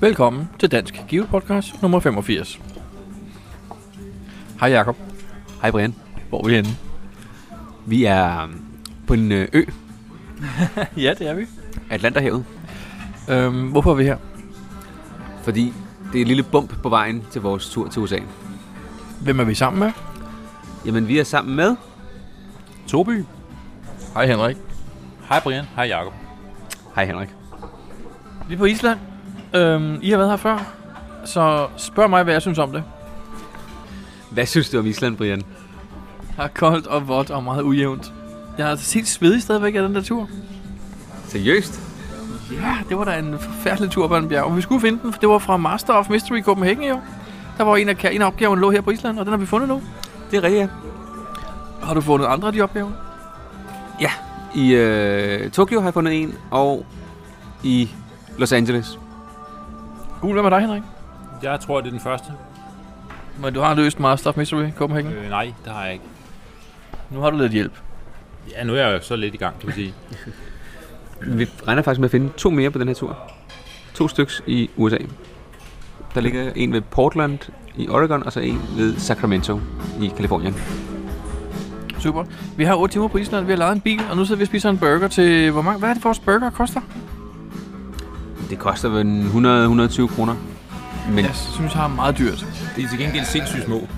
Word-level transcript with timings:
Velkommen 0.00 0.48
til 0.58 0.70
Dansk 0.70 0.94
Geopodcast 1.08 1.82
nummer 1.82 2.00
85. 2.00 2.60
Hej 4.60 4.68
Jakob. 4.70 4.96
Hej 5.62 5.70
Brian. 5.70 5.94
Hvor 6.28 6.42
er 6.44 6.48
vi 6.48 6.54
henne? 6.54 6.68
Vi 7.86 8.04
er 8.04 8.44
um, 8.44 8.64
på 9.06 9.14
en 9.14 9.32
ø, 9.32 9.46
ø, 9.52 9.62
ja, 11.04 11.14
det 11.18 11.28
er 11.28 11.34
vi. 11.34 11.46
Atlanterhavet, 11.90 12.44
Øhm, 13.28 13.68
hvorfor 13.70 13.90
er 13.90 13.94
vi 13.94 14.04
her? 14.04 14.16
fordi 15.42 15.72
det 16.12 16.18
er 16.18 16.22
et 16.22 16.28
lille 16.28 16.42
bump 16.42 16.82
på 16.82 16.88
vejen 16.88 17.24
til 17.30 17.42
vores 17.42 17.70
tur 17.70 17.88
til 17.88 18.02
USA. 18.02 18.18
Hvem 19.22 19.40
er 19.40 19.44
vi 19.44 19.54
sammen 19.54 19.80
med? 19.80 19.92
Jamen, 20.86 21.08
vi 21.08 21.18
er 21.18 21.24
sammen 21.24 21.56
med... 21.56 21.76
Toby. 22.88 23.24
Hej 24.14 24.26
Henrik. 24.26 24.56
Hej 25.28 25.40
Brian, 25.40 25.64
hej 25.76 25.84
Jacob. 25.84 26.12
Hej 26.94 27.04
Henrik. 27.06 27.28
Vi 28.48 28.54
er 28.54 28.58
på 28.58 28.64
Island. 28.64 28.98
Øhm, 29.54 29.98
I 30.02 30.10
har 30.10 30.16
været 30.18 30.30
her 30.30 30.36
før, 30.36 30.58
så 31.24 31.66
spørg 31.76 32.10
mig, 32.10 32.22
hvad 32.22 32.34
jeg 32.34 32.42
synes 32.42 32.58
om 32.58 32.72
det. 32.72 32.84
Hvad 34.30 34.46
synes 34.46 34.70
du 34.70 34.78
om 34.78 34.86
Island, 34.86 35.16
Brian? 35.16 35.38
Det 35.38 35.46
er 36.38 36.48
koldt 36.48 36.86
og 36.86 37.08
vådt 37.08 37.30
og 37.30 37.44
meget 37.44 37.62
ujævnt. 37.62 38.12
Jeg 38.58 38.68
altså 38.68 38.94
helt 38.94 39.08
svedig 39.08 39.42
stadigvæk 39.42 39.74
af 39.74 39.82
den 39.82 39.94
der 39.94 40.02
tur. 40.02 40.28
Seriøst? 41.28 41.80
Ja, 42.52 42.76
det 42.88 42.98
var 42.98 43.04
da 43.04 43.18
en 43.18 43.38
forfærdelig 43.38 43.90
tur 43.90 44.08
på 44.08 44.16
en 44.16 44.28
bjerg. 44.28 44.44
Og 44.44 44.56
vi 44.56 44.62
skulle 44.62 44.80
finde 44.80 44.98
den, 45.02 45.12
for 45.12 45.20
det 45.20 45.28
var 45.28 45.38
fra 45.38 45.56
Master 45.56 45.92
of 45.92 46.10
Mystery 46.10 46.42
Copenhagen 46.42 46.82
jo. 46.82 47.00
Der 47.58 47.64
var 47.64 47.76
en 47.76 47.88
af, 47.88 48.10
en 48.12 48.22
af 48.22 48.26
opgaverne 48.26 48.60
lå 48.60 48.70
her 48.70 48.80
på 48.80 48.90
Island, 48.90 49.18
og 49.18 49.24
den 49.24 49.32
har 49.32 49.38
vi 49.38 49.46
fundet 49.46 49.68
nu. 49.68 49.82
Det 50.30 50.36
er 50.36 50.42
rigtigt, 50.42 50.60
ja. 50.60 50.68
Har 51.82 51.94
du 51.94 52.00
fundet 52.00 52.26
andre 52.26 52.48
af 52.48 52.52
de 52.52 52.60
opgaver? 52.60 52.90
Ja, 54.00 54.10
i 54.54 54.74
øh, 54.74 55.50
Tokyo 55.50 55.80
har 55.80 55.86
jeg 55.86 55.94
fundet 55.94 56.22
en, 56.22 56.34
og 56.50 56.86
i 57.62 57.90
Los 58.38 58.52
Angeles. 58.52 58.98
Gul, 60.20 60.32
hvad 60.32 60.42
med 60.42 60.50
dig, 60.50 60.60
Henrik? 60.60 60.82
Jeg 61.42 61.60
tror, 61.60 61.80
det 61.80 61.86
er 61.86 61.90
den 61.90 62.00
første. 62.00 62.32
Men 63.42 63.54
du 63.54 63.60
har 63.60 63.74
løst 63.74 64.00
Master 64.00 64.30
of 64.30 64.36
Mystery 64.36 64.70
Copenhagen. 64.76 65.12
Øh, 65.12 65.30
nej, 65.30 65.52
det 65.64 65.72
har 65.72 65.84
jeg 65.84 65.92
ikke. 65.92 66.04
Nu 67.10 67.20
har 67.20 67.30
du 67.30 67.38
lidt 67.38 67.52
hjælp. 67.52 67.72
Ja, 68.50 68.64
nu 68.64 68.74
er 68.74 68.78
jeg 68.78 68.92
jo 68.92 69.02
så 69.02 69.16
lidt 69.16 69.34
i 69.34 69.36
gang, 69.36 69.58
kan 69.58 69.66
man 69.66 69.74
sige. 69.74 69.94
Vi 71.38 71.48
regner 71.66 71.82
faktisk 71.82 72.00
med 72.00 72.06
at 72.06 72.10
finde 72.10 72.30
to 72.36 72.50
mere 72.50 72.70
på 72.70 72.78
den 72.78 72.88
her 72.88 72.94
tur. 72.94 73.16
To 73.94 74.08
styks 74.08 74.42
i 74.46 74.70
USA. 74.76 74.98
Der 76.14 76.20
ligger 76.20 76.52
en 76.56 76.72
ved 76.72 76.80
Portland 76.80 77.38
i 77.76 77.88
Oregon, 77.88 78.22
og 78.26 78.32
så 78.32 78.40
en 78.40 78.62
ved 78.76 78.96
Sacramento 78.96 79.60
i 80.00 80.12
Kalifornien. 80.16 80.54
Super. 81.98 82.24
Vi 82.56 82.64
har 82.64 82.76
8 82.76 82.92
timer 82.92 83.08
på 83.08 83.18
Island, 83.18 83.46
vi 83.46 83.52
har 83.52 83.58
lejet 83.58 83.74
en 83.74 83.80
bil, 83.80 84.00
og 84.10 84.16
nu 84.16 84.24
sidder 84.24 84.38
vi 84.38 84.42
og 84.42 84.46
spiser 84.46 84.70
en 84.70 84.78
burger 84.78 85.08
til... 85.08 85.50
Hvor 85.50 85.62
mange, 85.62 85.78
hvad 85.78 85.90
er 85.90 85.94
det, 85.94 86.04
vores 86.04 86.18
burger 86.18 86.50
koster? 86.50 86.80
Det 88.50 88.58
koster 88.58 88.88
vel 88.88 89.26
100-120 89.26 90.14
kroner. 90.14 90.34
Men, 91.08 91.24
Jeg 91.24 91.34
synes, 91.34 91.74
jeg 91.74 91.84
er 91.84 91.88
meget 91.88 92.18
dyrt. 92.18 92.46
Det 92.76 92.84
er 92.84 92.88
til 92.88 92.98
gengæld 92.98 93.24
sindssygt 93.24 93.64
små. 93.64 93.88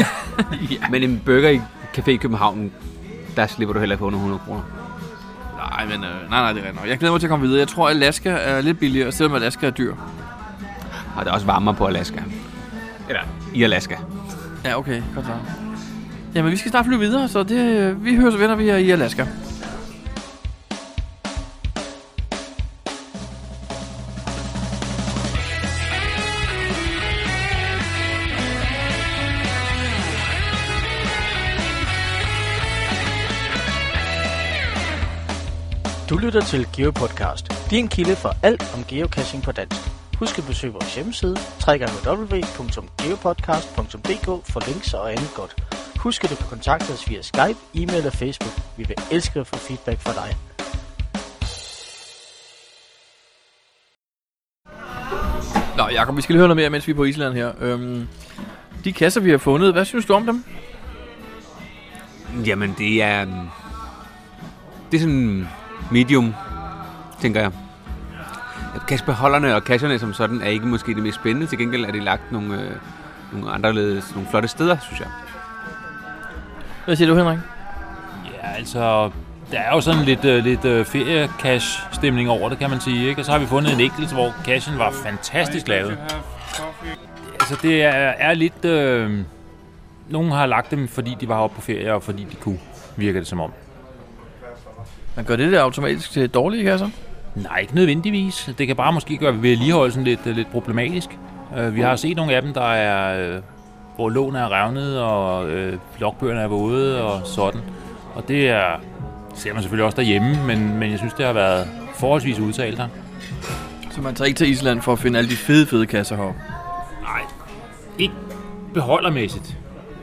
ja. 0.70 0.88
men 0.90 1.02
en 1.02 1.22
burger 1.24 1.48
i 1.48 1.60
Café 1.96 2.10
i 2.10 2.16
København, 2.16 2.72
der 3.36 3.46
slipper 3.46 3.72
du 3.72 3.78
heller 3.78 3.94
ikke 3.94 4.00
for 4.00 4.06
under 4.06 4.18
100 4.18 4.40
kroner. 4.46 4.62
Nej, 5.56 5.84
men 5.84 6.04
øh, 6.04 6.30
nej, 6.30 6.40
nej, 6.40 6.52
det 6.52 6.62
er 6.66 6.72
nok. 6.72 6.88
Jeg 6.88 6.98
glæder 6.98 7.12
mig 7.12 7.20
til 7.20 7.26
at 7.26 7.30
komme 7.30 7.46
videre. 7.46 7.60
Jeg 7.60 7.68
tror, 7.68 7.88
Alaska 7.88 8.30
er 8.30 8.60
lidt 8.60 8.78
billigere, 8.78 9.12
selvom 9.12 9.34
Alaska 9.34 9.66
er 9.66 9.70
dyr. 9.70 9.94
Og 11.16 11.24
det 11.24 11.30
er 11.30 11.34
også 11.34 11.46
varmere 11.46 11.74
på 11.74 11.86
Alaska. 11.86 12.20
Eller 13.08 13.22
i 13.54 13.62
Alaska. 13.62 13.96
Ja, 14.64 14.78
okay. 14.78 15.02
Godt 15.14 15.26
så. 15.26 15.32
Jamen, 16.34 16.50
vi 16.52 16.56
skal 16.56 16.70
snart 16.70 16.86
flyve 16.86 17.00
videre, 17.00 17.28
så 17.28 17.42
det, 17.42 18.04
vi 18.04 18.16
hører 18.16 18.30
så 18.30 18.36
venner, 18.38 18.54
vi 18.54 18.68
er 18.68 18.76
i 18.76 18.90
Alaska. 18.90 19.26
Lytter 36.36 36.48
til 36.48 36.68
GeoPodcast, 36.76 37.70
din 37.70 37.88
kilde 37.88 38.16
for 38.16 38.36
alt 38.42 38.74
om 38.74 38.84
geocaching 38.88 39.42
på 39.42 39.52
dansk. 39.52 39.80
Husk 40.18 40.38
at 40.38 40.44
besøge 40.46 40.72
vores 40.72 40.94
hjemmeside, 40.94 41.36
www.geopodcast.dk 41.68 44.26
for 44.52 44.68
links 44.68 44.94
og 44.94 45.12
andet 45.12 45.30
godt. 45.34 45.56
Husk 45.98 46.24
at 46.24 46.30
du 46.30 46.36
kan 46.36 46.46
kontakte 46.46 46.90
os 46.90 47.10
via 47.10 47.22
Skype, 47.22 47.58
e-mail 47.74 48.06
og 48.06 48.12
Facebook. 48.12 48.52
Vi 48.76 48.84
vil 48.88 48.96
elske 49.12 49.40
at 49.40 49.46
få 49.46 49.56
feedback 49.56 50.00
fra 50.00 50.12
dig. 50.12 50.36
Nå, 55.76 55.88
Jacob, 55.88 56.16
vi 56.16 56.22
skal 56.22 56.32
lige 56.32 56.40
høre 56.40 56.48
noget 56.48 56.56
mere, 56.56 56.70
mens 56.70 56.86
vi 56.86 56.92
er 56.92 56.96
på 56.96 57.04
Island 57.04 57.34
her. 57.34 57.52
Øhm, 57.60 58.08
de 58.84 58.92
kasser, 58.92 59.20
vi 59.20 59.30
har 59.30 59.38
fundet, 59.38 59.72
hvad 59.72 59.84
synes 59.84 60.06
du 60.06 60.14
om 60.14 60.26
dem? 60.26 60.44
Jamen, 62.46 62.74
det 62.78 63.02
er... 63.02 63.22
um, 63.22 63.50
Det 64.90 64.96
er 64.96 65.00
sådan 65.00 65.48
medium, 65.90 66.34
tænker 67.20 67.40
jeg. 67.40 67.50
Kassebeholderne 68.88 69.54
og 69.54 69.64
kasserne 69.64 69.98
som 69.98 70.12
sådan 70.12 70.40
er 70.42 70.48
ikke 70.48 70.66
måske 70.66 70.94
det 70.94 71.02
mest 71.02 71.14
spændende. 71.14 71.46
Til 71.46 71.58
gengæld 71.58 71.84
er 71.84 71.92
de 71.92 72.00
lagt 72.00 72.32
nogle, 72.32 72.60
øh, 72.62 72.70
nogle 73.32 73.50
anderledes, 73.50 74.14
nogle 74.14 74.28
flotte 74.30 74.48
steder, 74.48 74.76
synes 74.82 75.00
jeg. 75.00 75.08
Hvad 76.84 76.96
siger 76.96 77.08
du, 77.08 77.16
Henrik? 77.16 77.38
Ja, 78.32 78.48
altså... 78.56 79.10
Der 79.50 79.58
er 79.58 79.74
jo 79.74 79.80
sådan 79.80 80.02
lidt, 80.04 80.24
uh, 80.24 80.30
lidt 80.30 80.64
uh, 80.64 80.86
feriecash-stemning 80.86 82.30
over 82.30 82.48
det, 82.48 82.58
kan 82.58 82.70
man 82.70 82.80
sige. 82.80 83.08
Ikke? 83.08 83.20
Og 83.20 83.24
så 83.24 83.32
har 83.32 83.38
vi 83.38 83.46
fundet 83.46 83.72
en 83.72 83.80
enkelt, 83.80 84.12
hvor 84.12 84.34
cashen 84.44 84.78
var 84.78 84.90
fantastisk 84.90 85.68
lavet. 85.68 85.98
Altså, 87.40 87.56
det 87.62 87.82
er, 87.84 87.90
er 88.18 88.34
lidt... 88.34 88.64
Uh, 88.64 89.24
nogen 90.08 90.32
har 90.32 90.46
lagt 90.46 90.70
dem, 90.70 90.88
fordi 90.88 91.16
de 91.20 91.28
var 91.28 91.38
oppe 91.38 91.56
på 91.56 91.60
ferie, 91.62 91.94
og 91.94 92.02
fordi 92.02 92.26
de 92.30 92.36
kunne, 92.36 92.58
virker 92.96 93.20
det 93.20 93.28
som 93.28 93.40
om. 93.40 93.52
Man 95.16 95.24
gør 95.24 95.36
det 95.36 95.52
der 95.52 95.62
automatisk 95.62 96.10
til 96.10 96.28
dårlige 96.30 96.64
kasser? 96.64 96.88
Nej, 97.34 97.58
ikke 97.58 97.74
nødvendigvis. 97.74 98.50
Det 98.58 98.66
kan 98.66 98.76
bare 98.76 98.92
måske 98.92 99.16
gøre 99.16 99.42
vedligeholdelsen 99.42 100.04
lidt, 100.04 100.20
øh, 100.26 100.36
lidt 100.36 100.50
problematisk. 100.50 101.08
Uh, 101.58 101.74
vi 101.74 101.80
har 101.80 101.96
set 101.96 102.16
nogle 102.16 102.34
af 102.34 102.42
dem, 102.42 102.52
der 102.52 102.72
er, 102.72 103.36
uh, 103.36 103.42
hvor 103.96 104.08
lån 104.08 104.34
er 104.36 104.52
revnet, 104.52 105.00
og 105.00 105.44
uh, 105.44 106.00
logbøgerne 106.00 106.40
er 106.40 106.46
våde 106.46 107.02
og 107.02 107.26
sådan. 107.26 107.60
Og 108.14 108.28
det 108.28 108.48
er, 108.48 108.80
ser 109.34 109.52
man 109.52 109.62
selvfølgelig 109.62 109.84
også 109.84 109.96
derhjemme, 109.96 110.46
men, 110.46 110.78
men 110.78 110.90
jeg 110.90 110.98
synes, 110.98 111.12
det 111.12 111.26
har 111.26 111.32
været 111.32 111.68
forholdsvis 111.94 112.38
udtalt 112.38 112.78
her. 112.78 112.88
Så 113.90 114.00
man 114.00 114.14
tager 114.14 114.26
ikke 114.26 114.38
til 114.38 114.50
Island 114.50 114.82
for 114.82 114.92
at 114.92 114.98
finde 114.98 115.18
alle 115.18 115.30
de 115.30 115.36
fede, 115.36 115.66
fede 115.66 115.86
kasser 115.86 116.16
heroppe? 116.16 116.40
Nej, 117.02 117.20
ikke 117.98 118.14
beholdermæssigt, 118.74 119.56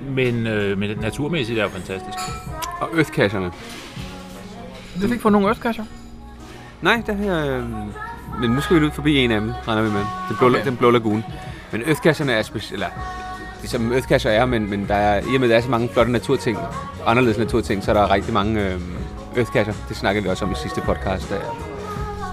men, 0.09 0.47
øh, 0.47 0.77
men 0.77 0.97
naturmæssigt 1.01 1.59
er 1.59 1.63
det 1.63 1.71
fantastisk. 1.71 2.17
Og 2.79 2.89
østkasserne. 2.93 3.51
Du 5.01 5.07
fik 5.07 5.21
fået 5.21 5.31
nogle 5.31 5.49
østkasser? 5.49 5.83
Nej, 6.81 7.01
det 7.07 7.15
her... 7.15 7.57
Øh, 7.57 7.63
men 8.41 8.49
nu 8.51 8.61
skal 8.61 8.79
vi 8.81 8.85
ud 8.85 8.91
forbi 8.91 9.17
en 9.17 9.31
af 9.31 9.41
dem, 9.41 9.51
regner 9.67 9.81
vi 9.81 9.89
med. 9.89 10.01
Den 10.29 10.37
blå, 10.39 10.47
Okay. 10.49 10.65
den 10.65 10.77
blå 10.77 10.91
lagune. 10.91 11.23
Men 11.71 11.81
østkasserne 11.81 12.31
er 12.33 12.41
specielt... 12.41 12.73
Eller, 12.73 12.87
ligesom 13.61 13.91
østkasser 13.91 14.29
er, 14.29 14.45
men, 14.45 14.69
men 14.69 14.87
der 14.87 14.95
er, 14.95 15.19
i 15.19 15.35
og 15.35 15.39
med, 15.39 15.43
at 15.43 15.49
der 15.49 15.57
er 15.57 15.61
så 15.61 15.69
mange 15.69 15.89
flotte 15.93 16.11
naturting, 16.11 16.57
anderledes 17.05 17.37
naturting, 17.37 17.83
så 17.83 17.91
er 17.91 17.95
der 17.95 18.11
rigtig 18.11 18.33
mange 18.33 18.61
øh, 18.61 18.79
østkasser. 19.35 19.73
Det 19.89 19.97
snakkede 19.97 20.23
vi 20.23 20.29
også 20.29 20.45
om 20.45 20.51
i 20.51 20.55
sidste 20.55 20.81
podcast. 20.81 21.29
Der. 21.29 21.35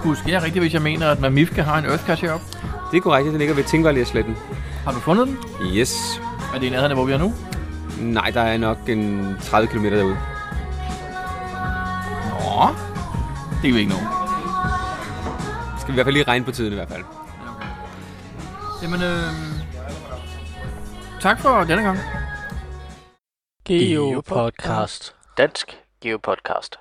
Husk 0.03 0.27
jeg 0.27 0.43
rigtigt, 0.43 0.63
hvis 0.63 0.73
jeg 0.73 0.81
mener, 0.81 1.07
at 1.07 1.19
Mamifka 1.19 1.61
har 1.61 1.77
en 1.77 1.85
østkasse 1.85 2.25
heroppe? 2.25 2.45
Det 2.91 2.97
er 2.97 3.01
korrekt, 3.01 3.29
den 3.29 3.37
ligger 3.37 3.55
ved 3.55 3.63
Tingvejlersletten. 3.63 4.37
Har 4.85 4.91
du 4.91 4.99
fundet 4.99 5.27
den? 5.27 5.37
Yes. 5.75 6.21
Er 6.55 6.59
det 6.59 6.67
i 6.67 6.69
nærheden 6.69 6.91
af, 6.91 6.97
hvor 6.97 7.05
vi 7.05 7.11
er 7.13 7.17
nu? 7.17 7.33
Nej, 7.99 8.29
der 8.33 8.41
er 8.41 8.57
nok 8.57 8.77
en 8.87 9.35
30 9.41 9.67
km 9.67 9.83
derude. 9.83 10.17
Nå, 12.61 12.67
det 12.67 13.61
kan 13.61 13.73
vi 13.73 13.79
ikke 13.79 13.91
nå. 13.91 13.99
Skal 15.79 15.87
vi 15.87 15.93
i 15.93 15.97
hvert 15.97 16.05
fald 16.05 16.13
lige 16.13 16.23
regne 16.27 16.45
på 16.45 16.51
tiden 16.51 16.73
i 16.73 16.75
hvert 16.75 16.89
fald. 16.89 17.03
Jamen, 18.83 19.01
øh... 19.01 19.31
Tak 21.21 21.39
for 21.39 21.63
denne 21.63 21.83
gang. 21.83 21.97
GeoPodcast. 23.65 25.15
Dansk 25.37 25.77
GeoPodcast. 26.01 26.75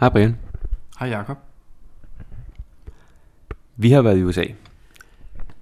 Hej 0.00 0.08
Brian. 0.08 0.38
Hej 0.98 1.08
Jakob. 1.08 1.36
Vi 3.76 3.90
har 3.90 4.02
været 4.02 4.18
i 4.18 4.22
USA. 4.22 4.44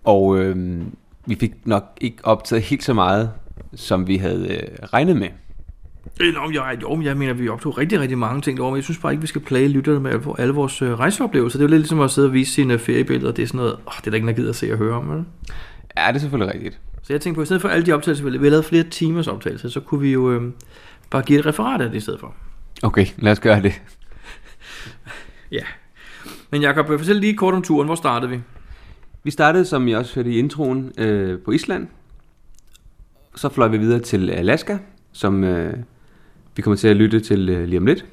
Og 0.04 0.38
øh, 0.38 0.82
vi 1.26 1.36
fik 1.40 1.66
nok 1.66 1.84
ikke 2.00 2.24
optaget 2.24 2.62
helt 2.62 2.84
så 2.84 2.94
meget, 2.94 3.32
som 3.74 4.06
vi 4.06 4.16
havde 4.16 4.48
øh, 4.54 4.78
regnet 4.82 5.16
med. 5.16 5.28
Øh, 6.20 6.34
Nå, 6.34 6.50
jeg, 6.52 6.78
jo, 6.82 7.02
jeg 7.02 7.16
mener, 7.16 7.32
vi 7.32 7.48
optog 7.48 7.78
rigtig, 7.78 8.00
rigtig 8.00 8.18
mange 8.18 8.40
ting 8.40 8.56
derovre, 8.56 8.72
men 8.72 8.76
jeg 8.76 8.84
synes 8.84 8.98
bare 8.98 9.12
ikke, 9.12 9.20
vi 9.20 9.26
skal 9.26 9.40
plage 9.40 9.68
lytterne 9.68 10.00
med 10.00 10.10
alle, 10.10 10.24
alle 10.38 10.54
vores 10.54 10.82
øh, 10.82 10.98
rejseoplevelser. 10.98 11.58
Det 11.58 11.64
er 11.64 11.68
jo 11.68 11.70
lidt 11.70 11.80
ligesom 11.80 12.00
at 12.00 12.10
sidde 12.10 12.28
og 12.28 12.32
vise 12.32 12.52
sine 12.52 12.78
feriebilleder. 12.78 13.32
Det 13.32 13.42
er 13.42 13.46
sådan 13.46 13.58
noget, 13.58 13.72
åh, 13.72 13.92
det 13.98 14.06
er 14.06 14.10
der 14.10 14.14
ikke, 14.14 14.26
der 14.26 14.32
gider 14.32 14.50
at 14.50 14.56
se 14.56 14.72
og 14.72 14.78
høre 14.78 14.94
om. 14.94 15.10
Vel? 15.10 15.24
Ja, 15.96 16.08
det 16.08 16.16
er 16.16 16.18
selvfølgelig 16.18 16.54
rigtigt. 16.54 16.80
Så 17.02 17.12
jeg 17.12 17.20
tænkte 17.20 17.36
på, 17.36 17.40
at 17.40 17.44
i 17.44 17.46
stedet 17.46 17.62
for 17.62 17.68
alle 17.68 17.86
de 17.86 17.92
optagelser, 17.92 18.24
vi 18.24 18.30
har 18.30 18.50
lavet 18.50 18.64
flere 18.64 18.82
timers 18.82 19.28
optagelser, 19.28 19.68
så 19.68 19.80
kunne 19.80 20.00
vi 20.00 20.12
jo 20.12 20.32
øh, 20.32 20.52
bare 21.10 21.22
give 21.22 21.38
et 21.38 21.46
referat 21.46 21.80
af 21.80 21.90
det 21.90 21.96
i 21.96 22.00
stedet 22.00 22.20
for. 22.20 22.34
Okay, 22.82 23.06
lad 23.18 23.32
os 23.32 23.40
gøre 23.40 23.62
det. 23.62 23.72
Ja. 25.50 25.64
Men 26.50 26.62
Jacob, 26.62 26.86
fortæl 26.86 27.16
lige 27.16 27.36
kort 27.36 27.54
om 27.54 27.62
turen. 27.62 27.86
Hvor 27.86 27.94
startede 27.94 28.30
vi? 28.30 28.40
Vi 29.24 29.30
startede, 29.30 29.64
som 29.64 29.88
I 29.88 29.92
også 29.92 30.14
hørte 30.14 30.30
i 30.30 30.38
introen, 30.38 30.92
øh, 30.98 31.38
på 31.38 31.50
Island. 31.50 31.88
Så 33.34 33.48
fløj 33.48 33.68
vi 33.68 33.78
videre 33.78 34.00
til 34.00 34.30
Alaska, 34.30 34.78
som 35.12 35.44
øh, 35.44 35.74
vi 36.56 36.62
kommer 36.62 36.76
til 36.76 36.88
at 36.88 36.96
lytte 36.96 37.20
til 37.20 37.48
øh, 37.48 37.68
lige 37.68 37.78
om 37.78 37.86
lidt. 37.86 38.04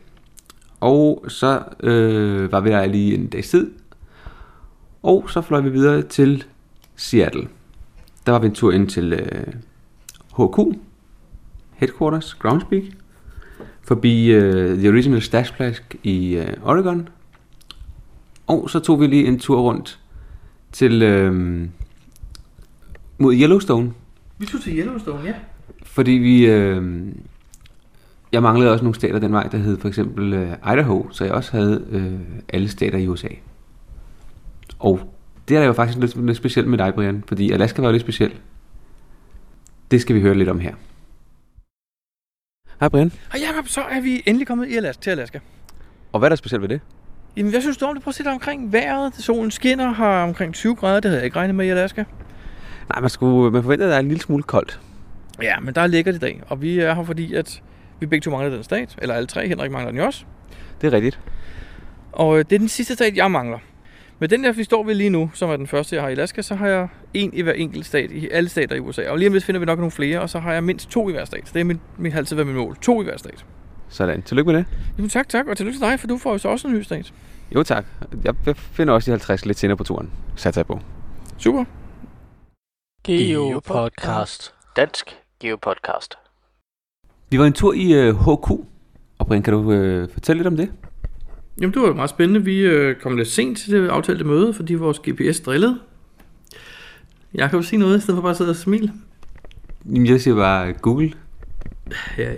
Og 0.80 1.26
så 1.28 1.64
øh, 1.84 2.52
var 2.52 2.60
vi 2.60 2.70
der 2.70 2.86
lige 2.86 3.14
en 3.14 3.28
dags 3.28 3.50
tid. 3.50 3.72
Og 5.04 5.30
så 5.30 5.42
fløj 5.42 5.62
vi 5.62 5.70
videre 5.70 6.02
til 6.02 6.44
Seattle. 6.96 7.48
Der 8.26 8.32
var 8.32 8.40
vi 8.40 8.48
en 8.48 8.56
tur 8.56 8.72
ind 8.72 8.90
til 8.90 9.14
øh, 9.14 9.54
HQ, 10.38 10.78
Headquarters, 11.72 12.34
Groundspeak, 12.34 12.84
forbi 13.82 14.26
øh, 14.26 14.78
The 14.78 14.90
Original 14.90 15.22
Stash 15.22 15.54
Plask 15.54 15.96
i 16.04 16.36
øh, 16.36 16.54
Oregon. 16.64 17.10
Og 18.48 18.70
så 18.70 18.80
tog 18.80 19.00
vi 19.00 19.08
lige 19.08 19.28
en 19.28 19.40
tur 19.40 19.62
rundt 19.62 20.00
til 20.72 21.02
øh, 21.02 21.62
mod 23.18 23.34
Yellowstone, 23.36 23.94
Vi 24.38 24.46
tog 24.46 24.62
til 24.62 24.78
Yellowstone, 24.78 25.28
ja. 25.28 25.34
fordi 25.84 26.12
vi 26.12 26.46
øh, 26.46 27.04
jeg 28.32 28.42
manglede 28.42 28.72
også 28.72 28.84
nogle 28.84 28.96
stater 28.96 29.20
den 29.20 29.32
vej, 29.32 29.44
der 29.44 29.58
hed 29.58 29.80
for 29.80 29.88
eksempel 29.88 30.34
øh, 30.34 30.74
Idaho, 30.74 31.08
så 31.12 31.24
jeg 31.24 31.34
også 31.34 31.52
havde 31.52 31.86
øh, 31.90 32.20
alle 32.50 32.70
stater 32.70 32.98
i 32.98 33.08
USA. 33.08 33.28
Og 34.80 35.00
det 35.48 35.58
er 35.58 35.64
jo 35.64 35.74
faktisk 35.74 35.98
lidt, 35.98 36.26
lidt 36.26 36.38
specielt 36.38 36.68
med 36.68 36.78
dig, 36.78 36.94
Brian, 36.94 37.24
fordi 37.28 37.52
Alaska 37.52 37.82
var 37.82 37.88
jo 37.88 37.92
lidt 37.92 38.02
speciel. 38.02 38.34
Det 39.92 40.02
skal 40.02 40.16
vi 40.16 40.22
høre 40.22 40.36
lidt 40.36 40.50
om 40.50 40.60
her. 40.60 40.74
Hej 42.80 42.90
Brian. 42.90 43.12
Og 43.34 43.40
Jacob, 43.40 43.68
så 43.68 43.82
er 43.82 44.02
vi 44.02 44.24
endelig 44.26 44.48
kommet 44.48 44.68
i 44.68 44.76
Alaska, 44.76 45.02
til 45.02 45.10
Alaska. 45.10 45.40
Og 46.12 46.20
hvad 46.20 46.28
er 46.28 46.30
der 46.30 46.36
specielt 46.36 46.62
ved 46.62 46.70
det? 46.70 46.82
Jamen, 47.38 47.52
hvad 47.52 47.62
synes 47.62 47.78
du 47.78 47.86
om 47.86 47.96
det? 47.96 48.04
Prøv 48.04 48.12
at 48.12 48.16
se 48.16 48.24
dig 48.24 48.32
omkring 48.32 48.74
vejret. 48.74 49.16
Solen 49.16 49.52
skinner, 49.52 49.92
har 49.92 50.24
omkring 50.24 50.54
20 50.54 50.76
grader. 50.76 51.00
Det 51.00 51.06
havde 51.06 51.20
jeg 51.20 51.26
ikke 51.26 51.38
regnet 51.38 51.56
med 51.56 51.66
i 51.66 51.70
Alaska. 51.70 52.04
Nej, 52.90 53.02
man, 53.02 53.10
skulle, 53.10 53.52
man 53.52 53.64
forventede, 53.64 53.88
at 53.88 53.92
der 53.92 53.96
er 53.96 54.00
en 54.00 54.08
lille 54.08 54.22
smule 54.22 54.44
koldt. 54.44 54.80
Ja, 55.42 55.60
men 55.60 55.76
der 55.76 55.82
er 55.82 55.88
lækkert 55.88 56.16
i 56.16 56.18
dag. 56.18 56.42
Og 56.48 56.62
vi 56.62 56.80
er 56.80 56.94
her, 56.94 57.04
fordi 57.04 57.34
at 57.34 57.62
vi 58.02 58.06
begge 58.06 58.24
to 58.24 58.32
mangler 58.32 58.50
den 58.50 58.64
stat. 58.64 58.96
Eller 58.98 59.16
alle 59.16 59.28
tre. 59.28 59.48
Henrik 59.48 59.72
mangler 59.72 59.92
den 59.92 60.00
jo 60.00 60.06
også. 60.06 60.26
Det 60.82 60.88
er 60.88 60.92
rigtigt. 60.94 61.20
Og 62.12 62.40
øh, 62.40 62.46
det 62.50 62.56
er 62.56 62.60
den 62.60 62.68
sidste 62.68 62.94
stat, 62.94 63.16
jeg 63.16 63.32
mangler. 63.32 63.60
Med 64.20 64.28
den 64.28 64.44
der, 64.44 64.52
vi 64.52 64.64
står 64.64 64.84
ved 64.84 64.96
lige 64.96 65.10
nu, 65.10 65.32
som 65.34 65.50
er 65.50 65.58
den 65.58 65.68
første, 65.68 65.96
jeg 65.96 66.04
har 66.04 66.10
i 66.10 66.12
Alaska, 66.12 66.42
så 66.42 66.56
har 66.56 66.68
jeg 66.68 66.88
en 67.14 67.34
i 67.34 67.42
hver 67.42 67.54
enkelt 67.54 67.86
stat, 67.86 68.12
i 68.12 68.30
alle 68.30 68.50
stater 68.50 68.76
i 68.76 68.80
USA. 68.80 69.10
Og 69.10 69.18
lige 69.18 69.28
om 69.28 69.34
lidt 69.34 69.44
finder 69.44 69.60
vi 69.60 69.66
nok 69.66 69.80
nogle 69.80 69.92
flere, 69.92 70.22
og 70.22 70.30
så 70.30 70.40
har 70.40 70.54
jeg 70.54 70.64
mindst 70.64 70.90
to 70.90 71.10
i 71.10 71.12
hver 71.12 71.26
stat. 71.26 71.52
Det 71.54 71.60
er 71.60 71.64
min, 71.64 71.82
min 71.98 72.14
altid 72.14 72.36
været 72.36 72.48
mit 72.48 72.56
mål. 72.56 72.78
To 72.82 73.02
i 73.02 73.04
hver 73.04 73.18
stat. 73.18 73.46
Sådan. 73.90 74.22
Tillykke 74.22 74.52
med 74.52 74.60
det. 74.60 74.66
Jamen 74.98 75.10
tak, 75.10 75.30
tak, 75.30 75.48
og 75.48 75.58
tillykke 75.58 75.80
til 75.80 75.88
dig, 75.88 76.00
for 76.00 76.08
du 76.08 76.18
får 76.18 76.32
jo 76.32 76.38
så 76.38 76.50
også 76.50 76.68
en 76.68 76.74
ny 76.74 76.82
stat. 76.82 77.14
Jo 77.56 77.64
tak. 77.64 77.86
Jeg 78.24 78.36
finder 78.56 78.94
også 78.94 79.06
de 79.06 79.12
50 79.12 79.46
lidt 79.46 79.60
senere 79.60 79.78
på 79.78 79.84
turen. 79.84 80.12
Satser 80.36 80.62
jeg 80.62 80.66
på. 80.66 80.80
Super. 81.38 81.66
Geopodcast. 83.04 84.54
Dansk 84.76 85.18
Geopodcast. 85.40 86.21
Vi 87.32 87.40
var 87.40 87.46
en 87.46 87.54
tur 87.54 87.74
i 87.74 87.94
øh, 87.94 88.16
HQ. 88.16 88.52
Og 89.18 89.28
Brian, 89.28 89.44
kan 89.44 89.54
du 89.54 89.72
øh, 89.72 90.10
fortælle 90.14 90.40
lidt 90.40 90.48
om 90.48 90.58
det? 90.58 90.72
Jamen, 91.62 91.74
det 91.74 91.82
var 91.82 91.88
jo 91.88 91.94
meget 91.94 92.10
spændende. 92.10 92.44
Vi 92.44 92.60
øh, 92.60 92.96
kom 92.96 93.18
lidt 93.18 93.28
sent 93.28 93.58
til 93.58 93.74
det 93.74 93.90
aftalte 93.90 94.24
møde, 94.24 94.54
fordi 94.54 94.74
vores 94.74 95.00
GPS 95.00 95.40
drillede. 95.40 95.80
Jeg 97.34 97.50
kan 97.50 97.60
jo 97.60 97.64
sige 97.64 97.80
noget, 97.80 97.98
i 97.98 98.02
stedet 98.02 98.18
for 98.18 98.22
bare 98.22 98.32
at 98.32 98.38
sidde 98.38 98.50
og 98.50 98.56
smile. 98.56 98.92
Jamen, 99.86 100.08
jeg 100.08 100.22
siger 100.22 100.36
bare 100.36 100.74
Google. 100.74 101.14
Ja, 102.18 102.32
ja. 102.32 102.38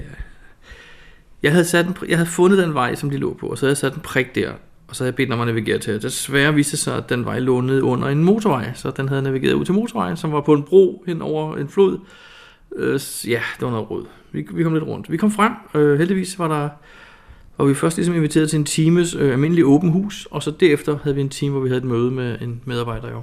Jeg 1.43 1.51
havde, 1.51 1.65
sat 1.65 1.85
en, 1.85 1.95
jeg 2.09 2.17
havde 2.17 2.29
fundet 2.29 2.57
den 2.57 2.73
vej, 2.73 2.95
som 2.95 3.09
de 3.09 3.17
lå 3.17 3.33
på, 3.33 3.47
og 3.47 3.57
så 3.57 3.65
havde 3.65 3.71
jeg 3.71 3.77
sat 3.77 3.93
en 3.93 4.01
prik 4.01 4.35
der, 4.35 4.51
og 4.87 4.95
så 4.95 5.03
havde 5.03 5.11
jeg 5.11 5.15
bedt 5.15 5.33
om 5.33 5.41
at 5.41 5.47
navigere 5.47 5.77
til. 5.77 6.01
Desværre 6.01 6.53
viste 6.53 6.71
det 6.71 6.79
sig, 6.79 6.97
at 6.97 7.09
den 7.09 7.25
vej 7.25 7.39
lå 7.39 7.61
nede 7.61 7.83
under 7.83 8.07
en 8.07 8.23
motorvej, 8.23 8.71
så 8.73 8.91
den 8.91 9.09
havde 9.09 9.21
navigeret 9.21 9.53
ud 9.53 9.65
til 9.65 9.73
motorvejen, 9.73 10.17
som 10.17 10.31
var 10.31 10.41
på 10.41 10.53
en 10.53 10.63
bro 10.63 11.03
hen 11.07 11.21
over 11.21 11.57
en 11.57 11.69
flod. 11.69 11.99
Øh, 12.75 12.99
ja, 13.27 13.41
det 13.59 13.65
var 13.65 13.71
noget 13.71 13.89
råd. 13.89 14.05
Vi, 14.31 14.47
vi 14.53 14.63
kom 14.63 14.73
lidt 14.73 14.85
rundt. 14.85 15.11
Vi 15.11 15.17
kom 15.17 15.31
frem. 15.31 15.51
Øh, 15.75 15.97
heldigvis 15.97 16.39
var 16.39 16.47
der 16.47 16.69
var 17.57 17.65
vi 17.65 17.73
først 17.73 17.97
ligesom 17.97 18.15
inviteret 18.15 18.49
til 18.49 18.59
en 18.59 18.65
times 18.65 19.15
øh, 19.15 19.31
almindelig 19.31 19.65
åben 19.65 19.89
hus, 19.89 20.27
og 20.31 20.43
så 20.43 20.51
derefter 20.51 20.97
havde 21.03 21.15
vi 21.15 21.21
en 21.21 21.29
time, 21.29 21.51
hvor 21.51 21.61
vi 21.61 21.69
havde 21.69 21.77
et 21.77 21.87
møde 21.87 22.11
med 22.11 22.41
en 22.41 22.61
medarbejder 22.65 23.11
jo. 23.11 23.21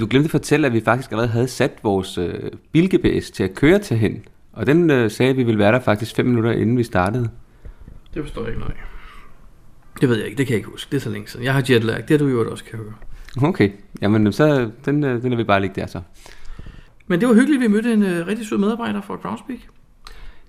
Du 0.00 0.06
glemte 0.10 0.26
at 0.26 0.30
fortælle, 0.30 0.66
at 0.66 0.72
vi 0.72 0.80
faktisk 0.80 1.10
allerede 1.10 1.30
havde 1.30 1.48
sat 1.48 1.72
vores 1.82 2.18
øh, 2.18 2.50
bil-GPS 2.72 3.30
til 3.30 3.44
at 3.44 3.54
køre 3.54 3.78
til 3.78 3.96
hen. 3.96 4.22
Og 4.52 4.66
den 4.66 4.90
øh, 4.90 5.10
sagde, 5.10 5.30
at 5.30 5.36
vi 5.36 5.42
ville 5.42 5.58
være 5.58 5.72
der 5.72 5.80
faktisk 5.80 6.16
5 6.16 6.26
minutter 6.26 6.52
inden 6.52 6.78
vi 6.78 6.82
startede. 6.82 7.30
Det 8.14 8.22
forstår 8.22 8.40
jeg 8.40 8.48
ikke 8.48 8.60
noget 8.60 8.74
af. 8.74 8.80
Det 10.00 10.08
ved 10.08 10.16
jeg 10.16 10.26
ikke, 10.26 10.38
det 10.38 10.46
kan 10.46 10.52
jeg 10.52 10.58
ikke 10.58 10.70
huske. 10.70 10.90
Det 10.90 10.96
er 10.96 11.00
så 11.00 11.10
længe 11.10 11.28
siden. 11.28 11.44
Jeg 11.44 11.54
har 11.54 11.64
jetlag, 11.70 11.96
det 11.96 12.10
har 12.10 12.18
du 12.18 12.28
jo 12.28 12.50
også 12.50 12.64
kan 12.64 12.78
høre. 12.78 12.92
Okay, 13.48 13.70
jamen 14.02 14.32
så 14.32 14.70
den, 14.84 15.04
øh, 15.04 15.22
den 15.22 15.32
er 15.32 15.36
vi 15.36 15.44
bare 15.44 15.60
ligge 15.60 15.80
der 15.80 15.86
så. 15.86 16.00
Men 17.10 17.20
det 17.20 17.28
var 17.28 17.34
hyggeligt, 17.34 17.62
at 17.62 17.68
vi 17.68 17.74
mødte 17.74 17.92
en 17.92 18.02
øh, 18.02 18.26
rigtig 18.26 18.46
sød 18.46 18.58
medarbejder 18.58 19.00
fra 19.00 19.14
Groundspeak. 19.14 19.58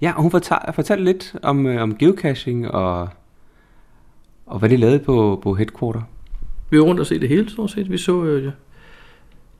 Ja, 0.02 0.14
og 0.16 0.22
hun 0.22 0.32
fortalte, 0.32 0.74
fortalte 0.74 1.04
lidt 1.04 1.36
om, 1.44 1.68
øh, 1.68 1.82
om 1.82 1.98
geocaching 1.98 2.72
og, 2.72 3.10
og 4.46 4.60
hvad 4.60 4.70
de 4.70 4.78
lavede 4.78 5.00
på, 5.00 5.40
på 5.44 5.54
headquarter. 5.54 6.02
Vi 6.70 6.78
var 6.78 6.84
rundt 6.84 7.00
og 7.00 7.06
se 7.06 7.20
det 7.20 7.30
hele, 7.30 7.50
stort 7.50 7.72
set. 7.72 7.92
Vi 7.92 7.98
så 7.98 8.24
øh, 8.24 8.52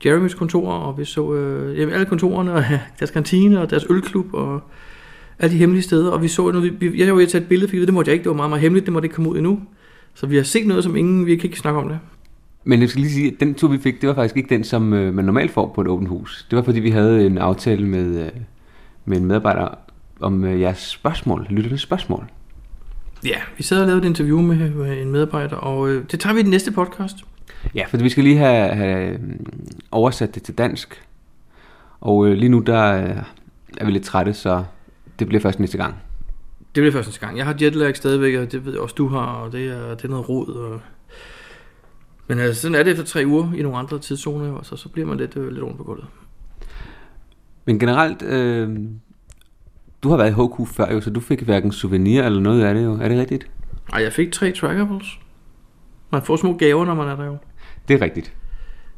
Jeremys 0.04 0.34
kontor, 0.34 0.72
og 0.72 0.98
vi 0.98 1.04
så 1.04 1.34
øh, 1.34 1.78
jamen, 1.78 1.94
alle 1.94 2.06
kontorerne, 2.06 2.52
og 2.52 2.64
deres 2.98 3.10
kantine, 3.10 3.60
og 3.60 3.70
deres 3.70 3.86
ølklub, 3.90 4.34
og 4.34 4.60
alle 5.38 5.52
de 5.52 5.58
hemmelige 5.58 5.82
steder. 5.82 6.10
Og 6.10 6.22
vi 6.22 6.28
så 6.28 6.50
noget, 6.50 6.80
vi, 6.80 7.00
jeg 7.00 7.08
var 7.08 7.14
ved 7.14 7.22
at 7.22 7.28
tage 7.28 7.42
et 7.42 7.48
billede, 7.48 7.68
fordi 7.68 7.86
det 7.86 7.94
måtte 7.94 8.08
jeg 8.08 8.12
ikke, 8.12 8.24
det 8.24 8.30
var 8.30 8.36
meget, 8.36 8.50
meget 8.50 8.62
hemmeligt, 8.62 8.86
det 8.86 8.92
måtte 8.92 9.06
ikke 9.06 9.14
komme 9.14 9.30
ud 9.30 9.36
endnu. 9.36 9.60
Så 10.14 10.26
vi 10.26 10.36
har 10.36 10.42
set 10.42 10.66
noget, 10.66 10.84
som 10.84 10.96
ingen, 10.96 11.26
vi 11.26 11.36
kan 11.36 11.44
ikke 11.44 11.58
snakke 11.58 11.80
om 11.80 11.88
det. 11.88 11.98
Men 12.64 12.80
jeg 12.80 12.88
skal 12.88 13.00
lige 13.00 13.12
sige, 13.12 13.32
at 13.32 13.40
den 13.40 13.54
tur 13.54 13.68
vi 13.68 13.78
fik, 13.78 14.00
det 14.00 14.08
var 14.08 14.14
faktisk 14.14 14.36
ikke 14.36 14.48
den, 14.48 14.64
som 14.64 14.92
øh, 14.92 15.14
man 15.14 15.24
normalt 15.24 15.50
får 15.50 15.72
på 15.74 15.80
et 15.80 15.88
åbent 15.88 16.08
hus. 16.08 16.46
Det 16.50 16.56
var 16.56 16.62
fordi, 16.62 16.80
vi 16.80 16.90
havde 16.90 17.26
en 17.26 17.38
aftale 17.38 17.86
med, 17.86 18.26
øh, 18.26 18.30
med 19.04 19.16
en 19.16 19.24
medarbejder 19.24 19.68
om 20.20 20.44
øh, 20.44 20.60
jeres 20.60 20.78
spørgsmål, 20.78 21.46
lytternes 21.50 21.80
spørgsmål. 21.80 22.24
Ja, 23.24 23.36
vi 23.56 23.62
sad 23.62 23.80
og 23.80 23.86
lavede 23.86 24.02
et 24.02 24.08
interview 24.08 24.40
med, 24.40 24.70
med 24.70 25.02
en 25.02 25.10
medarbejder, 25.10 25.56
og 25.56 25.90
øh, 25.90 26.04
det 26.10 26.20
tager 26.20 26.34
vi 26.34 26.40
i 26.40 26.42
den 26.42 26.50
næste 26.50 26.72
podcast. 26.72 27.16
Ja, 27.74 27.84
for 27.88 27.96
vi 27.96 28.08
skal 28.08 28.24
lige 28.24 28.36
have, 28.36 28.74
have 28.74 29.18
mm, 29.18 29.46
oversat 29.90 30.34
det 30.34 30.42
til 30.42 30.58
dansk. 30.58 31.02
Og 32.00 32.26
øh, 32.26 32.32
lige 32.32 32.48
nu 32.48 32.58
der 32.58 32.94
øh, 32.94 33.16
er 33.76 33.84
vi 33.84 33.90
lidt 33.90 34.04
trætte, 34.04 34.34
så 34.34 34.64
det 35.18 35.26
bliver 35.26 35.40
først 35.40 35.60
næste 35.60 35.78
gang. 35.78 35.94
Det 36.74 36.82
bliver 36.82 36.92
først 36.92 37.08
en 37.08 37.26
gang. 37.26 37.38
Jeg 37.38 37.46
har 37.46 37.56
jetlag 37.60 37.96
stadigvæk, 37.96 38.34
og 38.34 38.52
det 38.52 38.64
ved 38.64 38.72
jeg 38.72 38.80
også, 38.80 38.94
du 38.98 39.08
har, 39.08 39.26
og 39.26 39.52
det 39.52 39.66
er, 39.66 39.94
det 39.94 40.04
er 40.04 40.08
noget 40.08 40.28
rod. 40.28 40.48
Og... 40.48 40.80
Men 42.32 42.40
altså, 42.40 42.62
sådan 42.62 42.74
er 42.74 42.82
det 42.82 42.90
efter 42.90 43.04
tre 43.04 43.22
uger 43.26 43.52
i 43.52 43.62
nogle 43.62 43.78
andre 43.78 43.98
tidszoner, 43.98 44.52
og 44.52 44.66
så, 44.66 44.76
så 44.76 44.88
bliver 44.88 45.08
man 45.08 45.18
lidt, 45.18 45.36
øh, 45.36 45.52
lidt 45.52 45.64
rundt 45.64 45.76
på 45.76 45.84
gulvet. 45.84 46.06
Men 47.64 47.78
generelt, 47.78 48.22
øh, 48.22 48.78
du 50.02 50.08
har 50.08 50.16
været 50.16 50.30
i 50.30 50.32
HQ 50.32 50.68
før 50.68 50.92
jo, 50.92 51.00
så 51.00 51.10
du 51.10 51.20
fik 51.20 51.42
hverken 51.42 51.72
souvenir 51.72 52.22
eller 52.22 52.40
noget 52.40 52.64
af 52.64 52.74
det 52.74 52.84
jo. 52.84 52.92
Er 52.92 53.08
det 53.08 53.18
rigtigt? 53.18 53.50
Ej, 53.92 54.02
jeg 54.02 54.12
fik 54.12 54.32
tre 54.32 54.52
trackables. 54.52 55.18
Man 56.10 56.22
får 56.22 56.36
små 56.36 56.56
gaver, 56.56 56.84
når 56.84 56.94
man 56.94 57.08
er 57.08 57.16
der 57.16 57.24
jo. 57.24 57.36
Det 57.88 57.94
er 57.94 58.04
rigtigt. 58.04 58.32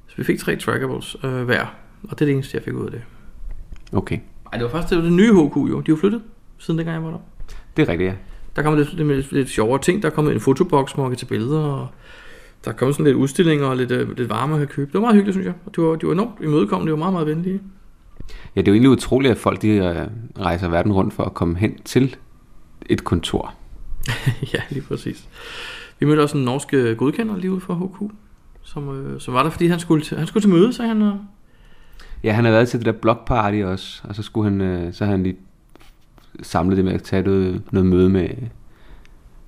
Så 0.06 0.14
vi 0.16 0.24
fik 0.24 0.38
tre 0.38 0.56
trackables 0.56 1.16
øh, 1.24 1.44
hver, 1.44 1.74
og 2.02 2.10
det 2.10 2.20
er 2.20 2.26
det 2.26 2.32
eneste, 2.32 2.56
jeg 2.56 2.64
fik 2.64 2.74
ud 2.74 2.84
af 2.86 2.90
det. 2.90 3.02
Okay, 3.92 4.18
Ej, 4.52 4.58
det 4.58 4.64
var 4.64 4.70
faktisk 4.70 4.90
det, 4.90 4.98
var 4.98 5.04
det 5.04 5.12
nye 5.12 5.32
HQ 5.32 5.56
jo. 5.56 5.80
De 5.80 5.80
er 5.80 5.84
jo 5.88 5.96
flyttet, 5.96 6.22
siden 6.58 6.78
dengang 6.78 6.94
jeg 6.94 7.04
var 7.04 7.10
der. 7.10 7.24
det 7.76 7.88
er 7.88 7.92
rigtigt, 7.92 8.08
ja. 8.08 8.14
Der 8.56 8.62
kommer 8.62 8.78
lidt, 8.78 8.94
lidt, 8.94 9.08
lidt, 9.08 9.32
lidt 9.32 9.48
sjovere 9.48 9.80
ting. 9.80 10.02
Der 10.02 10.10
er 10.10 10.14
kommet 10.14 10.34
en 10.34 10.40
fotoboks, 10.40 10.92
hvor 10.92 11.02
man 11.02 11.10
kan 11.10 11.18
tage 11.18 11.28
billeder, 11.28 11.60
og 11.60 11.88
der 12.64 12.70
er 12.70 12.74
kommet 12.74 12.94
sådan 12.94 13.04
lidt 13.04 13.16
udstillinger 13.16 13.66
og 13.66 13.76
lidt, 13.76 13.90
øh, 13.90 14.16
lidt 14.16 14.30
varme, 14.30 14.58
kan 14.58 14.66
købe. 14.66 14.86
Det 14.86 14.94
var 14.94 15.00
meget 15.00 15.14
hyggeligt, 15.14 15.34
synes 15.34 15.46
jeg. 15.46 15.54
Og 15.66 15.76
de 15.76 15.82
var, 15.82 15.96
de 15.96 16.06
var 16.06 16.12
enormt 16.12 16.40
imødekommende, 16.40 16.90
de 16.90 16.92
var 16.92 16.98
meget, 16.98 17.12
meget 17.12 17.26
venlige. 17.26 17.60
Ja, 18.56 18.60
det 18.60 18.68
er 18.68 18.72
jo 18.72 18.74
egentlig 18.74 18.90
utroligt, 18.90 19.30
at 19.30 19.38
folk 19.38 19.62
de, 19.62 19.68
øh, 19.68 20.06
rejser 20.40 20.68
verden 20.68 20.92
rundt 20.92 21.14
for 21.14 21.22
at 21.22 21.34
komme 21.34 21.58
hen 21.58 21.78
til 21.84 22.16
et 22.86 23.04
kontor. 23.04 23.54
ja, 24.54 24.60
lige 24.70 24.82
præcis. 24.82 25.28
Vi 25.98 26.06
mødte 26.06 26.20
også 26.20 26.38
en 26.38 26.44
norsk 26.44 26.74
øh, 26.74 26.96
godkender 26.96 27.36
lige 27.36 27.52
ude 27.52 27.60
fra 27.60 27.74
HQ, 27.74 28.12
som, 28.62 28.98
øh, 28.98 29.20
som 29.20 29.34
var 29.34 29.42
der, 29.42 29.50
fordi 29.50 29.66
han 29.66 29.80
skulle 29.80 30.04
til, 30.04 30.18
han 30.18 30.26
skulle 30.26 30.42
til 30.42 30.50
møde, 30.50 30.72
sagde 30.72 30.88
han. 30.88 31.02
Og... 31.02 31.18
Ja, 32.24 32.32
han 32.32 32.44
har 32.44 32.52
været 32.52 32.68
til 32.68 32.78
det 32.78 32.86
der 32.86 32.92
blockparty 32.92 33.62
også, 33.64 34.02
og 34.04 34.14
så 34.14 34.22
skulle 34.22 34.50
han, 34.50 34.60
øh, 34.60 34.94
så 34.94 35.04
har 35.04 35.10
han 35.10 35.22
lige 35.22 35.36
samlet 36.42 36.76
det 36.76 36.84
med 36.84 36.92
at 36.92 37.02
tage 37.02 37.22
noget, 37.22 37.62
noget 37.72 37.86
møde 37.86 38.08
med, 38.10 38.28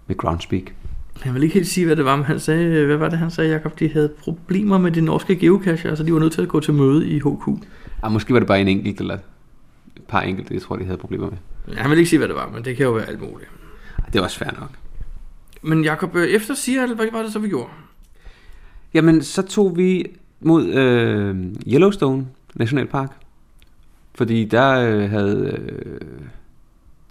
med 0.07 0.17
Groundspeak. 0.17 0.63
Jeg 1.25 1.35
vil 1.35 1.43
ikke 1.43 1.55
helt 1.55 1.67
sige, 1.67 1.87
hvad 1.87 1.97
det 1.97 2.05
var, 2.05 2.17
men 2.17 2.25
han 2.25 2.41
sagde, 2.41 2.65
øh, 2.65 2.87
hvad 2.87 2.97
var 2.97 3.09
det, 3.09 3.19
han 3.19 3.31
sagde, 3.31 3.51
Jacob? 3.51 3.79
De 3.79 3.89
havde 3.89 4.09
problemer 4.09 4.79
med 4.79 4.91
de 4.91 5.01
norske 5.01 5.37
geocacher, 5.37 5.95
så 5.95 6.03
de 6.03 6.13
var 6.13 6.19
nødt 6.21 6.33
til 6.33 6.43
at 6.43 6.49
gå 6.49 6.61
til 6.61 6.75
møde 6.75 7.09
i 7.09 7.19
HQ. 7.19 7.49
Ah, 8.03 8.13
måske 8.13 8.33
var 8.33 8.39
det 8.39 8.49
bare 8.49 8.61
en 8.61 8.69
enkelt, 8.69 9.01
eller 9.01 9.15
et 9.15 10.03
par 10.09 10.21
enkelte, 10.21 10.55
jeg 10.55 10.63
tror, 10.63 10.77
de 10.77 10.85
havde 10.85 10.99
problemer 10.99 11.31
med. 11.31 11.77
Han 11.77 11.91
vil 11.91 11.99
ikke 11.99 12.11
sige, 12.11 12.19
hvad 12.19 12.29
det 12.29 12.37
var, 12.37 12.51
men 12.55 12.65
det 12.65 12.77
kan 12.77 12.87
jo 12.87 12.93
være 12.93 13.09
alt 13.09 13.21
muligt. 13.21 13.51
Ah, 13.99 14.13
Det 14.13 14.19
er 14.19 14.23
også 14.23 14.39
fair 14.39 14.51
nok. 14.61 14.71
Men 15.63 15.85
Jacob, 15.85 16.17
øh, 16.17 16.27
efter 16.29 16.55
Seattle, 16.55 16.97
hvad 16.97 17.07
var 17.13 17.23
det 17.23 17.33
så, 17.33 17.39
vi 17.39 17.49
gjorde? 17.49 17.71
Jamen, 18.95 19.23
så 19.23 19.43
tog 19.43 19.77
vi 19.77 20.07
mod 20.41 20.67
øh, 20.67 21.37
Yellowstone 21.73 22.27
Nationalpark. 22.55 23.11
Fordi 24.15 24.45
der 24.45 24.81
øh, 24.81 25.11
havde... 25.11 25.59
Øh, 25.69 26.01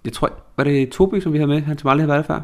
jeg 0.05 0.13
tror, 0.13 0.33
var 0.57 0.63
det 0.63 0.89
Toby, 0.89 1.19
som 1.19 1.33
vi 1.33 1.37
havde 1.37 1.47
med? 1.47 1.61
Han 1.61 1.77
som 1.77 1.89
aldrig 1.89 2.01
havde 2.03 2.09
været 2.13 2.27
der 2.27 2.33
før. 2.35 2.41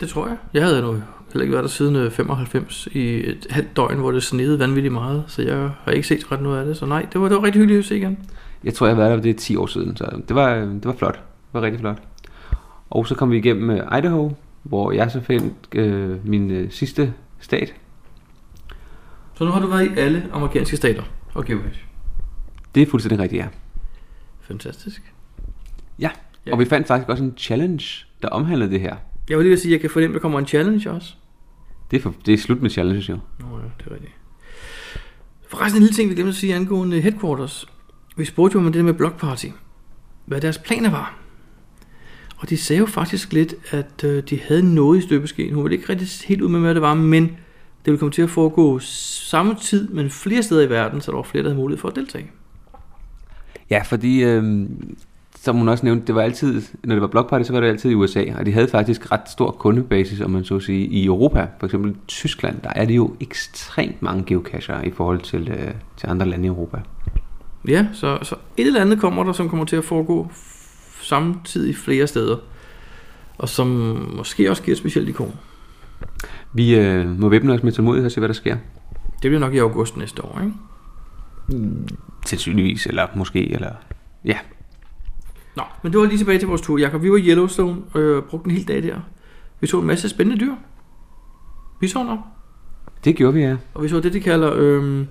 Det 0.00 0.08
tror 0.08 0.26
jeg. 0.28 0.36
Jeg 0.54 0.64
havde 0.64 0.82
nu 0.82 0.92
heller 1.32 1.42
ikke 1.42 1.52
været 1.52 1.62
der 1.62 1.68
siden 1.68 1.96
øh, 1.96 2.10
95 2.10 2.86
i 2.92 3.30
et 3.30 3.46
halvt 3.50 3.76
døgn, 3.76 3.98
hvor 3.98 4.12
det 4.12 4.22
sneede 4.22 4.58
vanvittigt 4.58 4.94
meget, 4.94 5.24
så 5.26 5.42
jeg 5.42 5.70
har 5.84 5.92
ikke 5.92 6.08
set 6.08 6.32
ret 6.32 6.42
noget 6.42 6.58
af 6.60 6.66
det. 6.66 6.76
Så 6.76 6.86
nej, 6.86 7.06
det 7.12 7.20
var, 7.20 7.28
det 7.28 7.36
var 7.36 7.42
rigtig 7.42 7.60
hyggeligt 7.60 7.78
at 7.78 7.84
se 7.84 7.96
igen. 7.96 8.18
Jeg 8.64 8.74
tror, 8.74 8.86
jeg 8.86 8.96
har 8.96 9.02
været 9.02 9.16
der, 9.16 9.22
det 9.22 9.30
er 9.30 9.34
10 9.38 9.56
år 9.56 9.66
siden, 9.66 9.96
så 9.96 10.20
det 10.28 10.36
var, 10.36 10.54
det 10.54 10.84
var 10.84 10.92
flot. 10.92 11.14
Det 11.14 11.22
var 11.52 11.62
rigtig 11.62 11.80
flot. 11.80 12.02
Og 12.90 13.06
så 13.06 13.14
kom 13.14 13.30
vi 13.30 13.36
igennem 13.38 13.70
øh, 13.70 13.98
Idaho, 13.98 14.30
hvor 14.62 14.92
jeg 14.92 15.10
så 15.10 15.20
fandt 15.20 15.54
øh, 15.74 16.26
min 16.28 16.50
øh, 16.50 16.70
sidste 16.70 17.12
stat. 17.40 17.74
Så 19.34 19.44
nu 19.44 19.50
har 19.50 19.60
du 19.60 19.66
været 19.66 19.84
i 19.84 19.98
alle 19.98 20.26
amerikanske 20.32 20.76
stater 20.76 21.02
og 21.34 21.44
geocache. 21.44 21.82
Det 22.74 22.82
er 22.82 22.86
fuldstændig 22.86 23.18
rigtigt, 23.20 23.42
ja. 23.42 23.48
Fantastisk. 24.40 25.12
Ja, 25.98 26.10
Ja. 26.46 26.52
og 26.52 26.58
vi 26.58 26.64
fandt 26.64 26.86
faktisk 26.86 27.08
også 27.08 27.24
en 27.24 27.34
challenge, 27.36 27.84
der 28.22 28.28
omhandlede 28.28 28.70
det 28.70 28.80
her. 28.80 28.96
Jeg 29.30 29.38
vil 29.38 29.46
lige 29.46 29.58
sige, 29.58 29.70
at 29.70 29.72
jeg 29.72 29.80
kan 29.80 29.90
fornemme, 29.90 30.14
at 30.14 30.14
der 30.14 30.22
kommer 30.22 30.38
en 30.38 30.46
challenge 30.46 30.90
også. 30.90 31.14
Det 31.90 31.96
er, 31.96 32.00
for, 32.00 32.14
det 32.26 32.34
er 32.34 32.38
slut 32.38 32.62
med 32.62 32.70
challenges 32.70 33.08
jo. 33.08 33.18
Nå 33.40 33.46
ja, 33.58 33.64
det 33.78 33.86
er 33.86 33.94
rigtigt. 33.94 34.12
Forresten 35.48 35.78
en 35.78 35.82
lille 35.82 35.94
ting, 35.94 36.10
vi 36.10 36.14
glemte 36.14 36.28
at 36.28 36.34
sige 36.34 36.54
angående 36.54 37.00
headquarters. 37.00 37.66
Vi 38.16 38.24
spurgte 38.24 38.54
jo 38.54 38.60
om 38.60 38.64
det 38.64 38.74
der 38.74 38.82
med 38.82 38.94
Block 38.94 39.20
Party. 39.20 39.46
Hvad 40.24 40.40
deres 40.40 40.58
planer 40.58 40.90
var. 40.90 41.18
Og 42.36 42.50
de 42.50 42.56
sagde 42.56 42.80
jo 42.80 42.86
faktisk 42.86 43.32
lidt, 43.32 43.54
at 43.70 44.04
øh, 44.04 44.22
de 44.22 44.40
havde 44.40 44.74
noget 44.74 44.98
i 44.98 45.00
støbeskeen. 45.00 45.54
Hun 45.54 45.64
ville 45.64 45.76
ikke 45.76 45.88
rigtig 45.88 46.08
helt 46.28 46.42
ud 46.42 46.48
med, 46.48 46.60
hvad 46.60 46.74
det 46.74 46.82
var, 46.82 46.94
men 46.94 47.24
det 47.24 47.92
ville 47.92 47.98
komme 47.98 48.12
til 48.12 48.22
at 48.22 48.30
foregå 48.30 48.78
samme 48.78 49.54
tid, 49.62 49.88
men 49.88 50.10
flere 50.10 50.42
steder 50.42 50.62
i 50.62 50.70
verden, 50.70 51.00
så 51.00 51.10
der 51.10 51.16
var 51.16 51.22
flere, 51.22 51.42
der 51.44 51.50
havde 51.50 51.60
mulighed 51.60 51.80
for 51.80 51.88
at 51.88 51.96
deltage. 51.96 52.30
Ja, 53.70 53.82
fordi, 53.82 54.24
øh, 54.24 54.68
som 55.46 55.56
hun 55.56 55.68
også 55.68 55.84
nævnte, 55.84 56.06
det 56.06 56.14
var 56.14 56.22
altid, 56.22 56.62
når 56.84 56.94
det 56.94 57.02
var 57.02 57.08
Block 57.08 57.30
Party, 57.30 57.46
så 57.46 57.52
var 57.52 57.60
det 57.60 57.68
altid 57.68 57.90
i 57.90 57.94
USA, 57.94 58.24
og 58.38 58.46
de 58.46 58.52
havde 58.52 58.68
faktisk 58.68 59.12
ret 59.12 59.30
stor 59.30 59.50
kundebasis, 59.50 60.20
om 60.20 60.30
man 60.30 60.44
så 60.44 60.60
sige, 60.60 60.86
i 60.86 61.04
Europa. 61.04 61.46
For 61.58 61.66
eksempel 61.66 61.96
Tyskland, 62.08 62.60
der 62.60 62.70
er 62.76 62.84
det 62.84 62.96
jo 62.96 63.14
ekstremt 63.20 64.02
mange 64.02 64.24
geocacher 64.26 64.82
i 64.82 64.90
forhold 64.90 65.20
til, 65.20 65.48
øh, 65.48 65.74
til 65.96 66.06
andre 66.06 66.26
lande 66.26 66.44
i 66.44 66.48
Europa. 66.48 66.80
Ja, 67.68 67.86
så, 67.92 68.18
så 68.22 68.34
et 68.56 68.66
eller 68.66 68.80
andet 68.80 69.00
kommer 69.00 69.24
der, 69.24 69.32
som 69.32 69.48
kommer 69.48 69.64
til 69.64 69.76
at 69.76 69.84
foregå 69.84 70.30
samtidig 71.02 71.76
flere 71.76 72.06
steder. 72.06 72.36
Og 73.38 73.48
som 73.48 73.66
måske 74.16 74.50
også 74.50 74.62
giver 74.62 74.74
et 74.74 74.78
specielt 74.78 75.08
ikon. 75.08 75.34
Vi 76.52 76.78
øh, 76.78 77.20
må 77.20 77.28
væbne 77.28 77.52
os 77.52 77.62
med 77.62 77.72
tålmodighed 77.72 78.06
og 78.06 78.12
se, 78.12 78.20
hvad 78.20 78.28
der 78.28 78.34
sker. 78.34 78.56
Det 79.22 79.30
bliver 79.30 79.38
nok 79.38 79.54
i 79.54 79.58
august 79.58 79.96
næste 79.96 80.24
år, 80.24 80.40
ikke? 80.40 80.52
Sandsynligvis, 82.26 82.86
eller 82.86 83.06
måske, 83.14 83.52
eller... 83.52 83.70
Ja, 84.24 84.38
Nå, 85.56 85.62
men 85.82 85.92
det 85.92 86.00
var 86.00 86.06
lige 86.06 86.18
tilbage 86.18 86.38
til 86.38 86.48
vores 86.48 86.60
tur, 86.60 86.78
Jakob. 86.78 87.02
Vi 87.02 87.10
var 87.10 87.16
i 87.16 87.28
Yellowstone 87.28 87.76
og 87.92 88.00
øh, 88.00 88.22
brugte 88.22 88.50
en 88.50 88.56
hel 88.56 88.68
dag 88.68 88.82
der. 88.82 89.00
Vi 89.60 89.66
så 89.66 89.80
en 89.80 89.86
masse 89.86 90.08
spændende 90.08 90.40
dyr. 90.44 90.52
Bisoner. 91.80 92.18
det 93.04 93.16
gjorde 93.16 93.34
vi, 93.34 93.40
ja. 93.40 93.56
Og 93.74 93.82
vi 93.82 93.88
så 93.88 94.00
det, 94.00 94.12
de 94.12 94.20
kalder 94.20 94.52
øh, 94.56 95.06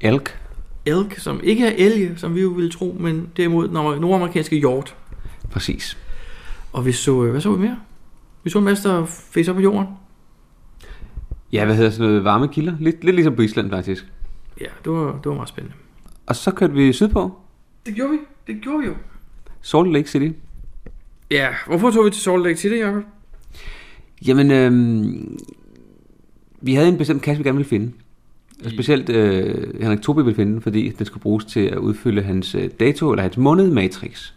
Elk. 0.00 0.38
elk, 0.86 1.18
som 1.18 1.40
ikke 1.42 1.66
er 1.66 1.86
elge, 1.86 2.14
som 2.16 2.34
vi 2.34 2.40
jo 2.42 2.48
ville 2.48 2.70
tro, 2.70 2.96
men 3.00 3.28
derimod 3.36 3.68
den 3.68 3.76
amer- 3.76 3.98
nordamerikanske 4.00 4.56
hjort. 4.56 4.96
Præcis. 5.50 5.98
Og 6.72 6.86
vi 6.86 6.92
så, 6.92 7.24
øh, 7.24 7.30
hvad 7.30 7.40
så 7.40 7.52
vi 7.52 7.58
mere? 7.62 7.76
Vi 8.44 8.50
så 8.50 8.58
en 8.58 8.64
masse, 8.64 8.88
der 8.88 9.04
fæs 9.06 9.48
op 9.48 9.54
på 9.56 9.62
jorden. 9.62 9.86
Ja, 11.52 11.64
hvad 11.64 11.74
hedder 11.76 11.90
sådan 11.90 12.06
noget 12.06 12.24
varme 12.24 12.48
kilder? 12.48 12.76
Lidt, 12.80 13.04
lidt 13.04 13.16
ligesom 13.16 13.36
på 13.36 13.42
Island, 13.42 13.70
faktisk. 13.70 14.06
Ja, 14.60 14.66
det 14.84 14.92
var, 14.92 15.12
det 15.12 15.26
var 15.26 15.34
meget 15.34 15.48
spændende. 15.48 15.76
Og 16.26 16.36
så 16.36 16.50
kørte 16.50 16.72
vi 16.72 16.92
sydpå. 16.92 17.38
Det 17.86 17.94
gjorde 17.94 18.10
vi. 18.12 18.18
Det 18.46 18.62
gjorde 18.62 18.78
vi 18.80 18.86
jo. 18.86 18.94
Salt 19.66 19.92
Lake 19.92 20.10
City. 20.10 20.28
Ja, 21.30 21.48
hvorfor 21.66 21.90
tog 21.90 22.04
vi 22.04 22.10
til 22.10 22.22
Salt 22.22 22.42
Lake 22.42 22.56
City, 22.56 22.74
Jacob? 22.74 23.02
Jamen, 24.26 24.50
øhm, 24.50 25.38
vi 26.60 26.74
havde 26.74 26.88
en 26.88 26.98
bestemt 26.98 27.22
kasse, 27.22 27.42
vi 27.42 27.48
gerne 27.48 27.56
ville 27.56 27.68
finde. 27.68 27.92
Og 28.64 28.70
specielt 28.70 29.08
øh, 29.08 29.80
Henrik 29.80 30.00
Tobi 30.00 30.22
ville 30.22 30.36
finde 30.36 30.60
fordi 30.60 30.88
den 30.88 31.06
skulle 31.06 31.22
bruges 31.22 31.44
til 31.44 31.60
at 31.60 31.78
udfylde 31.78 32.22
hans 32.22 32.54
øh, 32.54 32.70
dato, 32.80 33.10
eller 33.10 33.22
hans 33.22 33.36
måned 33.36 33.70
matrix. 33.70 34.32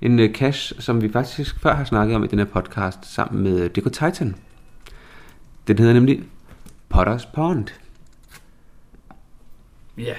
En 0.00 0.18
øh, 0.18 0.34
cache, 0.34 0.82
som 0.82 1.02
vi 1.02 1.08
faktisk 1.08 1.60
før 1.60 1.74
har 1.74 1.84
snakket 1.84 2.16
om 2.16 2.24
i 2.24 2.26
den 2.26 2.38
her 2.38 2.46
podcast, 2.46 3.14
sammen 3.14 3.42
med 3.42 3.60
øh, 3.60 3.70
Deco 3.74 3.88
Titan. 3.88 4.34
Den 5.68 5.78
hedder 5.78 5.94
nemlig 5.94 6.22
Potter's 6.94 7.34
Pond. 7.34 7.66
Ja. 9.98 10.14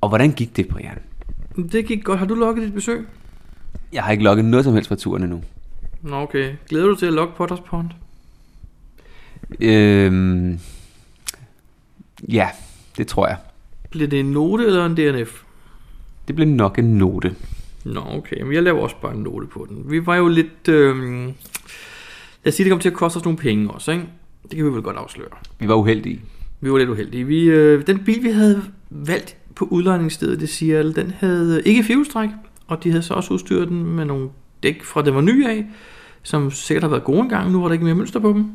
Og 0.00 0.08
hvordan 0.08 0.32
gik 0.32 0.56
det, 0.56 0.68
Brian? 0.68 0.98
Det 1.72 1.86
gik 1.86 2.04
godt. 2.04 2.18
Har 2.18 2.26
du 2.26 2.34
logget 2.34 2.66
dit 2.66 2.74
besøg? 2.74 3.06
Jeg 3.92 4.02
har 4.02 4.12
ikke 4.12 4.24
logget 4.24 4.44
noget 4.44 4.64
som 4.64 4.74
helst 4.74 4.88
fra 4.88 4.96
turen 4.96 5.22
endnu. 5.22 5.42
Nå, 6.02 6.16
okay. 6.16 6.52
Glæder 6.68 6.86
du 6.86 6.94
til 6.94 7.06
at 7.06 7.12
logge 7.12 7.34
Potters 7.36 7.60
Pond? 7.60 7.88
Øhm, 9.60 10.58
ja, 12.28 12.48
det 12.96 13.06
tror 13.06 13.26
jeg. 13.26 13.36
Bliver 13.90 14.08
det 14.08 14.20
en 14.20 14.32
note 14.32 14.66
eller 14.66 14.86
en 14.86 14.96
DNF? 14.96 15.42
Det 16.28 16.34
bliver 16.34 16.50
nok 16.50 16.78
en 16.78 16.98
note. 16.98 17.34
Nå, 17.84 18.00
okay. 18.00 18.42
Men 18.42 18.52
jeg 18.52 18.62
laver 18.62 18.80
også 18.80 18.96
bare 19.02 19.14
en 19.14 19.22
note 19.22 19.46
på 19.46 19.66
den. 19.68 19.90
Vi 19.90 20.06
var 20.06 20.16
jo 20.16 20.28
lidt... 20.28 20.68
Øh... 20.68 21.24
Lad 22.44 22.46
os 22.46 22.54
sige, 22.54 22.64
det 22.64 22.70
kom 22.70 22.80
til 22.80 22.88
at 22.88 22.94
koste 22.94 23.16
os 23.16 23.24
nogle 23.24 23.38
penge 23.38 23.70
også, 23.70 23.92
ikke? 23.92 24.04
Det 24.42 24.56
kan 24.56 24.64
vi 24.64 24.70
vel 24.70 24.82
godt 24.82 24.96
afsløre. 24.96 25.28
Vi 25.58 25.68
var 25.68 25.74
uheldige. 25.74 26.20
Vi 26.60 26.72
var 26.72 26.78
lidt 26.78 26.90
uheldige. 26.90 27.24
Vi, 27.24 27.44
øh, 27.44 27.86
den 27.86 28.04
bil, 28.04 28.22
vi 28.22 28.30
havde 28.30 28.62
valgt 28.90 29.36
på 29.54 29.64
udlejningsstedet 29.64 30.42
i 30.42 30.46
Seattle, 30.46 30.94
den 30.94 31.12
havde 31.18 31.62
ikke 31.64 31.82
firehjulstræk, 31.82 32.28
og 32.70 32.84
de 32.84 32.90
havde 32.90 33.02
så 33.02 33.14
også 33.14 33.34
udstyret 33.34 33.68
den 33.68 33.84
med 33.84 34.04
nogle 34.04 34.28
dæk 34.62 34.84
fra 34.84 35.02
det 35.02 35.14
var 35.14 35.20
ny 35.20 35.46
af, 35.46 35.66
som 36.22 36.50
sikkert 36.50 36.82
har 36.82 36.90
været 36.90 37.04
gode 37.04 37.20
engang, 37.20 37.50
nu 37.50 37.60
var 37.60 37.68
der 37.68 37.72
ikke 37.72 37.84
mere 37.84 37.94
mønster 37.94 38.20
på 38.20 38.28
dem. 38.28 38.52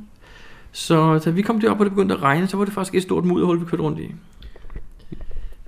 Så 0.71 1.19
da 1.25 1.29
vi 1.29 1.41
kom 1.41 1.59
derop, 1.59 1.79
og 1.79 1.85
det 1.85 1.93
begyndte 1.93 2.15
at 2.15 2.21
regne, 2.21 2.47
så 2.47 2.57
var 2.57 2.65
det 2.65 2.73
faktisk 2.73 2.95
et 2.95 3.03
stort 3.03 3.25
mudderhul, 3.25 3.59
vi 3.59 3.65
kørte 3.65 3.83
rundt 3.83 3.99
i. 3.99 4.15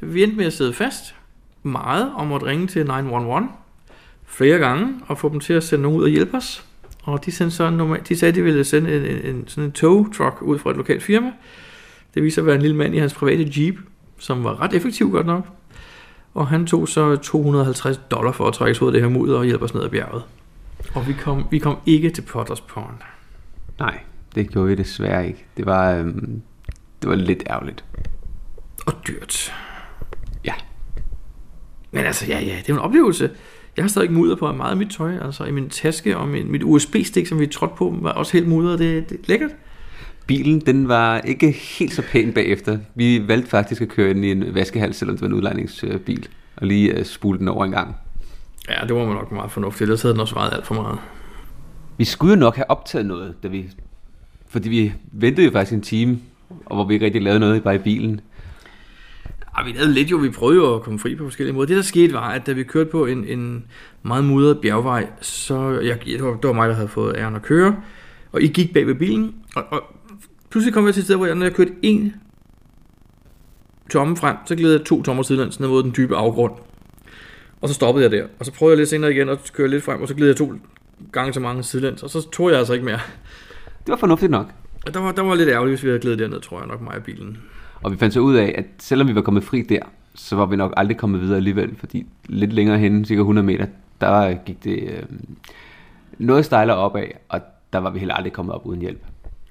Vi 0.02 0.24
endte 0.24 0.38
med 0.38 0.46
at 0.46 0.54
sidde 0.54 0.74
fast 0.74 1.16
meget 1.64 2.12
og 2.16 2.28
måtte 2.28 2.46
ringe 2.46 2.68
til 2.68 2.86
911 2.86 3.48
flere 4.26 4.58
gange 4.58 4.96
og 5.08 5.18
få 5.18 5.30
dem 5.30 5.40
til 5.40 5.54
at 5.54 5.64
sende 5.64 5.82
nogen 5.82 5.98
ud 5.98 6.04
og 6.04 6.10
hjælpe 6.10 6.38
os. 6.38 6.66
Og 7.04 7.26
de, 7.26 7.32
sendte 7.32 7.56
så 7.56 7.70
normalt, 7.70 8.10
de 8.10 8.18
sagde, 8.18 8.30
at 8.30 8.36
de 8.36 8.44
ville 8.44 8.64
sende 8.64 8.98
en, 8.98 9.04
en, 9.06 9.36
en, 9.36 9.48
sådan 9.48 9.64
en 9.64 9.72
tow 9.72 10.12
truck 10.12 10.42
ud 10.42 10.60
fra 10.60 10.70
et 10.70 10.78
lokalt 10.78 11.04
firma. 11.04 11.32
Det 12.14 12.24
viser 12.24 12.42
at 12.42 12.46
være 12.46 12.56
en 12.56 12.62
lille 12.62 12.78
mand 12.78 12.96
i 12.96 12.98
hans 12.98 13.14
private 13.14 13.62
jeep, 13.62 13.76
som 14.18 14.44
var 14.44 14.62
ret 14.62 14.74
effektiv 14.74 15.12
godt 15.12 15.26
nok. 15.26 15.48
Og 16.38 16.48
han 16.48 16.66
tog 16.66 16.88
så 16.88 17.16
250 17.16 17.98
dollar 18.12 18.32
for 18.32 18.48
at 18.48 18.54
trække 18.54 18.72
os 18.72 18.82
ud 18.82 18.88
af 18.88 18.94
det 18.94 19.02
her 19.02 19.10
mudder 19.10 19.38
og 19.38 19.46
hjælpe 19.46 19.66
os 19.66 19.74
ned 19.74 19.84
ad 19.84 19.90
bjerget. 19.90 20.24
Og 20.94 21.08
vi 21.08 21.14
kom, 21.14 21.46
vi 21.52 21.60
kom 21.60 21.78
ikke 21.86 22.10
til 22.10 22.22
Potters 22.22 22.62
Pond. 22.62 22.96
Nej, 23.80 24.00
det 24.36 24.50
gjorde 24.50 24.68
vi 24.68 24.76
desværre 24.76 25.28
ikke. 25.28 25.46
Det 25.58 25.66
var, 25.66 25.94
øhm, 25.94 26.42
det 27.02 27.10
var 27.10 27.16
lidt 27.16 27.44
ærgerligt. 27.50 27.86
Og 28.86 28.94
dyrt. 29.08 29.54
Ja. 30.46 30.54
Men 31.92 32.06
altså, 32.06 32.26
ja, 32.26 32.40
ja, 32.40 32.58
det 32.58 32.70
er 32.70 32.74
en 32.74 32.80
oplevelse. 32.80 33.30
Jeg 33.78 33.84
har 33.84 33.90
stadig 33.90 34.12
mudder 34.12 34.36
på 34.36 34.52
meget 34.52 34.72
af 34.72 34.78
mit 34.78 34.90
tøj, 34.92 35.18
altså 35.22 35.44
i 35.44 35.52
min 35.52 35.70
taske 35.70 36.18
og 36.18 36.28
min, 36.28 36.52
mit 36.52 36.64
USB-stik, 36.64 37.28
som 37.28 37.40
vi 37.40 37.48
trådte 37.48 37.76
på, 37.78 37.98
var 38.02 38.12
også 38.12 38.34
helt 38.34 38.48
mudret. 38.48 38.80
Det, 38.80 39.10
det 39.10 39.16
er 39.20 39.24
lækkert. 39.26 39.52
Bilen, 40.28 40.60
den 40.60 40.88
var 40.88 41.20
ikke 41.20 41.52
helt 41.52 41.94
så 41.94 42.02
pæn 42.12 42.34
bagefter. 42.34 42.78
Vi 42.96 43.28
valgte 43.28 43.50
faktisk 43.50 43.82
at 43.82 43.90
køre 43.90 44.10
ind 44.10 44.26
i 44.26 44.32
en 44.32 44.56
vaskehal, 44.56 44.94
selvom 44.94 45.16
det 45.16 45.22
var 45.22 45.28
en 45.28 45.34
udlejningsbil, 45.34 46.28
og 46.56 46.68
lige 46.68 47.00
uh, 47.00 47.06
spule 47.06 47.40
den 47.40 47.48
over 47.48 47.66
en 47.66 47.72
gang. 47.72 47.96
Ja, 48.70 48.88
det 48.88 48.96
var 48.96 49.06
nok 49.06 49.32
meget 49.32 49.52
fornuftigt, 49.52 49.82
ellers 49.82 50.02
havde 50.02 50.14
den 50.14 50.22
også 50.22 50.36
vejet 50.36 50.54
alt 50.54 50.66
for 50.66 50.76
meget. 50.76 51.00
Vi 51.98 52.06
skulle 52.06 52.34
jo 52.34 52.40
nok 52.40 52.56
have 52.56 52.70
optaget 52.70 53.06
noget, 53.06 53.36
da 53.44 53.48
vi, 53.48 53.70
fordi 54.48 54.70
vi 54.70 54.94
ventede 55.12 55.46
jo 55.46 55.52
faktisk 55.52 55.74
en 55.74 55.82
time, 55.82 56.20
og 56.66 56.76
hvor 56.76 56.86
vi 56.86 56.94
ikke 56.94 57.06
rigtig 57.06 57.22
lavede 57.22 57.40
noget 57.40 57.64
bare 57.64 57.76
i 57.76 57.78
bilen. 57.78 58.22
Ja, 59.58 59.64
vi 59.64 59.72
lavede 59.72 59.94
lidt 59.94 60.12
jo, 60.12 60.18
vi 60.18 60.30
prøvede 60.30 60.58
jo 60.58 60.76
at 60.76 60.82
komme 60.82 61.00
fri 61.00 61.16
på 61.16 61.24
forskellige 61.24 61.54
måder. 61.54 61.68
Det 61.68 61.76
der 61.76 61.82
skete 61.82 62.14
var, 62.14 62.30
at 62.30 62.46
da 62.48 62.52
vi 62.52 62.64
kørte 62.64 62.90
på 62.90 63.06
en, 63.06 63.26
en 63.26 63.66
meget 64.04 64.26
mudret 64.26 64.60
bjergvej, 64.62 65.08
så 65.22 65.80
jeg, 65.80 66.00
det, 66.06 66.24
var, 66.24 66.34
det 66.34 66.48
var 66.48 66.54
mig, 66.54 66.70
der 66.70 66.76
havde 66.76 66.88
fået 66.88 67.16
æren 67.18 67.36
at 67.36 67.42
køre, 67.42 67.76
og 68.32 68.42
I 68.42 68.48
gik 68.48 68.74
bag 68.74 68.88
ved 68.88 68.96
bilen, 68.96 69.36
og, 69.56 69.64
og 69.70 69.84
pludselig 70.50 70.74
kom 70.74 70.86
jeg 70.86 70.94
til 70.94 71.02
et 71.02 71.06
sted, 71.06 71.16
hvor 71.16 71.26
jeg, 71.26 71.36
når 71.36 71.46
jeg 71.46 71.54
kørte 71.54 71.74
en 71.82 72.16
tomme 73.90 74.18
frem, 74.18 74.38
så 74.46 74.56
gled 74.56 74.72
jeg 74.72 74.86
to 74.86 75.04
tommer 75.04 75.24
sidelæns 75.24 75.60
ned 75.60 75.68
mod 75.68 75.84
den 75.84 75.94
dybe 75.98 76.16
afgrund. 76.16 76.54
Og 77.62 77.68
så 77.70 77.74
stoppede 77.74 78.04
jeg 78.04 78.12
der, 78.12 78.28
og 78.40 78.46
så 78.46 78.54
prøvede 78.54 78.74
jeg 78.74 78.78
lidt 78.78 78.90
senere 78.90 79.12
igen 79.12 79.30
at 79.30 79.52
køre 79.54 79.68
lidt 79.68 79.84
frem, 79.84 80.02
og 80.02 80.08
så 80.08 80.14
gled 80.14 80.28
jeg 80.28 80.36
to 80.36 80.54
gange 81.12 81.34
så 81.34 81.40
mange 81.40 81.64
sidelæns, 81.64 82.04
og 82.04 82.10
så 82.10 82.30
tog 82.30 82.50
jeg 82.50 82.58
altså 82.60 82.74
ikke 82.74 82.86
mere. 82.86 83.00
Det 83.66 83.92
var 83.92 83.98
fornuftigt 83.98 84.32
nok. 84.32 84.48
Og 84.88 84.94
der 84.94 85.00
var, 85.00 85.12
der 85.12 85.22
var 85.22 85.36
lidt 85.36 85.50
ærgerligt, 85.50 85.72
hvis 85.72 85.84
vi 85.84 85.90
havde 85.90 86.00
glædet 86.00 86.20
derned, 86.20 86.42
tror 86.42 86.60
jeg 86.60 86.68
nok 86.68 86.82
mig 86.82 86.96
og 86.96 87.04
bilen. 87.04 87.38
Og 87.84 87.92
vi 87.92 87.98
fandt 87.98 88.14
så 88.14 88.20
ud 88.20 88.36
af, 88.36 88.56
at 88.58 88.66
selvom 88.80 89.08
vi 89.08 89.16
var 89.16 89.22
kommet 89.22 89.44
fri 89.44 89.62
der, 89.62 89.80
så 90.16 90.36
var 90.36 90.46
vi 90.46 90.56
nok 90.56 90.74
aldrig 90.78 90.98
kommet 90.98 91.22
videre 91.22 91.38
alligevel, 91.38 91.76
fordi 91.76 92.06
lidt 92.26 92.54
længere 92.54 92.78
hen, 92.78 93.06
cirka 93.06 93.20
100 93.20 93.46
meter, 93.46 93.66
der 94.02 94.34
gik 94.46 94.64
det 94.64 94.84
øh, 94.84 95.04
noget 96.18 96.46
stejlere 96.46 96.78
opad, 96.78 97.08
og 97.30 97.42
der 97.74 97.80
var 97.80 97.90
vi 97.90 98.00
heller 98.00 98.16
aldrig 98.16 98.34
kommet 98.34 98.56
op 98.56 98.66
uden 98.66 98.82
hjælp. 98.82 99.02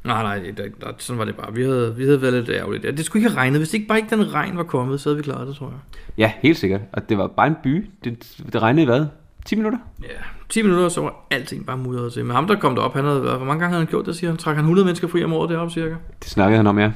Nej, 0.07 0.23
nej, 0.23 0.39
det, 0.39 0.59
det, 0.59 0.73
det, 0.81 0.95
sådan 0.99 1.19
var 1.19 1.25
det 1.25 1.37
bare. 1.37 1.55
Vi 1.55 1.63
havde, 1.63 1.95
vi 1.97 2.05
havde 2.05 2.23
været 2.23 2.35
lidt 2.35 2.49
ærgerligt. 2.49 2.85
Ja, 2.85 2.91
det 2.91 3.05
skulle 3.05 3.21
ikke 3.21 3.31
have 3.31 3.41
regnet. 3.41 3.61
Hvis 3.61 3.75
ikke 3.75 3.87
bare 3.87 3.99
ikke 3.99 4.17
den 4.17 4.35
regn 4.35 4.57
var 4.57 4.63
kommet, 4.63 5.01
så 5.01 5.09
havde 5.09 5.17
vi 5.17 5.23
klaret 5.23 5.49
det, 5.49 5.57
tror 5.57 5.67
jeg. 5.67 5.79
Ja, 6.19 6.33
helt 6.43 6.59
sikkert. 6.59 6.81
Og 6.93 7.09
det 7.09 7.19
var 7.19 7.27
bare 7.27 7.47
en 7.47 7.57
by. 7.63 7.91
Det, 8.05 8.39
det 8.53 8.63
regnede 8.63 8.83
i 8.83 8.87
hvad? 8.87 9.07
10 9.45 9.57
minutter? 9.57 9.79
Ja, 10.03 10.09
10 10.49 10.63
minutter, 10.63 10.89
så 10.89 11.01
var 11.01 11.27
alting 11.31 11.67
bare 11.67 11.79
mudret 11.79 12.13
til. 12.13 12.25
Men 12.25 12.35
ham, 12.35 12.47
der 12.47 12.57
kom 12.57 12.75
derop, 12.75 12.95
han 12.95 13.05
havde 13.05 13.25
været, 13.25 13.37
hvor 13.37 13.47
mange 13.47 13.61
gange 13.61 13.73
havde 13.73 13.85
han 13.85 13.91
gjort 13.91 14.07
det, 14.07 14.17
siger 14.17 14.31
han? 14.31 14.37
Trak 14.37 14.55
han 14.55 14.65
100 14.65 14.85
mennesker 14.85 15.09
fri 15.09 15.25
om 15.25 15.33
året 15.33 15.51
deroppe, 15.51 15.75
cirka? 15.75 15.95
Det 16.23 16.31
snakkede 16.31 16.57
han 16.57 16.67
om, 16.67 16.79
ja. 16.79 16.93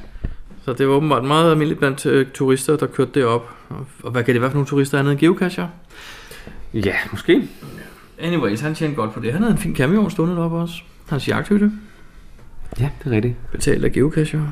Så 0.64 0.72
det 0.72 0.88
var 0.88 0.94
åbenbart 0.94 1.24
meget 1.24 1.50
almindeligt 1.50 1.78
blandt 1.78 2.06
øh, 2.06 2.26
turister, 2.34 2.76
der 2.76 2.86
kørte 2.86 3.10
det 3.14 3.24
op. 3.24 3.50
Og, 3.68 3.86
og 4.02 4.10
hvad 4.10 4.24
kan 4.24 4.34
det 4.34 4.42
være 4.42 4.50
for 4.50 4.56
nogle 4.56 4.66
turister 4.66 4.98
andet 4.98 5.12
end 5.12 5.20
geocacher? 5.20 5.68
Ja, 6.74 6.94
måske. 7.10 7.48
Anyways, 8.18 8.60
han 8.60 8.74
tjente 8.74 8.96
godt 8.96 9.12
på 9.12 9.20
det. 9.20 9.32
Han 9.32 9.42
havde 9.42 9.52
en 9.52 9.58
fin 9.58 9.76
cameo 9.76 10.08
stående 10.08 10.36
deroppe 10.36 10.56
også. 10.56 10.74
Hans 11.08 11.28
jagthytte, 11.28 11.72
Ja, 12.78 12.90
det 13.04 13.12
er 13.12 13.16
rigtigt. 13.16 13.34
betalt 13.52 13.84
af 13.84 13.92
geocacher. 13.92 14.46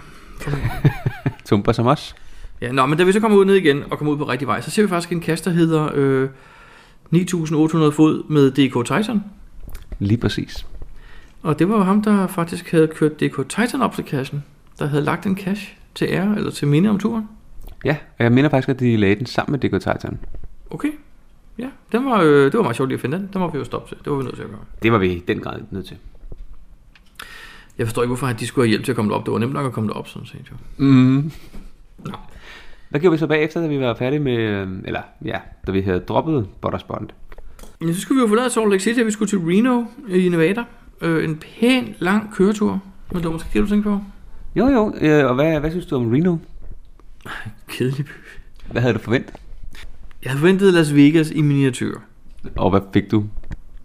Tumper 1.48 1.72
som 1.72 1.86
os. 1.86 2.14
Ja, 2.60 2.72
nå, 2.72 2.86
men 2.86 2.98
da 2.98 3.04
vi 3.04 3.12
så 3.12 3.20
kommer 3.20 3.38
ud 3.38 3.44
ned 3.44 3.54
igen 3.54 3.84
og 3.90 3.98
kommer 3.98 4.12
ud 4.12 4.18
på 4.18 4.24
rigtig 4.28 4.48
vej, 4.48 4.60
så 4.60 4.70
ser 4.70 4.82
vi 4.82 4.88
faktisk 4.88 5.12
en 5.12 5.22
cache, 5.22 5.44
der 5.50 5.56
hedder 5.56 5.90
øh, 5.94 6.28
9800 7.10 7.92
fod 7.92 8.22
med 8.28 8.50
DK 8.50 8.86
Titan. 8.86 9.24
Lige 9.98 10.18
præcis. 10.18 10.66
Og 11.42 11.58
det 11.58 11.68
var 11.68 11.76
jo 11.76 11.82
ham, 11.82 12.02
der 12.02 12.26
faktisk 12.26 12.70
havde 12.70 12.86
kørt 12.86 13.20
DK 13.20 13.48
Titan 13.48 13.82
op 13.82 13.94
til 13.94 14.04
cachen, 14.04 14.44
der 14.78 14.86
havde 14.86 15.02
lagt 15.02 15.26
en 15.26 15.36
cache 15.36 15.74
til 15.94 16.06
ære 16.10 16.36
eller 16.36 16.50
til 16.50 16.68
minde 16.68 16.90
om 16.90 16.98
turen. 16.98 17.28
Ja, 17.84 17.96
og 18.18 18.24
jeg 18.24 18.32
mener 18.32 18.48
faktisk, 18.48 18.68
at 18.68 18.80
de 18.80 18.96
lagde 18.96 19.14
den 19.14 19.26
sammen 19.26 19.60
med 19.60 19.70
DK 19.70 19.82
Titan. 19.82 20.18
Okay. 20.70 20.90
Ja, 21.58 21.68
den 21.92 22.04
var, 22.04 22.20
øh, 22.20 22.44
det 22.44 22.54
var 22.54 22.62
meget 22.62 22.76
sjovt 22.76 22.88
lige 22.88 22.96
at 22.96 23.00
finde 23.00 23.16
den. 23.18 23.30
Den 23.32 23.40
må 23.40 23.50
vi 23.50 23.58
jo 23.58 23.64
stoppe 23.64 23.88
til. 23.94 24.04
Det 24.04 24.12
var 24.12 24.18
vi 24.18 24.24
nødt 24.24 24.34
til 24.34 24.42
at 24.42 24.48
gøre. 24.50 24.60
Det 24.82 24.92
var 24.92 24.98
vi 24.98 25.12
i 25.12 25.18
den 25.28 25.40
grad 25.40 25.60
nødt 25.70 25.86
til. 25.86 25.96
Jeg 27.78 27.86
forstår 27.86 28.02
ikke, 28.02 28.08
hvorfor 28.08 28.26
de 28.26 28.46
skulle 28.46 28.64
have 28.64 28.68
hjælp 28.68 28.84
til 28.84 28.92
at 28.92 28.96
komme 28.96 29.10
derop. 29.10 29.26
Det 29.26 29.32
var 29.32 29.38
nemt 29.38 29.52
nok 29.52 29.66
at 29.66 29.72
komme 29.72 29.88
derop, 29.88 30.08
sådan 30.08 30.26
set. 30.26 30.50
Jo. 30.50 30.56
Mm. 30.76 31.32
Nå. 32.04 32.12
Hvad 32.88 33.00
gjorde 33.00 33.12
vi 33.12 33.18
så 33.18 33.26
bagefter, 33.26 33.60
da 33.60 33.66
vi 33.66 33.80
var 33.80 33.94
færdige 33.94 34.20
med, 34.20 34.36
øh, 34.36 34.68
eller 34.84 35.00
ja, 35.24 35.38
da 35.66 35.72
vi 35.72 35.80
havde 35.80 36.00
droppet 36.00 36.48
Butterspond? 36.60 37.08
Ja, 37.80 37.92
så 37.92 38.00
skulle 38.00 38.18
vi 38.18 38.22
jo 38.22 38.28
forlade 38.28 38.50
Salt 38.50 38.70
Lake 38.70 38.82
City, 38.82 39.00
vi 39.00 39.10
skulle 39.10 39.28
til 39.28 39.38
Reno 39.38 39.84
i 40.08 40.28
Nevada. 40.28 40.64
Øh, 41.00 41.24
en 41.24 41.36
pæn, 41.36 41.94
lang 41.98 42.34
køretur. 42.34 42.82
Men 43.10 43.16
det 43.16 43.24
var 43.24 43.32
måske 43.32 43.48
det, 43.52 43.62
du 43.62 43.66
tænkte 43.66 43.90
på? 43.90 44.00
Jo, 44.56 44.66
jo, 44.66 44.94
øh, 45.00 45.26
og 45.26 45.34
hvad, 45.34 45.60
hvad 45.60 45.70
synes 45.70 45.86
du 45.86 45.96
om 45.96 46.10
Reno? 46.10 46.36
Kedelig 47.68 48.04
by. 48.06 48.10
Hvad 48.70 48.82
havde 48.82 48.94
du 48.94 48.98
forventet? 48.98 49.34
Jeg 50.22 50.30
havde 50.30 50.38
forventet 50.38 50.74
Las 50.74 50.94
Vegas 50.94 51.30
i 51.30 51.42
miniatyr. 51.42 51.98
Og 52.56 52.70
hvad 52.70 52.80
fik 52.92 53.10
du? 53.10 53.24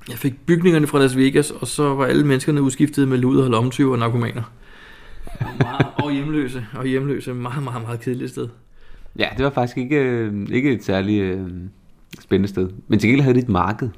Jeg 0.09 0.17
fik 0.17 0.45
bygningerne 0.45 0.87
fra 0.87 0.99
Las 0.99 1.17
Vegas, 1.17 1.51
og 1.51 1.67
så 1.67 1.93
var 1.93 2.05
alle 2.05 2.25
menneskerne 2.25 2.61
udskiftet 2.61 3.07
med 3.07 3.17
luder, 3.17 3.49
lommetyve 3.49 3.91
og 3.91 3.99
narkomaner. 3.99 4.43
Og, 5.39 5.47
meget, 5.59 5.85
og 5.95 6.11
hjemløse, 6.11 6.65
og 6.75 6.85
hjemløse. 6.85 7.33
Meget, 7.33 7.63
meget, 7.63 7.81
meget 7.81 7.99
kedeligt 7.99 8.31
sted. 8.31 8.47
Ja, 9.19 9.27
det 9.37 9.45
var 9.45 9.51
faktisk 9.51 9.77
ikke, 9.77 9.95
øh, 9.95 10.47
ikke 10.51 10.71
et 10.71 10.83
særligt 10.83 11.23
øh, 11.23 11.47
spændende 12.19 12.49
sted. 12.49 12.69
Men 12.87 12.99
til 12.99 13.09
gengæld 13.09 13.21
havde 13.23 13.35
det 13.35 13.43
et 13.43 13.49
marked. 13.49 13.89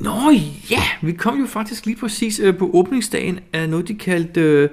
Nå 0.00 0.30
ja, 0.70 0.82
vi 1.02 1.12
kom 1.12 1.40
jo 1.40 1.46
faktisk 1.46 1.86
lige 1.86 1.96
præcis 1.96 2.40
øh, 2.40 2.56
på 2.56 2.70
åbningsdagen 2.74 3.38
af 3.52 3.68
noget, 3.68 3.88
de 3.88 3.94
kaldte 3.94 4.40
øh, 4.40 4.68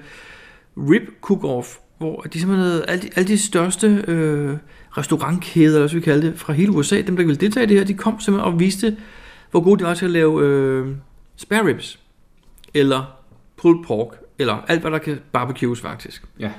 Rib 0.77 1.03
Cook-Off, 1.25 1.79
hvor 1.97 2.21
de 2.21 2.39
simpelthen 2.39 2.69
havde 2.69 2.85
alle 2.87 3.01
de, 3.01 3.09
alle 3.15 3.27
de 3.27 3.37
største 3.37 4.03
øh, 4.07 4.57
restaurantkæder, 4.97 5.75
eller 5.75 5.89
hvad 5.89 5.99
vi 5.99 6.05
kalde 6.05 6.27
det, 6.27 6.39
fra 6.39 6.53
hele 6.53 6.71
USA, 6.71 7.01
dem 7.01 7.15
der 7.15 7.23
ville 7.23 7.39
deltage 7.39 7.63
i 7.63 7.67
det 7.67 7.77
her, 7.77 7.85
de 7.85 7.93
kom 7.93 8.19
simpelthen 8.19 8.53
og 8.53 8.59
viste, 8.59 8.97
hvor 9.53 9.61
gode 9.61 9.79
de 9.79 9.83
var 9.83 9.93
til 9.93 10.05
at 10.05 10.11
lave 10.11 10.41
øh, 10.43 10.87
spare 11.35 11.65
ribs, 11.65 11.99
eller 12.73 13.15
pulled 13.57 13.83
pork, 13.87 14.19
eller 14.39 14.57
alt 14.67 14.81
hvad 14.81 14.91
der 14.91 14.97
kan 14.97 15.19
barbecues 15.31 15.81
faktisk. 15.81 16.23
Ja. 16.39 16.51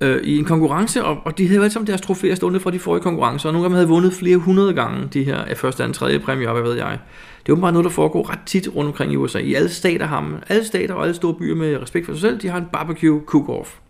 Øh, 0.00 0.22
I 0.22 0.38
en 0.38 0.44
konkurrence, 0.44 1.04
og, 1.04 1.18
og 1.24 1.38
de 1.38 1.48
havde 1.48 1.60
alle 1.60 1.72
sammen 1.72 1.86
deres 1.86 2.00
trofæer 2.00 2.34
stående 2.34 2.60
fra 2.60 2.70
de 2.70 2.78
forrige 2.78 3.02
konkurrencer, 3.02 3.48
og 3.48 3.52
nogle 3.52 3.64
af 3.64 3.68
dem 3.68 3.74
havde 3.74 3.88
vundet 3.88 4.12
flere 4.12 4.36
hundrede 4.36 4.74
gange, 4.74 5.08
de 5.12 5.24
her 5.24 5.54
første, 5.54 5.82
anden, 5.82 5.94
tredje 5.94 6.18
præmier, 6.18 6.52
hvad 6.52 6.62
ved 6.62 6.74
jeg. 6.74 6.98
Det 7.46 7.52
er 7.52 7.56
bare 7.56 7.72
noget, 7.72 7.84
der 7.84 7.90
foregår 7.90 8.30
ret 8.30 8.40
tit 8.46 8.68
rundt 8.74 8.88
omkring 8.88 9.12
i 9.12 9.16
USA. 9.16 9.38
I 9.38 9.54
alle 9.54 9.68
stater 9.68 10.06
har 10.06 10.20
man, 10.20 10.42
alle 10.48 10.64
stater 10.64 10.94
og 10.94 11.02
alle 11.02 11.14
store 11.14 11.34
byer 11.34 11.54
med 11.54 11.82
respekt 11.82 12.06
for 12.06 12.12
sig 12.12 12.20
selv, 12.20 12.40
de 12.40 12.48
har 12.48 12.58
en 12.58 12.66
barbecue 12.72 13.20
cook-off. 13.34 13.80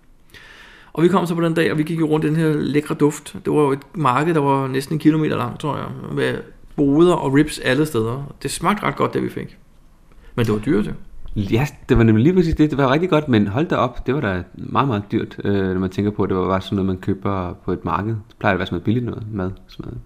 Og 0.93 1.03
vi 1.03 1.09
kom 1.09 1.27
så 1.27 1.35
på 1.35 1.41
den 1.41 1.55
dag, 1.55 1.73
og 1.73 1.79
vi 1.79 1.83
gik 1.83 2.01
jo 2.01 2.07
rundt 2.07 2.25
i 2.25 2.29
den 2.29 2.37
her 2.37 2.53
lækre 2.53 2.95
duft. 2.95 3.37
Det 3.45 3.53
var 3.53 3.61
jo 3.61 3.73
et 3.73 3.79
marked, 3.95 4.35
der 4.35 4.41
var 4.41 4.67
næsten 4.67 4.95
en 4.95 4.99
kilometer 4.99 5.37
langt, 5.37 5.61
tror 5.61 5.77
jeg, 5.77 5.87
med 6.13 6.39
boder 6.77 7.15
og 7.15 7.35
ribs 7.35 7.59
alle 7.59 7.87
steder. 7.87 8.35
Det 8.43 8.51
smagte 8.51 8.83
ret 8.83 8.97
godt, 8.97 9.15
det 9.15 9.23
vi 9.23 9.29
fik. 9.29 9.59
Men 10.35 10.47
det 10.47 10.55
var 10.55 10.61
dyrt, 10.61 10.87
jo. 10.87 10.93
Ja, 11.37 11.67
det 11.89 11.99
var 11.99 12.05
nemlig 12.05 12.23
lige 12.23 12.35
præcis 12.35 12.55
det. 12.55 12.71
Det 12.71 12.79
var 12.79 12.93
rigtig 12.93 13.11
godt, 13.11 13.29
men 13.29 13.47
hold 13.47 13.67
da 13.67 13.77
op, 13.77 14.07
det 14.07 14.15
var 14.15 14.21
da 14.21 14.43
meget, 14.55 14.89
meget 14.89 15.03
dyrt, 15.13 15.37
øh, 15.45 15.69
når 15.69 15.79
man 15.79 15.91
tænker 15.91 16.11
på, 16.11 16.23
at 16.23 16.29
det 16.29 16.37
var 16.37 16.49
bare 16.49 16.61
sådan 16.61 16.77
noget, 16.77 16.87
man 16.87 16.97
køber 16.97 17.55
på 17.65 17.73
et 17.73 17.85
marked. 17.85 18.11
Det 18.11 18.37
plejer 18.39 18.55
at 18.55 18.59
være 18.59 18.67
sådan 18.67 18.75
noget 18.75 18.85
billigt 18.85 19.05
noget, 19.05 19.23
mad. 19.33 19.51
Sådan 19.69 19.85
noget. 19.85 19.99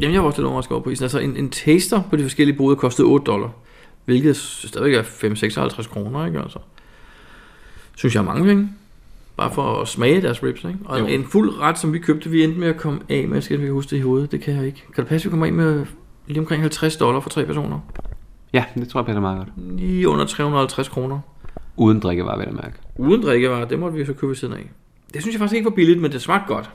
Jamen, 0.00 0.14
jeg 0.14 0.22
var 0.22 0.26
også 0.26 0.40
lidt 0.40 0.48
overrasket 0.48 0.72
over 0.72 0.82
prisen. 0.82 1.02
Altså, 1.02 1.18
en, 1.18 1.36
en 1.36 1.50
taster 1.50 2.02
på 2.10 2.16
de 2.16 2.22
forskellige 2.22 2.56
boder 2.56 2.76
kostede 2.76 3.06
8 3.06 3.24
dollar. 3.24 3.50
Hvilket 4.04 4.36
stadigvæk 4.36 4.94
er 4.94 5.02
5-56 5.02 5.88
kroner, 5.88 6.26
ikke? 6.26 6.40
Altså. 6.40 6.58
Synes 7.96 8.14
jeg 8.14 8.20
er 8.20 8.24
mange 8.24 8.44
penge. 8.44 8.68
Bare 9.36 9.50
for 9.54 9.80
at 9.80 9.88
smage 9.88 10.22
deres 10.22 10.42
ribs, 10.42 10.64
ikke? 10.64 10.78
Og 10.84 11.00
Jo. 11.00 11.06
en 11.06 11.24
fuld 11.24 11.58
ret, 11.60 11.78
som 11.78 11.92
vi 11.92 11.98
købte, 11.98 12.30
vi 12.30 12.44
endte 12.44 12.58
med 12.60 12.68
at 12.68 12.76
komme 12.76 13.00
af 13.08 13.28
med, 13.28 13.40
skal 13.42 13.60
vi 13.62 13.68
huske 13.68 13.90
det 13.90 13.96
i 13.96 14.00
hovedet, 14.00 14.32
det 14.32 14.40
kan 14.40 14.54
jeg 14.56 14.66
ikke. 14.66 14.84
Kan 14.94 15.04
det 15.04 15.08
passe, 15.08 15.26
at 15.26 15.30
vi 15.30 15.30
kommer 15.30 15.46
af 15.46 15.52
med 15.52 15.86
lige 16.26 16.40
omkring 16.40 16.62
50 16.62 16.96
dollar 16.96 17.20
for 17.20 17.30
tre 17.30 17.44
personer? 17.46 17.78
Ja, 18.52 18.64
det 18.74 18.88
tror 18.88 19.00
jeg 19.00 19.06
passer 19.06 19.20
meget 19.20 19.38
godt. 19.38 19.80
Lige 19.80 20.08
under 20.08 20.24
350 20.26 20.88
kroner. 20.88 21.20
Uden 21.76 22.00
drikkevarer, 22.00 22.36
vil 22.36 22.44
jeg 22.46 22.54
mærke. 22.54 22.76
Uden 22.96 23.22
drikkevarer, 23.22 23.64
det 23.64 23.78
måtte 23.78 23.98
vi 23.98 24.04
så 24.06 24.12
købe 24.12 24.28
ved 24.28 24.36
siden 24.36 24.54
af. 24.54 24.70
Det 25.14 25.22
synes 25.22 25.34
jeg 25.34 25.38
faktisk 25.40 25.56
ikke 25.56 25.64
var 25.70 25.74
billigt, 25.74 26.00
men 26.00 26.12
det 26.12 26.22
smagte 26.22 26.54
godt. 26.54 26.70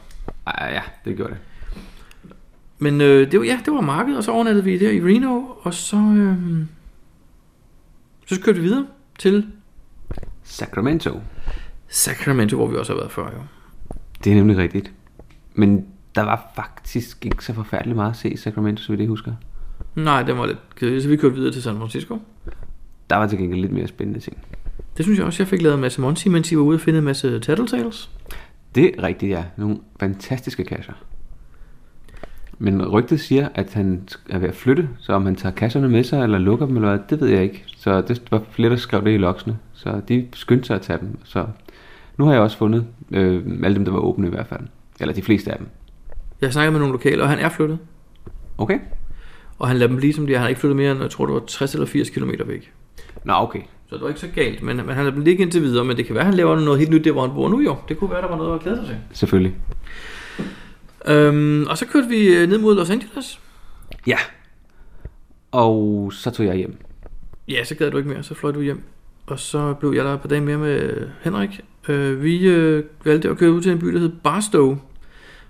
Ej, 0.48 0.70
ja, 0.74 0.82
det 1.06 1.18
gjorde 1.18 1.34
det. 1.34 1.40
Men 2.80 3.02
øh, 3.02 3.32
det 3.32 3.40
var, 3.40 3.46
ja, 3.46 3.60
det 3.66 3.74
var 3.74 3.82
markedet, 3.82 4.18
og 4.18 4.24
så 4.24 4.32
overnattede 4.32 4.64
vi 4.66 4.78
der 4.78 4.90
i 4.92 5.02
Reno, 5.02 5.42
og 5.62 5.74
så, 5.74 5.98
øh, 5.98 6.36
så 8.28 8.42
kørte 8.42 8.58
vi 8.60 8.64
videre 8.64 8.86
til 9.20 9.48
Sacramento. 10.44 11.20
Sacramento, 11.92 12.56
hvor 12.56 12.68
vi 12.68 12.78
også 12.78 12.94
har 12.94 13.00
været 13.00 13.12
før, 13.12 13.26
jo. 13.26 13.42
Det 14.24 14.32
er 14.32 14.36
nemlig 14.36 14.58
rigtigt. 14.58 14.92
Men 15.54 15.86
der 16.16 16.22
var 16.22 16.52
faktisk 16.56 17.26
ikke 17.26 17.46
så 17.46 17.54
forfærdeligt 17.54 17.96
meget 17.96 18.10
at 18.12 18.18
se 18.18 18.30
i 18.30 18.38
Sacramento, 18.38 18.84
så 18.84 18.92
vidt 18.92 19.00
jeg 19.00 19.10
husker. 19.10 19.34
Nej, 19.96 20.24
det 20.24 20.38
var 20.38 20.46
lidt 20.46 20.76
kedeligt, 20.76 21.04
så 21.04 21.10
vi 21.10 21.18
kørte 21.18 21.36
videre 21.36 21.54
til 21.54 21.64
San 21.64 21.78
Francisco. 21.78 22.20
Der 23.10 23.16
var 23.16 23.28
til 23.28 23.38
gengæld 23.38 23.62
lidt 23.62 23.72
mere 23.72 23.88
spændende 23.88 24.20
ting. 24.20 24.38
Det 24.98 25.06
synes 25.06 25.20
jeg 25.20 25.26
også, 25.26 25.44
jeg 25.44 25.48
fik 25.48 25.62
lavet 25.62 25.76
en 25.76 25.82
masse 25.82 26.02
Monty, 26.02 26.28
mens 26.28 26.52
I 26.52 26.56
var 26.56 26.62
ude 26.62 26.76
og 26.76 26.82
finde 26.82 27.00
en 27.00 27.06
masse 27.06 27.40
Tattletales. 27.40 28.10
Det 28.76 28.92
er 28.98 29.04
rigtigt, 29.04 29.30
ja. 29.30 29.44
Nogle 29.58 29.78
fantastiske 30.00 30.64
kasser. 30.64 30.94
Men 32.60 32.88
rygtet 32.88 33.20
siger, 33.20 33.50
at 33.56 33.74
han 33.74 34.08
er 34.30 34.40
ved 34.40 34.50
at 34.50 34.56
flytte, 34.56 34.90
så 35.00 35.14
om 35.14 35.26
han 35.26 35.36
tager 35.36 35.56
kasserne 35.56 35.90
med 35.90 36.04
sig, 36.04 36.24
eller 36.24 36.38
lukker 36.38 36.66
dem, 36.66 36.76
eller 36.76 36.90
hvad, 36.90 37.00
det 37.10 37.22
ved 37.22 37.28
jeg 37.28 37.44
ikke. 37.44 37.64
Så 37.78 38.02
det 38.02 38.22
var 38.32 38.44
flere, 38.52 38.70
der 38.70 38.76
skrev 38.76 39.04
det 39.04 39.14
i 39.14 39.18
loksene. 39.18 39.58
Så 39.84 40.02
de 40.08 40.28
skyndte 40.34 40.68
sig 40.68 40.76
at 40.76 40.82
tage 40.82 41.00
dem. 41.00 41.18
Så 41.24 41.46
nu 42.18 42.26
har 42.26 42.34
jeg 42.34 42.42
også 42.42 42.58
fundet 42.58 42.88
øh, 43.12 43.44
alle 43.64 43.76
dem, 43.76 43.86
der 43.86 43.92
var 43.92 44.00
åbne 44.00 44.28
i 44.28 44.30
hvert 44.30 44.48
fald. 44.48 44.62
Eller 45.00 45.14
de 45.14 45.22
fleste 45.22 45.52
af 45.52 45.58
dem. 45.58 45.68
Jeg 46.42 46.54
snakkede 46.54 46.72
med 46.72 46.80
nogle 46.80 46.92
lokale, 46.92 47.24
og 47.24 47.30
han 47.30 47.40
er 47.40 47.50
flyttet. 47.50 47.80
Okay? 48.58 48.80
Og 49.60 49.68
han 49.68 49.78
lader 49.78 49.88
dem 49.88 49.98
blive, 49.98 50.14
som 50.14 50.28
de 50.28 50.34
er. 50.34 50.38
Han 50.38 50.42
har 50.42 50.50
ikke 50.50 50.62
flyttet 50.62 50.78
mere 50.78 50.92
end, 50.92 51.02
jeg 51.02 51.10
tror, 51.10 51.26
det 51.26 51.34
var 51.34 51.42
60 51.48 51.74
eller 51.74 51.88
80 51.88 52.10
km 52.10 52.32
væk. 52.46 52.72
Nå, 53.24 53.34
okay. 53.34 53.62
Så 53.90 53.96
det 53.96 54.02
var 54.02 54.08
ikke 54.08 54.20
så 54.20 54.28
galt, 54.36 54.64
men, 54.64 54.78
men 54.78 54.90
han 54.90 54.98
lader 54.98 55.12
dem 55.12 55.24
ligge 55.24 55.44
indtil 55.44 55.62
videre. 55.62 55.86
Men 55.86 55.98
det 55.98 56.06
kan 56.06 56.16
være, 56.16 56.24
han 56.24 56.34
laver 56.34 56.60
noget 56.60 56.80
helt 56.80 56.92
nyt 56.92 57.06
der, 57.06 57.12
hvor 57.12 57.22
han 57.22 57.36
bor 57.36 57.50
nu 57.50 57.62
jo. 57.62 57.76
Det 57.90 57.98
kunne 57.98 58.10
være, 58.10 58.22
der 58.22 58.28
var 58.28 58.38
noget 58.38 58.56
at 58.56 58.62
glæde 58.62 58.78
sig 58.78 58.86
til. 58.86 58.96
Selvfølgelig. 59.12 59.56
Øhm, 61.08 61.68
og 61.68 61.78
så 61.78 61.86
kørte 61.86 62.08
vi 62.08 62.36
øh, 62.36 62.50
ned 62.50 62.58
mod 62.58 62.76
Los 62.76 62.90
Angeles. 62.90 63.40
Ja. 64.08 64.18
Og 65.52 66.14
så 66.14 66.32
tog 66.32 66.46
jeg 66.46 66.56
hjem. 66.56 66.78
Ja, 67.48 67.64
så 67.64 67.76
gad 67.76 67.92
du 67.92 67.98
ikke 67.98 68.10
mere, 68.10 68.24
så 68.24 68.34
fløj 68.34 68.52
du 68.52 68.62
hjem. 68.62 68.84
Og 69.32 69.40
så 69.40 69.74
blev 69.74 69.94
jeg 69.94 70.06
der 70.06 70.14
et 70.14 70.22
par 70.22 70.28
dage 70.28 70.42
mere 70.42 70.58
med 70.58 71.08
Henrik. 71.22 71.62
Øh, 71.90 72.24
vi 72.24 72.48
øh, 72.48 72.84
valgte 73.06 73.30
at 73.30 73.38
køre 73.38 73.52
ud 73.52 73.62
til 73.62 73.72
en 73.72 73.80
by, 73.80 73.88
der 73.88 74.00
hedder 74.00 74.16
Barstow, 74.24 74.78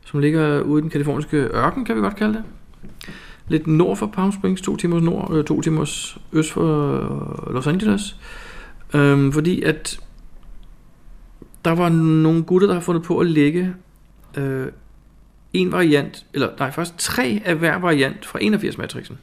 som 0.05 0.19
ligger 0.19 0.61
ude 0.61 0.79
i 0.79 0.81
den 0.81 0.89
kaliforniske 0.89 1.37
ørken, 1.37 1.85
kan 1.85 1.95
vi 1.95 2.01
godt 2.01 2.15
kalde 2.15 2.33
det. 2.33 2.43
Lidt 3.47 3.67
nord 3.67 3.97
for 3.97 4.05
Palm 4.05 4.31
Springs, 4.31 4.61
to 4.61 4.75
timers 4.75 5.03
nord, 5.03 5.33
øh, 5.33 5.43
to 5.43 5.61
timers 5.61 6.17
øst 6.33 6.51
for 6.51 6.93
øh, 7.47 7.53
Los 7.53 7.67
Angeles. 7.67 8.15
Øh, 8.93 9.33
fordi 9.33 9.61
at 9.61 9.99
der 11.65 11.71
var 11.71 11.89
nogle 11.89 12.43
gutter, 12.43 12.67
der 12.67 12.73
har 12.73 12.81
fundet 12.81 13.03
på 13.03 13.19
at 13.19 13.27
lægge 13.27 13.73
øh, 14.37 14.67
en 15.53 15.71
variant, 15.71 16.25
eller 16.33 16.49
nej, 16.59 16.71
faktisk 16.71 16.97
tre 16.97 17.41
af 17.45 17.55
hver 17.55 17.79
variant 17.79 18.25
fra 18.25 18.39
81-matrixen. 18.39 19.15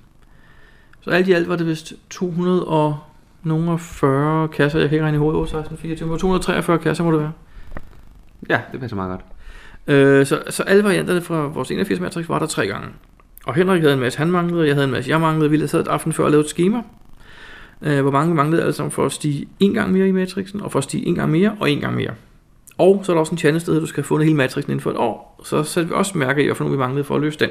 Så 1.01 1.11
alt 1.11 1.29
i 1.29 1.33
alt 1.33 1.49
var 1.49 1.57
det 1.57 1.67
vist 1.67 1.93
200 2.11 2.65
og 2.65 2.99
nogle 3.49 3.71
af 3.71 3.81
40 3.81 4.49
kasser, 4.49 4.79
jeg 4.79 4.89
kan 4.89 4.97
ikke 4.97 5.05
regne 5.05 5.17
i 5.17 5.19
hovedet, 5.19 5.41
8, 5.41 5.51
16, 5.51 5.77
24, 5.77 6.09
men 6.09 6.19
243 6.19 6.79
kasser 6.79 7.05
må 7.05 7.13
det 7.13 7.21
være. 7.21 7.33
Ja, 8.49 8.61
det 8.73 8.81
passer 8.81 8.97
meget 8.97 9.11
godt. 9.11 9.21
Øh, 9.87 10.27
så, 10.27 10.43
så 10.51 10.63
alle 10.63 10.85
varianterne 10.85 11.21
fra 11.21 11.47
vores 11.47 11.71
81 11.71 12.01
matrix 12.01 12.29
var 12.29 12.39
der 12.39 12.47
tre 12.47 12.67
gange. 12.67 12.89
Og 13.47 13.55
Henrik 13.55 13.81
havde 13.81 13.95
en 13.95 14.01
masse, 14.01 14.19
han 14.19 14.31
manglede, 14.31 14.67
jeg 14.67 14.75
havde 14.75 14.85
en 14.85 14.91
masse, 14.91 15.11
jeg 15.11 15.21
manglede. 15.21 15.51
Vi 15.51 15.67
sad 15.67 15.81
et 15.81 15.89
aften 15.89 16.13
før 16.13 16.25
og 16.25 16.31
lavede 16.31 16.45
et 16.45 16.51
schema, 16.51 16.83
øh, 17.83 18.01
hvor 18.01 18.11
mange 18.11 18.35
manglede 18.35 18.63
alle 18.63 18.73
sammen 18.73 18.91
for 18.91 19.07
at 19.07 19.13
stige 19.13 19.49
en 19.61 19.75
gang 19.75 19.93
mere 19.93 20.09
i 20.09 20.13
matrixen, 20.13 20.61
og 20.61 20.73
for 20.73 20.79
at 20.79 20.85
stige 20.85 21.07
en 21.07 21.15
gang 21.15 21.31
mere, 21.31 21.57
og 21.61 21.71
en 21.71 21.81
gang 21.81 21.97
mere. 21.97 22.11
Og 22.79 23.01
så 23.05 23.13
er 23.13 23.15
der 23.15 23.21
også 23.21 23.33
en 23.33 23.39
challenge, 23.39 23.67
hedder, 23.67 23.81
at 23.81 23.83
du 23.83 23.87
skal 23.87 24.03
have 24.03 24.07
fundet 24.07 24.27
hele 24.27 24.37
matrixen 24.37 24.71
inden 24.71 24.83
for 24.83 24.91
et 24.91 24.97
år. 24.97 25.41
Så 25.45 25.63
satte 25.63 25.89
vi 25.89 25.95
også 25.95 26.19
mærke 26.19 26.43
i, 26.43 26.47
hvorfor 26.47 26.65
nu 26.65 26.71
vi 26.71 26.77
manglede 26.77 27.05
for 27.05 27.15
at 27.15 27.21
løse 27.21 27.39
den. 27.39 27.51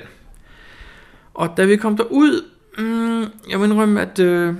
Og 1.33 1.53
da 1.57 1.65
vi 1.65 1.75
kom 1.75 1.97
derud, 1.97 2.41
Mm, 2.77 3.25
jeg 3.49 3.57
må 3.57 3.63
indrømme, 3.63 4.01
at 4.01 4.19
øh, 4.19 4.53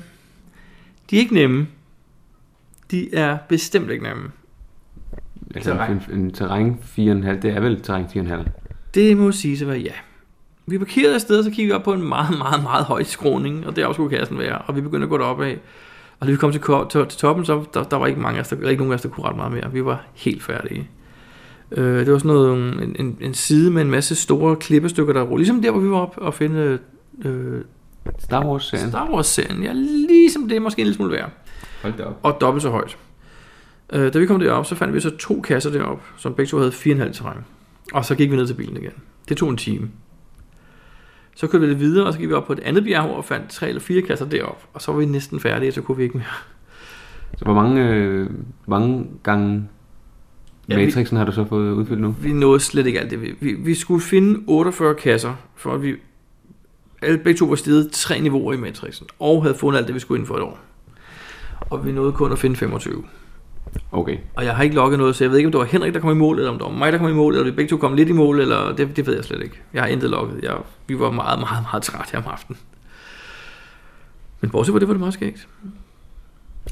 de 1.10 1.16
er 1.16 1.20
ikke 1.20 1.34
nemme. 1.34 1.68
De 2.92 3.16
er 3.16 3.38
bestemt 3.50 3.92
ikke 3.92 4.04
nemme. 4.04 4.32
Altså 5.56 5.72
Terræn. 5.72 6.02
en, 6.12 6.20
en 6.20 6.32
terræn 6.32 6.80
4,5, 6.82 7.02
det 7.42 7.46
er 7.46 7.60
vel 7.60 7.82
terræn 7.82 8.06
4,5. 8.06 8.50
Det 8.94 9.18
må 9.18 9.32
sige 9.32 9.62
at 9.62 9.68
være 9.68 9.78
ja. 9.78 9.92
Vi 10.66 10.78
parkerede 10.78 11.16
afsted, 11.16 11.44
så 11.44 11.50
kiggede 11.50 11.68
vi 11.68 11.72
op 11.72 11.84
på 11.84 11.94
en 11.94 12.08
meget, 12.08 12.38
meget, 12.38 12.64
meget 12.64 12.86
høj 12.86 13.04
skråning, 13.04 13.68
og 13.68 13.76
der 13.76 13.94
skulle 13.94 14.18
kassen 14.18 14.38
være, 14.38 14.58
og 14.58 14.76
vi 14.76 14.82
begyndte 14.82 15.04
at 15.04 15.10
gå 15.10 15.18
derop 15.18 15.42
af. 15.42 15.60
Og 16.20 16.28
da 16.28 16.32
vi 16.32 16.38
kom 16.38 16.52
til, 16.52 16.62
til, 16.90 17.06
til 17.08 17.20
toppen, 17.20 17.46
så 17.46 17.66
der, 17.74 17.84
der 17.84 17.98
var 17.98 18.08
ikke 18.08 18.20
mange 18.20 18.38
af 18.38 18.42
os, 18.42 18.48
der, 18.48 18.70
ikke 18.70 18.82
nogen 18.82 18.92
af 18.92 18.96
os, 18.96 19.02
der 19.02 19.10
kunne 19.10 19.26
ret 19.26 19.36
meget 19.36 19.52
mere. 19.52 19.74
Vi 19.74 19.86
var 19.86 20.06
helt 20.14 20.44
færdige. 20.44 20.90
Øh, 21.72 22.00
det 22.00 22.12
var 22.12 22.18
sådan 22.18 22.36
noget, 22.36 22.84
en, 22.84 22.96
en, 23.00 23.18
en 23.22 23.34
side 23.34 23.72
med 23.72 23.82
en 23.82 23.92
masse 23.92 24.16
store 24.16 24.56
klippestykker, 24.56 25.14
der 25.14 25.22
rullede. 25.22 25.38
Ligesom 25.38 25.62
der, 25.62 25.72
hvor 25.72 25.82
vi 25.82 25.90
var 25.90 25.98
op 25.98 26.14
og 26.18 26.34
finde 26.34 26.80
øh, 27.26 27.62
Star 28.20 28.46
Wars-serien. 28.46 28.90
Star 28.90 29.10
Wars-serien. 29.14 29.64
Ja, 29.64 29.74
ligesom 29.74 30.50
det, 30.50 30.62
måske 30.62 30.80
en 30.80 30.86
lille 30.86 30.96
smule 30.96 31.12
værre. 31.12 31.30
Hold 31.82 31.94
da 31.98 32.04
op. 32.04 32.20
Og 32.24 32.38
dobbelt 32.42 32.62
så 32.64 32.70
højt. 32.70 32.98
Øh, 33.94 34.14
da 34.14 34.20
vi 34.20 34.26
kom 34.26 34.40
derop, 34.40 34.66
så 34.66 34.76
fandt 34.76 34.94
vi 34.94 35.00
så 35.00 35.18
to 35.18 35.42
kasser 35.42 35.72
derop, 35.72 36.02
som 36.18 36.34
begge 36.34 36.50
to 36.50 36.58
havde 36.58 36.72
4,5 36.72 37.12
terræn. 37.14 37.38
Og 37.94 38.06
så 38.06 38.16
gik 38.16 38.32
vi 38.32 38.36
ned 38.36 38.48
til 38.48 38.54
bilen 38.54 38.78
igen. 38.78 38.92
Det 39.30 39.38
tog 39.38 39.50
en 39.50 39.58
time. 39.58 39.90
Så 41.36 41.48
kørte 41.48 41.62
vi 41.62 41.68
lidt 41.68 41.80
videre, 41.80 42.06
og 42.08 42.14
så 42.14 42.20
gik 42.20 42.30
vi 42.30 42.34
op 42.34 42.46
på 42.48 42.54
et 42.54 42.60
andet 42.60 42.84
bjerg 42.84 43.10
og 43.10 43.26
fandt 43.26 43.50
tre 43.50 43.68
eller 43.70 43.82
fire 43.82 44.02
kasser 44.02 44.26
derop. 44.26 44.64
Og 44.74 44.82
så 44.82 44.92
var 44.92 45.00
vi 45.00 45.06
næsten 45.06 45.40
færdige, 45.40 45.70
og 45.70 45.74
så 45.74 45.82
kunne 45.82 45.98
vi 45.98 46.04
ikke 46.04 46.18
mere. 46.18 46.28
Så 47.38 47.46
hvor 47.46 47.54
mange, 47.54 47.88
øh, 47.90 48.30
mange 48.68 49.06
gange 49.24 49.68
Ja, 50.70 50.76
vi- 50.76 50.86
Matrixen 50.86 51.18
har 51.18 51.26
du 51.26 51.32
så 51.32 51.46
fået 51.46 51.72
udfyldt 51.72 52.02
nu? 52.02 52.16
Vi 52.22 52.34
nåede 52.34 52.60
slet 52.60 52.86
ikke 52.88 53.00
alt 53.00 53.12
det. 53.12 53.22
Vi, 53.22 53.36
vi, 53.40 53.54
vi 53.54 53.76
skulle 53.76 54.02
finde 54.02 54.40
48 54.48 54.96
kasser, 54.96 55.34
for 55.56 55.74
at 55.74 55.84
vi 55.84 55.96
alle 57.08 57.20
begge 57.20 57.38
to 57.38 57.46
var 57.46 57.56
steget 57.56 57.92
tre 57.92 58.20
niveauer 58.20 58.54
i 58.54 58.58
Matrixen, 58.58 59.08
og 59.20 59.44
havde 59.44 59.56
fundet 59.56 59.78
alt 59.78 59.88
det, 59.88 59.96
vi 59.96 60.00
skulle 60.00 60.18
inden 60.18 60.28
for 60.28 60.36
et 60.36 60.42
år. 60.42 60.60
Og 61.60 61.86
vi 61.86 61.92
nåede 61.92 62.12
kun 62.12 62.32
at 62.32 62.40
finde 62.40 62.56
25. 62.56 63.04
Okay. 63.92 64.18
Og 64.36 64.46
jeg 64.46 64.56
har 64.56 64.64
ikke 64.64 64.76
logget 64.76 65.00
noget, 65.00 65.16
så 65.16 65.24
jeg 65.24 65.32
ved 65.32 65.38
ikke, 65.38 65.48
om 65.48 65.52
det 65.52 65.60
var 65.60 65.66
Henrik, 65.66 65.94
der 65.94 66.00
kom 66.00 66.12
i 66.12 66.14
mål, 66.14 66.38
eller 66.38 66.52
om 66.52 66.58
det 66.58 66.66
var 66.66 66.72
mig, 66.72 66.92
der 66.92 66.98
kom 66.98 67.10
i 67.10 67.14
mål, 67.14 67.34
eller 67.34 67.46
vi 67.46 67.52
begge 67.52 67.70
to 67.70 67.78
kom 67.78 67.94
lidt 67.94 68.10
i 68.10 68.12
mål, 68.12 68.40
eller 68.40 68.76
det, 68.76 68.96
det 68.96 69.08
ved 69.08 69.16
jeg 69.16 69.24
slet 69.24 69.44
ikke. 69.44 69.62
Jeg 69.74 69.82
har 69.84 69.88
intet 69.88 70.10
logget. 70.10 70.44
Jeg, 70.44 70.58
vi 70.88 71.00
var 71.00 71.12
meget, 71.12 71.40
meget, 71.40 71.66
meget 71.72 71.84
trætte 71.84 72.12
her 72.12 72.20
om 72.20 72.26
aftenen. 72.28 72.60
Men 74.42 74.50
bortset 74.50 74.74
fra 74.74 74.80
det, 74.80 74.88
var 74.88 74.94
det 74.94 75.00
meget 75.00 75.14
skægt. 75.14 75.48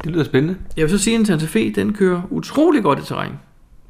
Det 0.04 0.12
lyder 0.12 0.24
spændende. 0.24 0.58
Jeg 0.78 0.84
vil 0.84 0.90
så 0.90 0.98
sige, 0.98 1.14
at 1.14 1.20
en 1.20 1.26
Santa 1.26 1.46
Fe, 1.46 1.72
den 1.72 1.94
kører 1.94 2.22
utrolig 2.30 2.84
godt 2.84 3.00
i 3.00 3.02
terræn. 3.02 3.32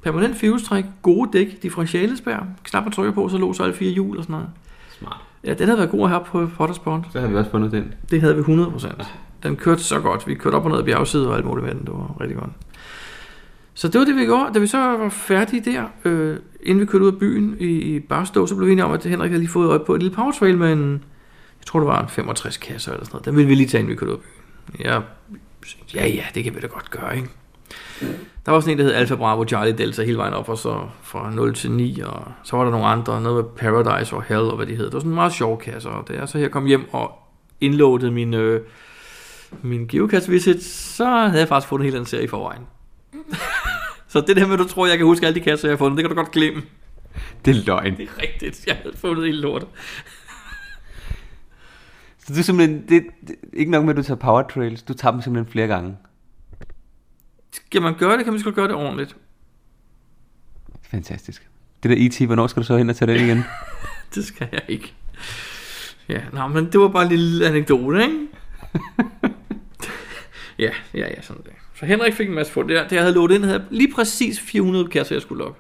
Permanent 0.04 0.38
fjulstræk, 0.38 0.86
gode 1.02 1.30
dæk, 1.34 1.64
differentialespær, 1.64 2.48
knap 2.64 2.86
at 2.86 2.94
trykke 2.94 3.12
på, 3.12 3.30
så 3.30 3.38
låser 3.38 3.64
alle 3.64 3.76
fire 3.76 3.92
hjul 3.92 4.18
og 4.18 4.24
sådan 4.24 4.34
noget. 4.34 4.50
Smart. 5.00 5.22
Ja, 5.46 5.54
den 5.54 5.68
havde 5.68 5.78
været 5.78 5.90
god 5.90 6.10
her 6.10 6.20
på 6.20 6.50
Potters 6.58 6.80
Pond. 6.80 7.04
Så 7.12 7.20
har 7.20 7.28
vi 7.28 7.36
også 7.36 7.52
fundet 7.52 7.72
den. 7.72 7.94
Det 8.12 8.22
havde 8.22 8.36
vi 8.36 8.42
100%. 8.42 9.06
Den 9.44 9.56
kørte 9.56 9.84
så 9.84 10.00
godt. 10.00 10.28
Vi 10.28 10.36
kørte 10.36 10.56
op 10.56 10.66
og 10.66 10.72
ned 10.72 10.80
ad 10.80 10.84
bjergside 10.84 11.30
og 11.30 11.36
alt 11.36 11.46
muligt 11.46 11.66
med 11.66 11.76
den. 11.76 11.82
Det 11.82 11.90
var 11.90 12.18
rigtig 12.22 12.38
godt. 12.38 12.50
Så 13.74 13.88
det 13.88 14.00
var 14.00 14.06
det, 14.06 14.16
vi 14.16 14.26
gjorde. 14.26 14.54
Da 14.54 14.60
vi 14.60 14.68
så 14.68 14.78
var 14.78 15.10
færdige 15.10 15.72
der, 15.72 15.84
øh, 16.06 16.38
inden 16.64 16.82
vi 16.82 16.86
kørte 16.86 17.06
ud 17.06 17.12
af 17.12 17.20
byen 17.20 17.56
i, 17.60 17.66
i 17.66 18.00
Barstow, 18.00 18.46
så 18.46 18.56
blev 18.56 18.68
vi 18.68 18.72
enige 18.72 18.86
om, 18.86 18.92
at 18.92 19.06
Henrik 19.06 19.30
havde 19.30 19.42
lige 19.42 19.52
fået 19.52 19.70
øje 19.70 19.80
på 19.80 19.96
et 19.96 20.02
lille 20.02 20.16
powertrail 20.16 20.58
med 20.58 20.74
en, 20.74 20.92
jeg 21.60 21.66
tror 21.66 21.80
det 21.80 21.88
var 21.88 22.02
en 22.02 22.10
65 22.10 22.58
kasser 22.58 22.92
eller 22.92 23.06
sådan 23.06 23.14
noget. 23.14 23.26
Den 23.26 23.36
ville 23.36 23.48
vi 23.48 23.56
lige 23.56 23.68
tage, 23.68 23.80
inden 23.80 23.92
vi 23.92 23.96
kørte 23.96 24.12
ud 24.12 24.18
af 24.18 24.24
byen. 24.24 24.86
Jeg 24.86 25.02
ja 25.96 26.08
ja, 26.08 26.24
det 26.36 26.44
kan 26.44 26.56
vi 26.56 26.60
da 26.60 26.68
godt 26.68 26.92
gøre, 26.92 27.16
ikke? 27.16 27.30
Der 28.46 28.52
var 28.52 28.60
sådan 28.60 28.72
en, 28.72 28.78
der 28.78 28.84
hed 28.84 28.94
Alpha 28.94 29.16
Bravo 29.16 29.46
Charlie 29.48 29.78
Delta 29.78 30.04
hele 30.04 30.18
vejen 30.18 30.34
op, 30.34 30.50
og 30.50 30.58
så 30.58 30.88
fra 31.02 31.32
0 31.32 31.54
til 31.54 31.72
9, 31.72 32.00
og 32.00 32.24
så 32.44 32.58
var 32.58 32.64
der 32.64 32.72
nogle 32.72 32.86
andre, 32.86 33.22
noget 33.22 33.46
med 33.46 33.52
Paradise 33.56 34.16
og 34.16 34.24
Hell, 34.24 34.42
og 34.42 34.56
hvad 34.56 34.66
de 34.66 34.76
hed. 34.76 34.86
Det 34.86 34.94
var 34.94 35.00
sådan 35.00 35.12
en 35.12 35.16
meget 35.16 35.34
sjov 35.34 35.62
kasser, 35.62 35.90
og 35.90 36.08
da 36.08 36.14
jeg 36.14 36.30
så 36.30 36.38
her 36.38 36.50
kom 36.50 36.66
hjem 36.66 36.90
og 36.92 37.12
indloadede 37.62 38.12
min, 38.12 38.34
øh, 38.34 38.62
min 39.62 39.88
geocache 39.88 40.32
visit, 40.32 40.64
så 40.64 41.06
havde 41.06 41.40
jeg 41.40 41.48
faktisk 41.48 41.70
fundet 41.70 41.86
hele 41.86 41.98
den 41.98 42.06
serie 42.06 42.24
i 42.24 42.28
forvejen. 42.28 42.62
så 44.08 44.22
det 44.22 44.36
der 44.36 44.48
med, 44.48 44.54
at 44.54 44.60
du 44.60 44.68
tror, 44.68 44.86
jeg 44.88 44.98
kan 44.98 45.06
huske 45.06 45.26
alle 45.28 45.40
de 45.40 45.44
kasser, 45.44 45.68
jeg 45.68 45.74
har 45.74 45.78
fundet, 45.78 45.98
det 45.98 46.04
kan 46.04 46.10
du 46.10 46.22
godt 46.22 46.32
glemme. 46.32 46.62
Det 47.46 47.58
er 47.58 47.64
løgn. 47.66 47.98
Det 47.98 48.10
er 48.18 48.22
rigtigt, 48.22 48.68
jeg 48.68 48.76
havde 48.76 48.98
fundet 48.98 49.26
hele 49.26 49.42
lortet. 49.42 49.70
Så 52.20 52.34
du 52.34 52.40
er 52.40 52.44
simpelthen, 52.44 52.90
det, 52.90 53.04
det, 53.28 53.36
ikke 53.54 53.72
nok 53.72 53.84
med, 53.86 53.90
at 53.90 53.98
du 53.98 54.04
tager 54.04 54.18
power 54.18 54.42
trails, 54.42 54.84
du 54.84 54.94
tager 54.94 55.12
dem 55.12 55.22
simpelthen 55.22 55.52
flere 55.52 55.68
gange. 55.68 55.98
Skal 57.56 57.82
man 57.82 57.96
gøre 57.98 58.18
det, 58.18 58.24
kan 58.24 58.34
man 58.34 58.40
skal 58.40 58.52
gøre 58.52 58.68
det 58.68 58.76
ordentligt. 58.76 59.16
Fantastisk. 60.82 61.48
Det 61.84 61.92
der 61.92 61.98
E.T., 62.00 62.26
hvornår 62.26 62.48
skal 62.48 62.62
du 62.62 62.68
så 62.68 62.78
hen 62.78 62.90
og 62.90 62.96
tage 62.96 63.14
den 63.14 63.26
igen? 63.26 63.44
Det 64.16 64.26
skal 64.26 64.48
jeg 64.52 64.62
ikke. 64.68 64.94
Ja, 66.10 66.22
nå, 66.34 66.48
men 66.48 66.72
det 66.72 66.80
var 66.80 66.88
bare 66.88 67.04
en 67.04 67.10
lille 67.10 67.48
anekdote, 67.48 68.04
ikke? 68.04 68.28
ja, 70.66 70.72
ja, 70.94 71.08
ja, 71.08 71.22
sådan 71.22 71.44
det. 71.44 71.52
Så 71.80 71.86
Henrik 71.86 72.14
fik 72.14 72.28
en 72.28 72.36
masse 72.36 72.54
få. 72.54 72.64
Det, 72.64 72.70
det 72.70 72.92
jeg 72.92 73.02
havde 73.02 73.14
lovet 73.14 73.32
ind, 73.32 73.44
havde 73.44 73.60
jeg 73.60 73.68
lige 73.70 73.94
præcis 73.94 74.40
400 74.40 74.88
kasser, 74.88 75.16
jeg 75.16 75.22
skulle 75.22 75.44
logge. 75.44 75.60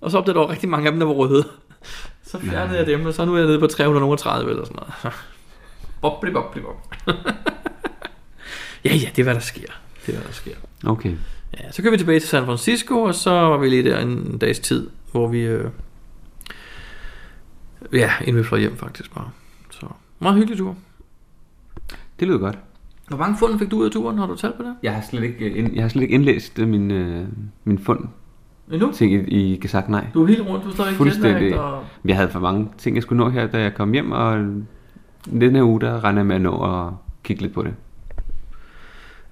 Og 0.00 0.10
så 0.10 0.18
opdagede 0.18 0.38
der 0.38 0.46
var 0.46 0.52
rigtig 0.52 0.68
mange 0.68 0.86
af 0.86 0.92
dem, 0.92 1.00
der 1.00 1.06
var 1.06 1.14
røde. 1.14 1.48
Så 2.22 2.38
fjernede 2.38 2.78
jeg 2.78 2.86
dem, 2.86 3.06
og 3.06 3.14
så 3.14 3.24
nu 3.24 3.34
er 3.34 3.38
jeg 3.38 3.46
nede 3.46 3.58
på 3.58 3.66
330 3.66 4.50
eller 4.50 4.64
sådan 4.64 4.76
noget. 4.76 5.14
Bobli, 6.00 6.30
bobli, 6.30 6.60
bob. 6.60 6.94
ja, 8.84 8.94
ja, 8.94 9.08
det 9.16 9.18
er 9.18 9.22
hvad 9.22 9.34
der 9.34 9.40
sker. 9.40 9.72
Det 10.06 10.14
er 10.14 10.18
hvad 10.18 10.26
der 10.26 10.32
sker. 10.32 10.54
Okay. 10.86 11.12
Ja, 11.60 11.70
så 11.72 11.82
kører 11.82 11.92
vi 11.92 11.98
tilbage 11.98 12.20
til 12.20 12.28
San 12.28 12.44
Francisco, 12.44 13.02
og 13.02 13.14
så 13.14 13.30
var 13.30 13.58
vi 13.58 13.68
lige 13.68 13.84
der 13.90 13.98
en 14.00 14.38
dags 14.38 14.58
tid, 14.58 14.90
hvor 15.12 15.28
vi... 15.28 15.40
Øh, 15.40 15.64
ja, 17.92 18.10
inden 18.20 18.36
vi 18.36 18.44
fløj 18.44 18.60
hjem 18.60 18.76
faktisk 18.76 19.14
bare. 19.14 19.30
Så 19.70 19.86
meget 20.18 20.36
hyggelig 20.36 20.58
tur. 20.58 20.76
Det 22.20 22.28
lyder 22.28 22.38
godt. 22.38 22.58
Hvor 23.08 23.16
mange 23.16 23.36
fund 23.38 23.58
fik 23.58 23.70
du 23.70 23.78
ud 23.78 23.84
af 23.84 23.90
turen? 23.90 24.18
Har 24.18 24.26
du 24.26 24.36
talt 24.36 24.56
på 24.56 24.62
det? 24.62 24.74
Jeg 24.82 24.94
har 24.94 25.02
slet 25.10 25.22
ikke, 25.22 25.44
øh, 25.44 25.74
jeg 25.74 25.84
har 25.84 25.88
slet 25.88 26.02
ikke 26.02 26.14
indlæst 26.14 26.58
øh, 26.58 26.68
min, 26.68 26.90
øh, 26.90 27.26
min 27.64 27.78
fund 27.78 28.08
Endnu? 28.72 28.92
ting 28.92 29.12
i, 29.12 29.52
i 29.52 29.56
gesagt 29.56 29.88
nej. 29.88 30.06
Du 30.14 30.22
er 30.22 30.26
helt 30.26 30.40
rundt, 30.40 30.64
du 30.64 30.70
står 30.70 30.84
ikke 30.86 30.96
Fuldstændig. 30.96 31.60
og... 31.60 31.84
Jeg 32.04 32.16
havde 32.16 32.30
for 32.30 32.40
mange 32.40 32.68
ting, 32.78 32.96
jeg 32.96 33.02
skulle 33.02 33.24
nå 33.24 33.30
her, 33.30 33.46
da 33.46 33.58
jeg 33.60 33.74
kom 33.74 33.92
hjem, 33.92 34.12
og 34.12 34.38
den 35.24 35.56
her 35.56 35.62
uge, 35.62 35.80
der 35.80 36.04
regner 36.04 36.18
jeg 36.18 36.26
med 36.26 36.36
at 36.36 36.42
nå 36.42 36.86
at 36.86 36.92
kigge 37.22 37.42
lidt 37.42 37.54
på 37.54 37.62
det. 37.62 37.74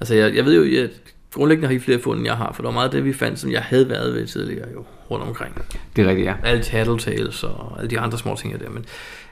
Altså, 0.00 0.14
jeg, 0.14 0.34
jeg 0.34 0.44
ved 0.44 0.64
jo, 0.64 0.82
at 0.84 1.14
grundlæggende 1.36 1.68
har 1.68 1.74
I 1.74 1.78
flere 1.78 2.00
fund, 2.00 2.18
end 2.18 2.26
jeg 2.26 2.36
har, 2.36 2.52
for 2.52 2.62
der 2.62 2.68
var 2.68 2.74
meget 2.74 2.84
af 2.84 2.90
det, 2.90 3.04
vi 3.04 3.12
fandt, 3.12 3.38
som 3.38 3.50
jeg 3.50 3.62
havde 3.62 3.88
været 3.88 4.14
ved 4.14 4.26
tidligere 4.26 4.70
jo, 4.72 4.84
rundt 5.10 5.24
omkring. 5.24 5.54
Det 5.96 6.04
er 6.04 6.08
rigtigt, 6.08 6.26
ja. 6.26 6.34
Alle 6.44 6.62
Tattletales 6.62 7.44
og 7.44 7.76
alle 7.78 7.90
de 7.90 8.00
andre 8.00 8.18
små 8.18 8.36
ting 8.36 8.52
her 8.52 8.58
der, 8.58 8.70
men 8.70 8.86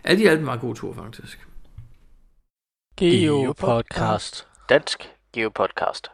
alt 0.04 0.20
i 0.20 0.26
alt 0.26 0.38
en 0.38 0.44
meget 0.44 0.60
god 0.60 0.74
tur 0.74 0.94
faktisk. 0.94 1.46
Geopodcast. 2.96 4.46
Dansk 4.68 5.10
Geopodcast. 5.32 6.08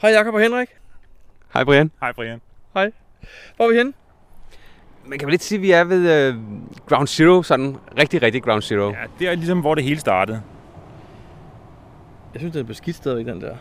Hej 0.00 0.10
Jakob 0.10 0.34
og 0.34 0.40
Henrik. 0.40 0.68
Hej 1.54 1.64
Brian. 1.64 1.90
Hej 2.00 2.12
Brian. 2.12 2.40
Hvor 3.56 3.64
er 3.64 3.70
vi 3.70 3.76
henne? 3.76 3.92
Man 5.06 5.18
kan 5.18 5.26
vel 5.26 5.32
lidt 5.32 5.42
sige, 5.42 5.58
at 5.58 5.62
vi 5.62 5.70
er 5.70 5.84
ved 5.84 6.28
øh, 6.28 6.34
Ground 6.88 7.06
Zero, 7.06 7.42
sådan 7.42 7.76
rigtig, 7.98 8.22
rigtig 8.22 8.42
Ground 8.42 8.62
Zero. 8.62 8.90
Ja, 8.90 9.04
det 9.18 9.28
er 9.28 9.34
ligesom, 9.34 9.60
hvor 9.60 9.74
det 9.74 9.84
hele 9.84 10.00
startede. 10.00 10.42
Jeg 12.32 12.40
synes, 12.40 12.52
det 12.52 12.60
er 12.60 12.64
beskidt 12.64 12.96
stadigvæk, 12.96 13.26
den 13.26 13.40
der. 13.40 13.56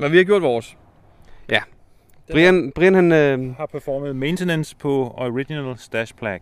Men 0.00 0.12
vi 0.12 0.16
har 0.16 0.24
gjort 0.24 0.42
vores. 0.42 0.76
Brian, 2.32 2.72
Brian 2.74 2.94
han, 2.94 3.12
øh, 3.12 3.56
har 3.56 3.66
performet 3.66 4.16
maintenance 4.16 4.76
på 4.76 5.14
Original 5.16 5.78
Stash 5.78 6.14
Plug. 6.14 6.40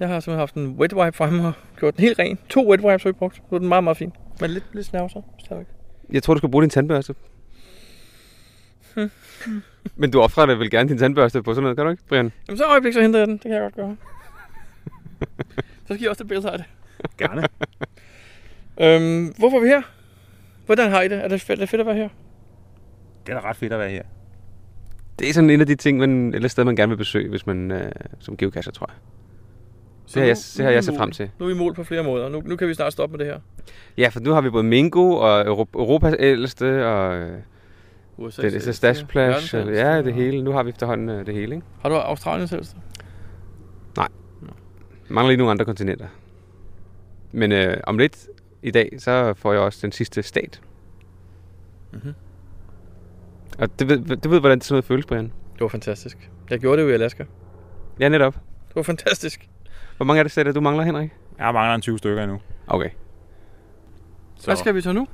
Jeg 0.00 0.08
har 0.08 0.20
simpelthen 0.20 0.38
haft 0.38 0.54
en 0.54 0.68
wet 0.68 0.92
wipe 0.92 1.16
fremme 1.16 1.46
og 1.46 1.52
gjort 1.78 1.96
den 1.96 2.02
helt 2.02 2.18
ren. 2.18 2.38
To 2.48 2.70
wet 2.70 2.80
wipes 2.80 3.02
har 3.02 3.10
vi 3.10 3.12
brugt. 3.12 3.42
Nu 3.50 3.54
er 3.54 3.58
den 3.58 3.68
meget, 3.68 3.84
meget 3.84 3.96
fin. 3.96 4.12
Men 4.40 4.50
lidt, 4.50 4.64
lidt 4.72 4.86
snavser 4.86 5.22
stadigvæk. 5.38 5.66
jeg 6.12 6.22
tror, 6.22 6.34
du 6.34 6.38
skal 6.38 6.50
bruge 6.50 6.62
din 6.62 6.70
tandbørste. 6.70 7.14
Men 9.96 10.10
du 10.10 10.20
offrer 10.20 10.54
vel 10.54 10.70
gerne 10.70 10.88
din 10.88 10.98
tandbørste 10.98 11.42
på 11.42 11.54
sådan 11.54 11.62
noget, 11.62 11.76
kan 11.76 11.84
du 11.84 11.90
ikke, 11.90 12.02
Brian? 12.08 12.32
Jamen 12.48 12.58
så 12.58 12.64
øjeblik, 12.64 12.94
så 12.94 13.02
henter 13.02 13.18
jeg 13.18 13.28
den. 13.28 13.34
Det 13.34 13.42
kan 13.42 13.52
jeg 13.52 13.60
godt 13.60 13.74
gøre. 13.74 13.96
så 15.86 15.94
skal 15.94 16.02
I 16.02 16.06
også 16.06 16.22
det 16.22 16.28
billede 16.28 16.50
af 16.50 16.58
det. 16.58 16.66
Gerne. 17.18 17.42
Øhm, 18.80 19.34
hvorfor 19.38 19.56
er 19.56 19.60
vi 19.60 19.68
her? 19.68 19.82
Hvordan 20.66 20.90
har 20.90 21.02
I 21.02 21.08
det? 21.08 21.24
Er 21.24 21.28
det 21.28 21.40
fedt, 21.40 21.58
er 21.58 21.62
det 21.62 21.68
fedt 21.68 21.80
at 21.80 21.86
være 21.86 21.96
her? 21.96 22.08
Det 23.26 23.34
er 23.34 23.40
da 23.40 23.48
ret 23.48 23.56
fedt 23.56 23.72
at 23.72 23.78
være 23.78 23.90
her. 23.90 24.02
Det 25.18 25.28
er 25.28 25.32
sådan 25.32 25.50
en 25.50 25.60
af 25.60 25.66
de 25.66 25.74
ting, 25.74 25.98
man, 25.98 26.34
eller 26.34 26.48
sted, 26.48 26.64
man 26.64 26.76
gerne 26.76 26.90
vil 26.90 26.96
besøge, 26.96 27.28
hvis 27.28 27.46
man 27.46 27.70
øh, 27.70 27.92
som 28.18 28.36
geocacher, 28.36 28.72
tror 28.72 28.86
jeg. 28.90 28.96
Det 30.14 30.14
har 30.22 30.26
jeg, 30.26 30.36
det 30.56 30.64
har 30.64 30.70
jeg 30.72 30.84
set 30.84 30.96
frem 30.96 31.10
til. 31.10 31.30
Nu 31.38 31.44
er 31.44 31.48
vi 31.48 31.58
mål 31.58 31.74
på 31.74 31.84
flere 31.84 32.02
måder. 32.04 32.28
Nu, 32.28 32.42
nu 32.46 32.56
kan 32.56 32.68
vi 32.68 32.74
snart 32.74 32.92
stoppe 32.92 33.16
med 33.16 33.24
det 33.24 33.32
her. 33.32 33.40
Ja, 33.98 34.08
for 34.08 34.20
nu 34.20 34.30
har 34.32 34.40
vi 34.40 34.50
både 34.50 34.64
Mingo 34.64 35.12
og 35.12 35.40
Euro- 35.46 35.68
Europas 35.74 36.14
ældste, 36.18 36.86
og 36.86 37.14
øh, 37.16 37.38
USA 38.16 38.42
det, 38.42 38.52
det 38.52 38.68
er 38.68 38.72
Stash 38.72 39.00
Splash, 39.00 39.54
og, 39.56 39.72
ja, 39.72 40.02
det 40.02 40.14
hele. 40.14 40.42
Nu 40.42 40.52
har 40.52 40.62
vi 40.62 40.70
efterhånden 40.70 41.08
øh, 41.08 41.26
det 41.26 41.34
hele, 41.34 41.54
ikke? 41.54 41.66
Har 41.82 41.88
du 41.88 41.94
Australiens 41.94 42.52
ældste? 42.52 42.76
Mangler 45.08 45.28
lige 45.30 45.36
nogle 45.38 45.50
andre 45.50 45.64
kontinenter. 45.64 46.06
Men 47.32 47.52
øh, 47.52 47.76
om 47.84 47.98
lidt 47.98 48.26
i 48.62 48.70
dag, 48.70 48.90
så 48.98 49.34
får 49.34 49.52
jeg 49.52 49.62
også 49.62 49.78
den 49.82 49.92
sidste 49.92 50.22
stat. 50.22 50.60
Mhm. 51.92 52.14
Og 53.60 53.78
det 53.78 53.88
ved, 53.88 54.16
du 54.16 54.28
ved, 54.28 54.40
hvordan 54.40 54.58
det 54.58 54.64
sådan 54.64 54.74
noget 54.74 54.84
føles, 54.84 55.06
Brian? 55.06 55.24
Det 55.24 55.60
var 55.60 55.68
fantastisk. 55.68 56.30
Jeg 56.50 56.58
gjorde 56.58 56.76
det 56.82 56.84
jo 56.88 56.90
i 56.90 56.92
Alaska. 56.92 57.24
Ja, 58.00 58.08
netop. 58.08 58.34
Det 58.68 58.76
var 58.76 58.82
fantastisk. 58.82 59.48
Hvor 59.96 60.06
mange 60.06 60.18
er 60.18 60.22
det 60.22 60.32
stater, 60.32 60.52
du 60.52 60.60
mangler, 60.60 60.84
Henrik? 60.84 61.10
Jeg 61.38 61.54
mangler 61.54 61.74
en 61.74 61.80
20 61.80 61.98
stykker 61.98 62.22
endnu. 62.22 62.40
Okay. 62.66 62.90
Så. 64.36 64.46
Hvad 64.46 64.56
skal 64.56 64.74
vi 64.74 64.80
så 64.80 64.92
nu? 64.92 65.06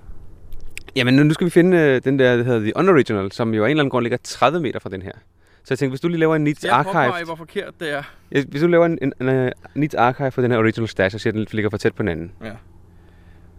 Jamen, 0.96 1.14
nu 1.14 1.34
skal 1.34 1.44
vi 1.44 1.50
finde 1.50 1.76
øh, 1.76 2.04
den 2.04 2.18
der, 2.18 2.36
der 2.36 2.44
hedder 2.44 2.60
The 2.60 2.76
Unoriginal, 2.76 3.32
som 3.32 3.54
jo 3.54 3.64
af 3.64 3.66
en 3.66 3.70
eller 3.70 3.82
anden 3.82 3.90
grund 3.90 4.02
ligger 4.02 4.18
30 4.22 4.60
meter 4.60 4.78
fra 4.80 4.90
den 4.90 5.02
her. 5.02 5.12
Så 5.64 5.74
jeg 5.74 5.78
tænkte, 5.78 5.90
hvis 5.92 6.00
du 6.00 6.08
lige 6.08 6.18
laver 6.20 6.36
en 6.36 6.44
Needs 6.44 6.64
Jeg 6.64 6.72
Archive... 6.72 6.92
påpeger, 6.92 7.24
hvor 7.24 7.34
forkert 7.34 7.74
det 7.80 7.92
er. 7.92 8.02
Ja, 8.32 8.44
hvis 8.48 8.62
du 8.62 8.66
laver 8.66 8.86
en, 8.86 8.98
en, 9.02 9.12
en, 9.20 9.28
en 9.28 9.52
Needs 9.74 9.94
Archive 9.94 10.30
for 10.30 10.42
den 10.42 10.50
her 10.50 10.58
Original 10.58 10.88
Stash, 10.88 11.12
så 11.14 11.18
siger 11.18 11.32
den 11.32 11.46
ligger 11.52 11.70
for 11.70 11.76
tæt 11.76 11.94
på 11.94 12.02
hinanden. 12.02 12.32
Ja. 12.44 12.52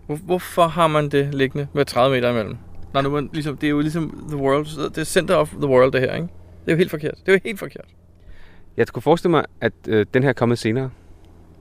Hvor, 0.05 0.15
hvorfor 0.15 0.67
har 0.67 0.87
man 0.87 1.09
det 1.09 1.33
liggende 1.33 1.67
med 1.73 1.85
30 1.85 2.15
meter 2.15 2.29
imellem? 2.29 2.57
Når 2.93 3.01
nu 3.01 3.09
man, 3.09 3.29
ligesom, 3.33 3.57
det 3.57 3.67
er 3.67 3.71
jo 3.71 3.79
ligesom 3.79 4.25
the 4.27 4.37
world, 4.37 4.89
det 4.89 4.97
er 4.97 5.03
center 5.03 5.35
of 5.35 5.49
the 5.49 5.67
world 5.67 5.91
det 5.91 6.01
her, 6.01 6.15
ikke? 6.15 6.27
Det 6.65 6.71
er 6.71 6.71
jo 6.71 6.77
helt 6.77 6.91
forkert. 6.91 7.15
Det 7.25 7.27
er 7.27 7.33
jo 7.33 7.39
helt 7.43 7.59
forkert. 7.59 7.85
Jeg 8.77 8.87
kunne 8.87 9.01
forestille 9.01 9.31
mig, 9.31 9.45
at 9.61 9.73
øh, 9.87 10.05
den 10.13 10.23
her 10.23 10.29
er 10.29 10.33
kommet 10.33 10.59
senere. 10.59 10.89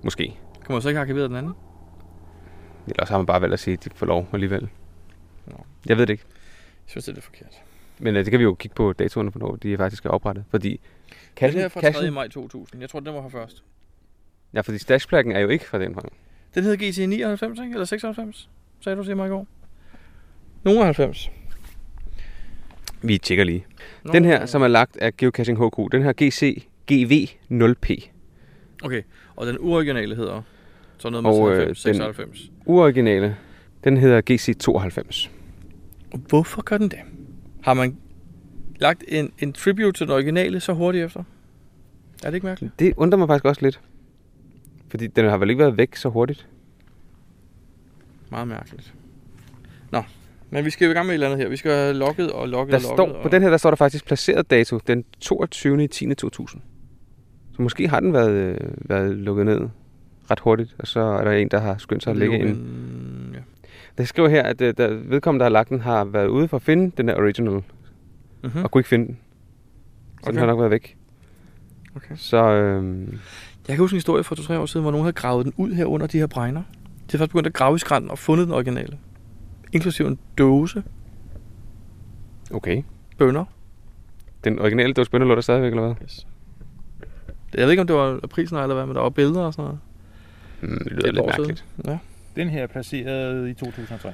Måske. 0.02 0.36
Kan 0.64 0.72
man 0.72 0.82
så 0.82 0.88
ikke 0.88 0.96
have 0.96 1.02
arkiveret 1.02 1.30
den 1.30 1.36
anden? 1.36 1.52
Eller 2.86 3.00
også 3.00 3.12
har 3.12 3.18
man 3.18 3.26
bare 3.26 3.40
valgt 3.40 3.52
at 3.52 3.60
sige, 3.60 3.74
at 3.74 3.84
de 3.84 3.90
får 3.94 4.06
lov 4.06 4.28
alligevel. 4.32 4.68
Nå. 5.46 5.66
Jeg 5.86 5.96
ved 5.96 6.06
det 6.06 6.12
ikke. 6.12 6.24
Jeg 6.86 6.90
synes, 6.90 7.04
det 7.04 7.12
er 7.12 7.14
lidt 7.14 7.24
forkert. 7.24 7.62
Men 7.98 8.16
øh, 8.16 8.24
det 8.24 8.30
kan 8.30 8.38
vi 8.38 8.44
jo 8.44 8.54
kigge 8.54 8.74
på 8.74 8.92
datoerne, 8.92 9.30
hvornår 9.30 9.56
de 9.56 9.76
faktisk 9.76 10.04
er 10.04 10.10
oprettet. 10.10 10.44
Fordi 10.50 10.80
Den 11.40 11.50
her 11.50 11.64
er 11.64 11.68
fra 11.68 11.92
3. 11.92 12.10
maj 12.10 12.28
2000. 12.28 12.80
Jeg 12.80 12.90
tror, 12.90 13.00
den 13.00 13.14
var 13.14 13.22
her 13.22 13.28
først. 13.28 13.64
Ja, 14.54 14.60
fordi 14.60 14.78
stashplakken 14.78 15.32
er 15.32 15.40
jo 15.40 15.48
ikke 15.48 15.64
fra 15.64 15.78
den 15.78 15.94
fra. 15.94 16.02
Den 16.54 16.62
hedder 16.62 16.90
GT 16.90 17.08
99, 17.08 17.58
ikke? 17.60 17.72
Eller 17.72 17.84
96, 17.84 18.48
sagde 18.80 18.96
du 18.96 19.04
til 19.04 19.16
mig 19.16 19.26
i 19.26 19.30
går. 19.30 19.46
Nogen 20.66 20.82
90. 20.84 21.30
Vi 23.02 23.18
tjekker 23.18 23.44
lige. 23.44 23.66
Den 24.12 24.24
her, 24.24 24.46
som 24.46 24.62
er 24.62 24.68
lagt 24.68 24.96
af 24.96 25.16
Geocaching 25.16 25.58
HQ, 25.66 25.92
den 25.92 26.02
her 26.02 26.12
GC 26.12 26.66
GV0P. 26.92 28.10
Okay, 28.84 29.02
og 29.36 29.46
den 29.46 29.56
uoriginale 29.60 30.16
hedder 30.16 30.42
så 30.98 31.10
noget 31.10 31.22
med 31.22 31.30
Og, 31.30 31.40
og, 31.40 31.50
øh, 31.52 31.76
96, 31.76 31.82
den- 31.84 31.94
96. 31.94 32.50
Uoriginale, 32.66 33.36
den 33.84 33.96
hedder 33.96 34.20
GC92. 34.30 35.30
Og 36.12 36.18
hvorfor 36.28 36.62
gør 36.62 36.78
den 36.78 36.88
det? 36.88 36.98
Har 37.62 37.74
man 37.74 37.96
lagt 38.78 39.04
en, 39.08 39.32
en 39.38 39.52
tribute 39.52 39.92
til 39.92 40.06
den 40.06 40.14
originale 40.14 40.60
så 40.60 40.72
hurtigt 40.72 41.04
efter? 41.04 41.20
Er 42.24 42.26
det 42.30 42.34
ikke 42.34 42.46
mærkeligt? 42.46 42.78
Det 42.78 42.94
undrer 42.96 43.18
mig 43.18 43.28
faktisk 43.28 43.44
også 43.44 43.62
lidt. 43.62 43.80
Fordi 44.88 45.06
den 45.06 45.24
har 45.24 45.36
vel 45.38 45.50
ikke 45.50 45.58
været 45.62 45.76
væk 45.76 45.96
så 45.96 46.08
hurtigt. 46.08 46.46
Meget 48.30 48.48
mærkeligt. 48.48 48.94
Nå, 49.90 50.02
men 50.50 50.64
vi 50.64 50.70
skal 50.70 50.84
jo 50.84 50.90
i 50.90 50.94
gang 50.94 51.06
med 51.06 51.12
et 51.12 51.14
eller 51.14 51.26
andet 51.26 51.38
her. 51.38 51.48
Vi 51.48 51.56
skal 51.56 51.70
have 51.72 51.94
logget 51.94 52.32
og 52.32 52.48
logget 52.48 52.72
Der 52.72 52.88
og 52.88 52.96
logget. 52.96 53.12
står, 53.12 53.18
og... 53.18 53.22
på 53.22 53.28
den 53.28 53.42
her 53.42 53.50
der 53.50 53.56
står 53.56 53.70
der 53.70 53.76
faktisk 53.76 54.04
placeret 54.06 54.50
dato 54.50 54.78
den 54.86 55.04
22. 55.20 55.84
i 55.84 55.86
10. 55.86 56.14
2000. 56.14 56.62
Så 57.56 57.62
måske 57.62 57.88
har 57.88 58.00
den 58.00 58.12
været, 58.12 58.30
øh, 58.30 58.56
været 58.90 59.14
lukket 59.16 59.46
ned 59.46 59.60
ret 60.30 60.40
hurtigt, 60.40 60.76
og 60.78 60.86
så 60.86 61.00
er 61.00 61.24
der 61.24 61.32
en, 61.32 61.48
der 61.48 61.58
har 61.60 61.76
skyndt 61.78 62.02
sig 62.02 62.10
at 62.10 62.16
lægge 62.16 62.38
ind. 62.38 62.48
en... 62.48 63.30
Ja. 63.34 63.38
Det 63.98 64.08
skriver 64.08 64.28
her, 64.28 64.42
at 64.42 64.60
øh, 64.60 64.74
der, 64.76 64.88
vedkommende, 64.94 65.38
der 65.40 65.44
har 65.44 65.52
lagt 65.52 65.68
den, 65.68 65.80
har 65.80 66.04
været 66.04 66.26
ude 66.26 66.48
for 66.48 66.56
at 66.56 66.62
finde 66.62 66.92
den 66.96 67.08
der 67.08 67.14
original, 67.16 67.62
Mm-hmm. 68.42 68.64
og 68.64 68.70
kunne 68.70 68.80
ikke 68.80 68.88
finde 68.88 69.06
den. 69.06 69.18
Så 70.14 70.20
okay. 70.22 70.30
den 70.30 70.38
har 70.38 70.46
nok 70.46 70.58
været 70.58 70.70
væk. 70.70 70.96
Okay. 71.96 72.14
Så 72.16 72.36
øhm, 72.36 73.00
Jeg 73.68 73.76
kan 73.76 73.78
huske 73.78 73.94
en 73.94 73.96
historie 73.96 74.24
fra 74.24 74.34
2-3 74.38 74.52
år 74.58 74.66
siden, 74.66 74.82
hvor 74.82 74.90
nogen 74.90 75.04
havde 75.04 75.12
gravet 75.14 75.44
den 75.46 75.54
ud 75.56 75.72
her 75.72 75.84
under 75.84 76.06
de 76.06 76.18
her 76.18 76.26
bregner. 76.26 76.60
De 76.62 76.66
havde 77.10 77.18
først 77.18 77.30
begyndt 77.30 77.46
at 77.46 77.52
grave 77.52 77.76
i 77.76 77.78
skrænten 77.78 78.10
og 78.10 78.18
fundet 78.18 78.46
den 78.46 78.54
originale. 78.54 78.98
Inklusive 79.72 80.08
en 80.08 80.18
dåse 80.38 80.82
okay. 82.50 82.82
bønner. 83.18 83.44
Den 84.44 84.58
originale 84.58 84.92
dåse 84.92 85.10
bønner 85.10 85.26
lå 85.26 85.34
der 85.34 85.40
stadigvæk, 85.40 85.70
eller 85.70 85.86
hvad? 85.86 85.94
Yes. 86.02 86.26
Jeg 87.54 87.62
ved 87.62 87.70
ikke, 87.70 87.80
om 87.80 87.86
det 87.86 87.96
var 87.96 88.20
prisen 88.30 88.56
eller 88.56 88.74
hvad, 88.74 88.86
men 88.86 88.94
der 88.94 89.02
var 89.02 89.10
billeder 89.10 89.42
og 89.42 89.54
sådan 89.54 89.64
noget. 89.64 89.80
Mm, 90.60 90.84
det 90.84 90.92
er 90.92 90.96
lyder 90.96 91.06
lidt 91.06 91.18
år 91.18 91.30
siden. 91.30 91.48
mærkeligt. 91.48 91.64
Ja. 91.86 91.98
Den 92.36 92.48
her 92.48 92.62
er 92.62 92.66
placeret 92.66 93.48
i 93.48 93.54
2003. 93.54 94.12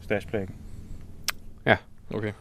Stashplakken. 0.00 0.54
Okay. 2.14 2.32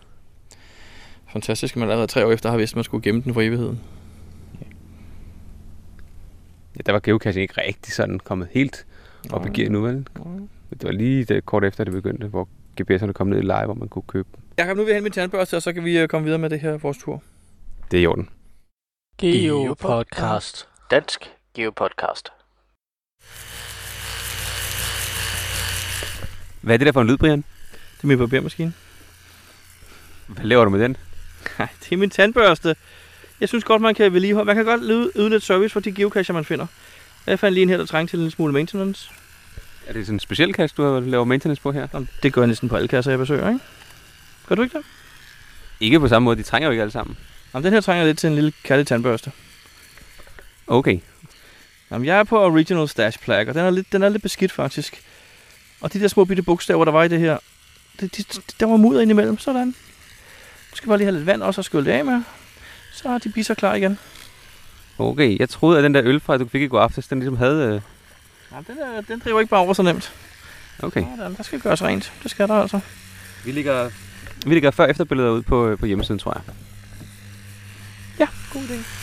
Fantastisk, 1.28 1.76
at 1.76 1.80
man 1.80 1.90
allerede 1.90 2.08
tre 2.08 2.26
år 2.26 2.32
efter 2.32 2.50
har 2.50 2.58
vidst, 2.58 2.74
at 2.74 2.76
man 2.76 2.84
skulle 2.84 3.04
gemme 3.04 3.22
den 3.22 3.34
for 3.34 3.42
evigheden. 3.42 3.80
Ja, 6.78 6.82
der 6.86 6.92
var 6.92 7.00
geocaching 7.00 7.42
ikke 7.42 7.62
rigtig 7.68 7.94
sådan 7.94 8.20
kommet 8.20 8.48
helt 8.52 8.86
op 9.30 9.46
i 9.46 9.50
gear 9.50 9.70
nu, 9.70 9.82
vel? 9.82 10.08
Det 10.72 10.84
var 10.84 10.92
lige 10.92 11.26
det, 11.26 11.46
kort 11.46 11.64
efter 11.64 11.84
det 11.84 11.94
begyndte, 11.94 12.28
hvor 12.28 12.48
GPS'erne 12.82 13.12
kom 13.12 13.28
ned 13.28 13.38
i 13.38 13.42
leje, 13.42 13.66
hvor 13.66 13.74
man 13.74 13.88
kunne 13.90 14.04
købe 14.08 14.30
dem. 14.36 14.44
Jeg 14.58 14.66
kan 14.66 14.78
nu 14.78 14.84
vil 14.84 14.90
jeg 14.90 14.96
hente 14.96 15.04
min 15.04 15.12
tandbørste, 15.12 15.56
og 15.56 15.62
så 15.62 15.74
kan 15.74 15.86
vi 15.86 16.00
øh, 16.00 16.08
komme 16.08 16.26
videre 16.26 16.40
med 16.40 16.50
det 16.50 16.60
her 16.60 16.78
vores 16.78 16.98
tur. 16.98 17.24
Det 17.92 17.98
er 17.98 18.04
i 18.04 18.06
orden. 18.06 18.30
Geo 19.18 19.76
Podcast. 19.80 20.68
Dansk 20.92 21.32
Geo 21.54 21.72
Podcast. 21.72 22.30
Hvad 26.62 26.76
er 26.76 26.78
det 26.78 26.86
der 26.86 26.92
for 26.92 27.02
en 27.02 27.08
lyd, 27.08 27.18
Brian? 27.18 27.44
Det 27.72 28.04
er 28.04 28.08
min 28.08 28.18
barbermaskine. 28.18 28.74
Hvad 30.28 30.46
laver 30.46 30.64
du 30.64 30.70
med 30.70 30.80
den? 30.80 30.98
Nej, 31.60 31.68
det 31.80 31.92
er 31.92 31.98
min 31.98 32.10
tandbørste. 32.10 32.76
Jeg 33.40 33.50
synes 33.50 33.64
godt, 33.64 33.82
man 33.82 33.96
kan 33.96 34.14
vedligeholde. 34.14 34.46
Man 34.46 34.56
kan 34.56 34.66
godt 34.66 34.82
yde, 34.84 35.12
yde 35.16 35.30
lidt 35.30 35.44
service 35.44 35.74
for 35.74 35.80
de 35.80 35.92
geocacher, 35.92 36.34
man 36.34 36.46
finder. 36.46 36.66
Jeg 37.28 37.40
fandt 37.40 37.54
lige 37.54 37.64
en 37.64 37.70
her, 37.70 37.78
der 37.78 37.86
trængte 37.86 38.12
til 38.12 38.18
en 38.18 38.22
lille 38.22 38.32
smule 38.32 38.54
maintenance. 38.54 39.12
Er 39.88 39.94
det 39.94 40.06
sådan 40.06 40.16
en 40.16 40.20
speciel 40.20 40.54
cache, 40.54 40.74
du 40.78 40.84
har 40.84 41.00
lavet 41.00 41.28
maintenance 41.28 41.62
på 41.62 41.72
her? 41.72 41.88
Jamen, 41.94 42.10
det 42.24 42.34
gør 42.34 42.42
jeg 42.42 42.48
næsten 42.48 42.70
på 42.70 42.76
alle 42.76 42.88
kasser, 42.88 43.12
jeg 43.12 43.20
besøger, 43.20 43.50
ikke? 43.50 43.60
Gør 44.48 44.56
du 44.56 44.62
ikke 44.62 44.78
det? 44.78 44.86
Ikke 45.80 46.00
på 46.00 46.08
samme 46.08 46.24
måde, 46.24 46.36
de 46.38 46.44
trænger 46.44 46.68
jo 46.68 46.72
ikke 46.72 46.82
alle 46.82 46.92
sammen. 46.92 47.18
Jamen, 47.54 47.66
den 47.66 47.74
her 47.74 47.82
trænger 47.82 48.06
lidt 48.06 48.18
til 48.18 48.28
en 48.28 48.36
lille 48.36 48.54
kærlig 48.64 48.88
tandbørste. 48.88 49.32
Okay. 50.68 51.00
Jamen, 51.92 52.06
jeg 52.06 52.20
er 52.20 52.24
på 52.24 52.46
Original 52.46 52.88
Stash 52.88 53.20
Plug, 53.20 53.38
og 53.48 53.54
den 53.54 53.58
er 53.58 53.70
lidt, 53.70 53.92
den 53.92 54.04
er 54.04 54.10
lidt 54.10 54.24
beskidt 54.24 54.52
faktisk. 54.52 55.04
Og 55.82 55.94
de 55.94 56.00
der 56.00 56.08
små 56.08 56.26
bitte 56.26 56.44
bogstaver, 56.44 56.86
der 56.86 56.92
var 56.92 57.04
i 57.04 57.08
det 57.08 57.20
her, 57.20 57.38
det, 58.00 58.18
det, 58.18 58.40
der 58.60 58.66
var 58.66 58.78
mudder 58.78 59.02
indimellem, 59.02 59.38
sådan. 59.38 59.68
Nu 59.68 60.76
skal 60.76 60.88
bare 60.88 60.98
lige 60.98 61.06
have 61.06 61.16
lidt 61.16 61.26
vand 61.26 61.44
også 61.44 61.62
og 61.62 61.66
skylle 61.66 61.86
det 61.86 61.92
af 61.92 62.06
med. 62.06 62.22
Så 62.94 63.10
er 63.10 63.18
de 63.18 63.30
bisser 63.30 63.54
klar 63.54 63.76
igen. 63.76 64.00
Okay, 64.98 65.40
jeg 65.40 65.50
troede, 65.50 65.78
at 65.78 65.84
den 65.84 65.94
der 65.94 66.02
øl 66.06 66.20
fra, 66.20 66.38
du 66.38 66.48
fik 66.48 66.62
i 66.62 66.68
går 66.68 66.80
aftes, 66.80 67.08
den 67.08 67.20
ligesom 67.20 67.38
havde... 67.38 67.82
Jamen, 68.52 68.66
den, 68.68 68.78
er, 68.78 69.02
den 69.02 69.20
driver 69.20 69.40
ikke 69.40 69.50
bare 69.50 69.62
over 69.62 69.74
så 69.74 69.84
nemt. 69.84 70.14
Okay. 70.84 71.02
Ja, 71.02 71.24
der, 71.24 71.30
der 71.30 71.44
skal 71.44 71.60
gøres 71.60 71.84
rent. 71.84 72.14
Det 72.24 72.32
skal 72.32 72.48
der 72.48 72.54
altså. 72.54 72.80
Vi 73.46 73.52
ligger, 73.52 73.90
vi 74.46 74.54
ligger 74.54 74.72
før 74.72 74.86
efter 74.86 75.04
billeder 75.04 75.30
ud 75.30 75.42
på, 75.42 75.76
på 75.80 75.86
hjemmesiden, 75.86 76.20
tror 76.20 76.34
jeg. 76.34 76.56
Ja, 78.20 78.28
god 78.54 78.62
idé. 78.62 79.02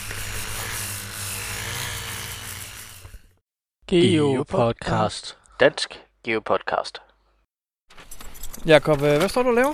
Geo 3.87 4.43
Podcast. 4.43 5.37
Dansk 5.59 5.99
Geo 6.23 6.39
Podcast. 6.39 7.01
Jakob, 8.65 9.01
øh, 9.01 9.17
hvad 9.17 9.29
står 9.29 9.43
du 9.43 9.49
og 9.49 9.55
laver? 9.55 9.73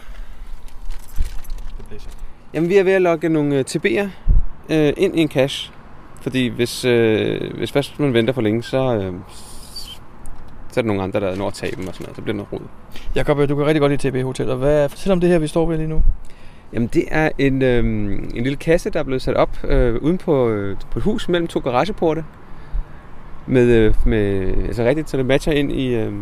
Jamen, 2.53 2.69
vi 2.69 2.77
er 2.77 2.83
ved 2.83 2.93
at 2.93 3.01
logge 3.01 3.29
nogle 3.29 3.55
øh, 3.55 3.65
TB'er 3.69 4.07
øh, 4.69 4.93
ind 4.97 5.19
i 5.19 5.21
en 5.21 5.29
cache. 5.29 5.73
Fordi 6.21 6.47
hvis, 6.47 6.85
øh, 6.85 7.57
hvis 7.57 7.71
først 7.71 7.99
man 7.99 8.13
venter 8.13 8.33
for 8.33 8.41
længe, 8.41 8.63
så, 8.63 8.95
øh, 8.95 9.13
så 10.75 10.79
er 10.79 10.81
der 10.81 10.87
nogle 10.87 11.03
andre, 11.03 11.19
der 11.19 11.35
når 11.35 11.47
at 11.47 11.53
tage 11.53 11.75
dem 11.75 11.87
og 11.87 11.93
sådan 11.93 12.03
noget. 12.03 12.15
Så 12.15 12.21
bliver 12.21 12.33
det 12.33 12.47
noget 12.51 12.53
rod. 12.53 12.67
Jakob, 13.15 13.39
øh, 13.39 13.49
du 13.49 13.55
kan 13.55 13.65
rigtig 13.65 13.81
godt 13.81 13.91
lide 13.91 14.09
TB 14.09 14.23
Hoteller. 14.23 14.55
Hvad, 14.55 14.89
fortæl 14.89 15.11
om 15.11 15.19
det 15.19 15.29
her, 15.29 15.39
vi 15.39 15.47
står 15.47 15.65
ved 15.65 15.77
lige 15.77 15.87
nu. 15.87 16.03
Jamen, 16.73 16.89
det 16.93 17.03
er 17.11 17.29
en, 17.37 17.61
øh, 17.61 17.85
en 18.33 18.43
lille 18.43 18.55
kasse, 18.55 18.89
der 18.89 18.99
er 18.99 19.03
blevet 19.03 19.21
sat 19.21 19.35
op 19.35 19.63
øh, 19.63 19.95
uden 20.01 20.17
på, 20.17 20.49
øh, 20.49 20.77
på 20.91 20.99
et 20.99 21.03
hus 21.03 21.29
mellem 21.29 21.47
to 21.47 21.59
garageporte. 21.59 22.23
Med, 23.47 23.67
øh, 23.67 23.93
med, 24.05 24.53
altså 24.65 24.83
rigtigt, 24.83 25.09
så 25.09 25.17
det 25.17 25.25
matcher 25.25 25.53
ind 25.53 25.71
i, 25.71 25.95
øh, 25.95 26.13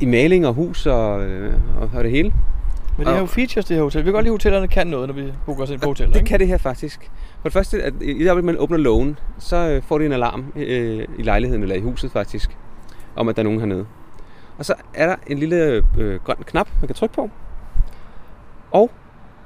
i 0.00 0.06
maling 0.06 0.46
og 0.46 0.54
hus 0.54 0.86
og, 0.86 1.24
øh, 1.24 1.54
og, 1.80 1.90
og 1.94 2.04
det 2.04 2.10
hele. 2.10 2.32
Men 2.98 3.06
det 3.06 3.14
er 3.14 3.20
jo 3.20 3.26
features, 3.26 3.64
det 3.64 3.76
her 3.76 3.82
hotel. 3.82 4.00
Vi 4.00 4.04
kan 4.04 4.12
godt 4.12 4.24
lide, 4.24 4.32
at 4.32 4.34
hotellerne 4.34 4.68
kan 4.68 4.86
noget, 4.86 5.08
når 5.08 5.14
vi 5.14 5.32
booker 5.46 5.62
os 5.62 5.70
ind 5.70 5.80
på 5.80 5.88
hoteller. 5.88 6.12
Det 6.12 6.20
ikke? 6.20 6.28
kan 6.28 6.40
det 6.40 6.48
her 6.48 6.58
faktisk. 6.58 7.10
For 7.42 7.48
det 7.48 7.52
første, 7.52 7.82
at 7.82 7.94
i 8.00 8.24
det 8.24 8.44
man 8.44 8.58
åbner 8.58 8.78
lågen, 8.78 9.18
så 9.38 9.56
øh, 9.56 9.82
får 9.82 9.98
de 9.98 10.06
en 10.06 10.12
alarm 10.12 10.52
øh, 10.56 11.06
i 11.18 11.22
lejligheden, 11.22 11.62
eller 11.62 11.76
i 11.76 11.80
huset 11.80 12.10
faktisk, 12.12 12.56
om 13.16 13.28
at 13.28 13.36
der 13.36 13.42
er 13.42 13.44
nogen 13.44 13.60
hernede. 13.60 13.86
Og 14.58 14.64
så 14.64 14.74
er 14.94 15.06
der 15.06 15.16
en 15.26 15.38
lille 15.38 15.82
øh, 15.98 16.20
grøn 16.24 16.36
knap, 16.46 16.68
man 16.80 16.88
kan 16.88 16.94
trykke 16.94 17.14
på. 17.14 17.30
Og 18.70 18.90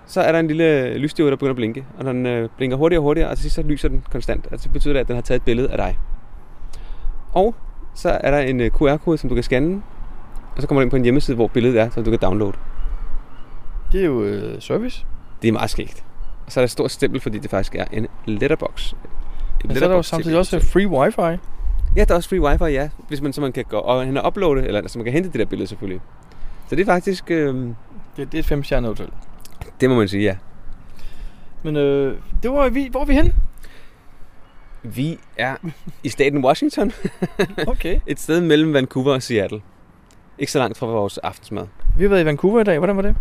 så 0.07 0.21
er 0.21 0.33
der 0.33 0.39
en 0.39 0.47
lille 0.47 0.99
lysstyrke, 0.99 1.31
der 1.31 1.37
begynder 1.37 1.53
at 1.53 1.57
blinke. 1.57 1.85
Og 1.99 2.05
den 2.05 2.27
øh, 2.27 2.49
blinker 2.57 2.77
hurtigere 2.77 3.01
og 3.01 3.03
hurtigere, 3.03 3.31
og 3.31 3.37
til 3.37 3.43
sidst 3.43 3.55
så 3.55 3.63
lyser 3.63 3.89
den 3.89 4.05
konstant. 4.11 4.47
Og 4.53 4.61
så 4.61 4.69
betyder 4.69 4.93
det, 4.93 5.01
at 5.01 5.09
den 5.09 5.15
har 5.15 5.23
taget 5.23 5.39
et 5.39 5.45
billede 5.45 5.71
af 5.71 5.77
dig. 5.77 5.99
Og 7.33 7.55
så 7.95 8.19
er 8.21 8.31
der 8.31 8.39
en 8.39 8.61
øh, 8.61 8.71
QR-kode, 8.71 9.19
som 9.19 9.29
du 9.29 9.35
kan 9.35 9.45
scanne. 9.45 9.83
Og 10.57 10.63
så 10.63 10.69
kommer 10.69 10.81
du 10.81 10.83
ind 10.83 10.91
på 10.91 10.97
en 10.97 11.03
hjemmeside, 11.03 11.35
hvor 11.35 11.47
billedet 11.47 11.81
er, 11.81 11.91
som 11.91 12.05
du 12.05 12.11
kan 12.11 12.19
downloade. 12.23 12.53
Det 13.93 14.01
er 14.01 14.05
jo 14.05 14.23
øh, 14.25 14.63
service. 14.63 15.07
Det 15.43 15.49
er 15.49 15.53
meget 15.53 15.71
skægt. 15.71 16.05
Og 16.47 16.53
så 16.53 16.61
er 16.61 16.63
der 16.63 16.67
et 16.67 16.71
stort 16.71 16.91
stempel, 16.91 17.21
fordi 17.21 17.39
det 17.39 17.51
faktisk 17.51 17.75
er 17.75 17.85
en 17.93 18.07
letterbox. 18.27 18.93
En 18.93 18.99
Men 19.65 19.77
så 19.77 19.85
er 19.85 19.89
der 19.89 19.97
jo 19.97 20.03
samtidig 20.03 20.39
også 20.39 20.61
free 20.61 20.89
wifi. 20.89 21.41
Ja, 21.97 22.05
der 22.05 22.13
er 22.13 22.17
også 22.17 22.29
free 22.29 22.41
wifi, 22.41 22.65
ja. 22.65 22.89
Hvis 23.09 23.21
man, 23.21 23.33
så 23.33 23.41
man 23.41 23.53
kan 23.53 23.65
gå 23.65 23.77
og 23.77 24.05
hen 24.05 24.17
og 24.17 24.27
uploade, 24.27 24.67
eller 24.67 24.89
så 24.89 24.99
man 24.99 25.05
kan 25.05 25.13
hente 25.13 25.29
det 25.31 25.39
der 25.39 25.45
billede 25.47 25.69
selvfølgelig. 25.69 26.01
Så 26.69 26.77
det 26.77 26.83
er 26.83 26.87
faktisk, 26.87 27.31
øh, 27.31 27.55
Det, 27.55 27.75
det 28.17 28.35
er 28.35 28.39
et 28.39 28.45
femstjernet 28.47 28.89
hotel. 28.91 29.09
det 29.81 29.91
må 29.91 29.97
man 29.97 30.09
sige, 30.09 30.23
ja. 30.23 30.37
Men 31.63 31.77
øh, 31.77 32.17
det 32.43 32.51
var 32.51 32.69
vi, 32.69 32.89
hvor 32.91 33.01
er 33.01 33.05
vi 33.05 33.15
henne? 33.15 33.35
Vi 34.83 35.19
er 35.37 35.57
i 36.03 36.09
staten 36.09 36.45
Washington. 36.45 36.93
Okay. 37.67 38.01
Et 38.07 38.21
sted 38.21 38.41
mellem 38.41 38.73
Vancouver 38.75 39.15
og 39.15 39.23
Seattle. 39.23 39.61
Ikke 40.39 40.53
så 40.53 40.59
langt 40.59 40.79
fra 40.79 40.87
vores 40.87 41.19
aftensmad. 41.19 41.67
Vi 41.97 42.05
har 42.05 42.09
været 42.09 42.23
i 42.23 42.25
Vancouver 42.25 42.61
i 42.61 42.65
dag. 42.65 42.79
Hvordan 42.79 42.97
var 42.97 43.03
det? 43.03 43.17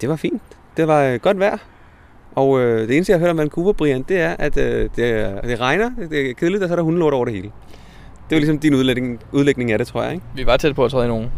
Det 0.00 0.08
var 0.08 0.16
fint. 0.16 0.42
Det 0.76 0.88
var 0.88 1.02
øh, 1.02 1.20
godt 1.20 1.38
vejr. 1.38 1.58
Og 2.32 2.60
øh, 2.60 2.88
det 2.88 2.96
eneste, 2.96 3.12
jeg 3.12 3.18
har 3.18 3.26
hørt 3.26 3.30
om 3.30 3.38
Vancouver, 3.38 3.72
Brian, 3.72 4.02
det 4.02 4.20
er, 4.20 4.36
at 4.38 4.56
øh, 4.56 4.82
det, 4.96 5.42
det 5.44 5.60
regner, 5.60 5.90
det 6.10 6.30
er 6.30 6.34
kedeligt, 6.34 6.62
og 6.62 6.68
så 6.68 6.74
er 6.74 6.76
der 6.76 6.82
hundelort 6.82 7.14
over 7.14 7.24
det 7.24 7.34
hele. 7.34 7.52
Det 8.30 8.36
var 8.36 8.38
ligesom 8.38 8.58
din 8.58 8.74
udlægning, 8.74 9.20
udlægning 9.32 9.72
af 9.72 9.78
det, 9.78 9.86
tror 9.86 10.02
jeg, 10.02 10.12
ikke? 10.12 10.24
Vi 10.34 10.46
var 10.46 10.56
tæt 10.56 10.74
på 10.74 10.84
at 10.84 10.90
træde 10.90 11.04
i 11.04 11.08
nogen. 11.08 11.30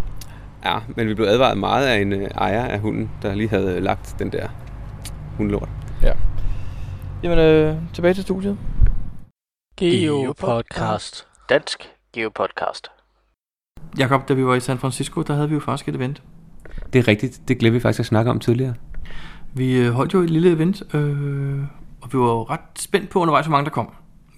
Ja, 0.65 0.79
men 0.97 1.09
vi 1.09 1.15
blev 1.15 1.27
advaret 1.27 1.59
meget 1.59 1.87
af 1.87 2.01
en 2.01 2.13
øh, 2.13 2.29
ejer 2.35 2.65
af 2.65 2.81
hunden, 2.81 3.11
der 3.23 3.35
lige 3.35 3.49
havde 3.49 3.81
lagt 3.81 4.17
den 4.19 4.33
der 4.33 4.49
hundelort. 5.37 5.69
Jamen, 7.23 7.39
øh, 7.39 7.77
tilbage 7.95 8.15
til 8.15 8.23
studiet. 8.23 8.59
Geopodcast. 9.77 11.27
Dansk 11.49 11.91
Geopodcast. 12.13 12.91
Jakob, 13.99 14.29
da 14.29 14.35
vi 14.35 14.47
var 14.47 14.55
i 14.55 14.61
San 14.61 14.79
Francisco, 14.79 15.23
der 15.23 15.35
havde 15.35 15.49
vi 15.49 15.55
jo 15.55 15.61
faktisk 15.61 15.89
et 15.89 15.97
event. 15.97 16.23
Det 16.93 16.99
er 16.99 17.09
rigtigt. 17.09 17.41
Det 17.49 17.59
glemte 17.59 17.75
vi 17.75 17.81
faktisk 17.81 18.01
at 18.01 18.07
snakke 18.07 18.31
om 18.31 18.41
tidligere. 18.41 18.75
Vi 19.55 19.79
øh, 19.79 19.93
holdt 19.93 20.15
jo 20.15 20.21
et 20.21 20.31
lille 20.31 20.51
event, 20.51 20.95
øh, 20.95 21.61
og 22.01 22.13
vi 22.13 22.19
var 22.19 22.25
jo 22.25 22.43
ret 22.43 22.61
spændt 22.79 23.11
på 23.11 23.19
undervejs, 23.19 23.47
hvor 23.47 23.51
mange 23.51 23.65
der 23.65 23.71
kom. 23.71 23.89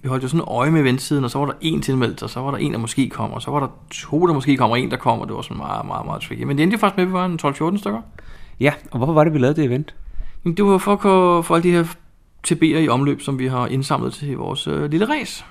Vi 0.01 0.09
holdt 0.09 0.23
jo 0.23 0.27
sådan 0.27 0.45
øje 0.47 0.71
med 0.71 0.81
eventsiden, 0.81 1.23
og 1.23 1.31
så 1.31 1.39
var 1.39 1.45
der 1.45 1.53
en 1.61 1.81
tilmeldt, 1.81 2.23
og 2.23 2.29
så 2.29 2.39
var 2.39 2.51
der 2.51 2.57
en, 2.57 2.73
der 2.73 2.79
måske 2.79 3.09
kom, 3.09 3.31
og 3.31 3.41
så 3.41 3.51
var 3.51 3.59
der 3.59 3.67
to, 3.91 4.27
der 4.27 4.33
måske 4.33 4.57
kom, 4.57 4.71
og 4.71 4.79
en, 4.79 4.91
der 4.91 4.97
kom, 4.97 5.19
og 5.19 5.27
det 5.27 5.35
var 5.35 5.41
sådan 5.41 5.57
meget, 5.57 5.85
meget, 5.85 6.05
meget 6.05 6.21
tricky. 6.21 6.43
Men 6.43 6.57
det 6.57 6.63
endte 6.63 6.75
jo 6.75 6.79
faktisk 6.79 6.97
med, 6.97 7.03
at 7.03 7.09
vi 7.09 7.13
var 7.13 7.25
en 7.25 7.73
12-14 7.75 7.77
stykker. 7.77 8.01
Ja, 8.59 8.73
og 8.91 8.97
hvorfor 8.97 9.13
var 9.13 9.23
det, 9.23 9.33
vi 9.33 9.39
lavede 9.39 9.61
det 9.61 9.65
event? 9.65 9.95
Jamen, 10.45 10.57
det 10.57 10.65
var 10.65 10.77
for 10.77 10.93
at 11.37 11.45
få 11.45 11.53
alle 11.53 11.63
de 11.63 11.71
her 11.71 11.83
TB'er 12.47 12.63
i 12.63 12.87
omløb, 12.87 13.21
som 13.21 13.39
vi 13.39 13.47
har 13.47 13.67
indsamlet 13.67 14.13
til 14.13 14.37
vores 14.37 14.67
øh, 14.67 14.91
lille 14.91 15.09
race. 15.09 15.45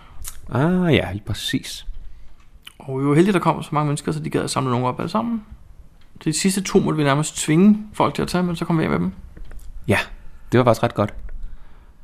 Ah 0.50 0.94
ja, 0.94 1.12
lige 1.12 1.24
præcis. 1.26 1.86
Og 2.78 3.00
vi 3.00 3.06
var 3.06 3.14
heldige, 3.14 3.30
at 3.30 3.34
der 3.34 3.40
kom 3.40 3.62
så 3.62 3.70
mange 3.72 3.86
mennesker, 3.86 4.12
så 4.12 4.20
de 4.20 4.30
gad 4.30 4.42
at 4.42 4.50
samle 4.50 4.70
nogen 4.70 4.86
op 4.86 5.00
alle 5.00 5.10
sammen. 5.10 5.42
De 6.24 6.32
sidste 6.32 6.62
to 6.62 6.78
måtte 6.78 6.96
vi 6.96 7.04
nærmest 7.04 7.36
tvinge 7.36 7.78
folk 7.92 8.14
til 8.14 8.22
at 8.22 8.28
tage, 8.28 8.44
men 8.44 8.56
så 8.56 8.64
kom 8.64 8.78
vi 8.78 8.84
af 8.84 8.90
med 8.90 8.98
dem. 8.98 9.12
Ja, 9.88 9.98
det 10.52 10.58
var 10.58 10.64
faktisk 10.64 10.82
ret 10.82 10.94
godt. 10.94 11.14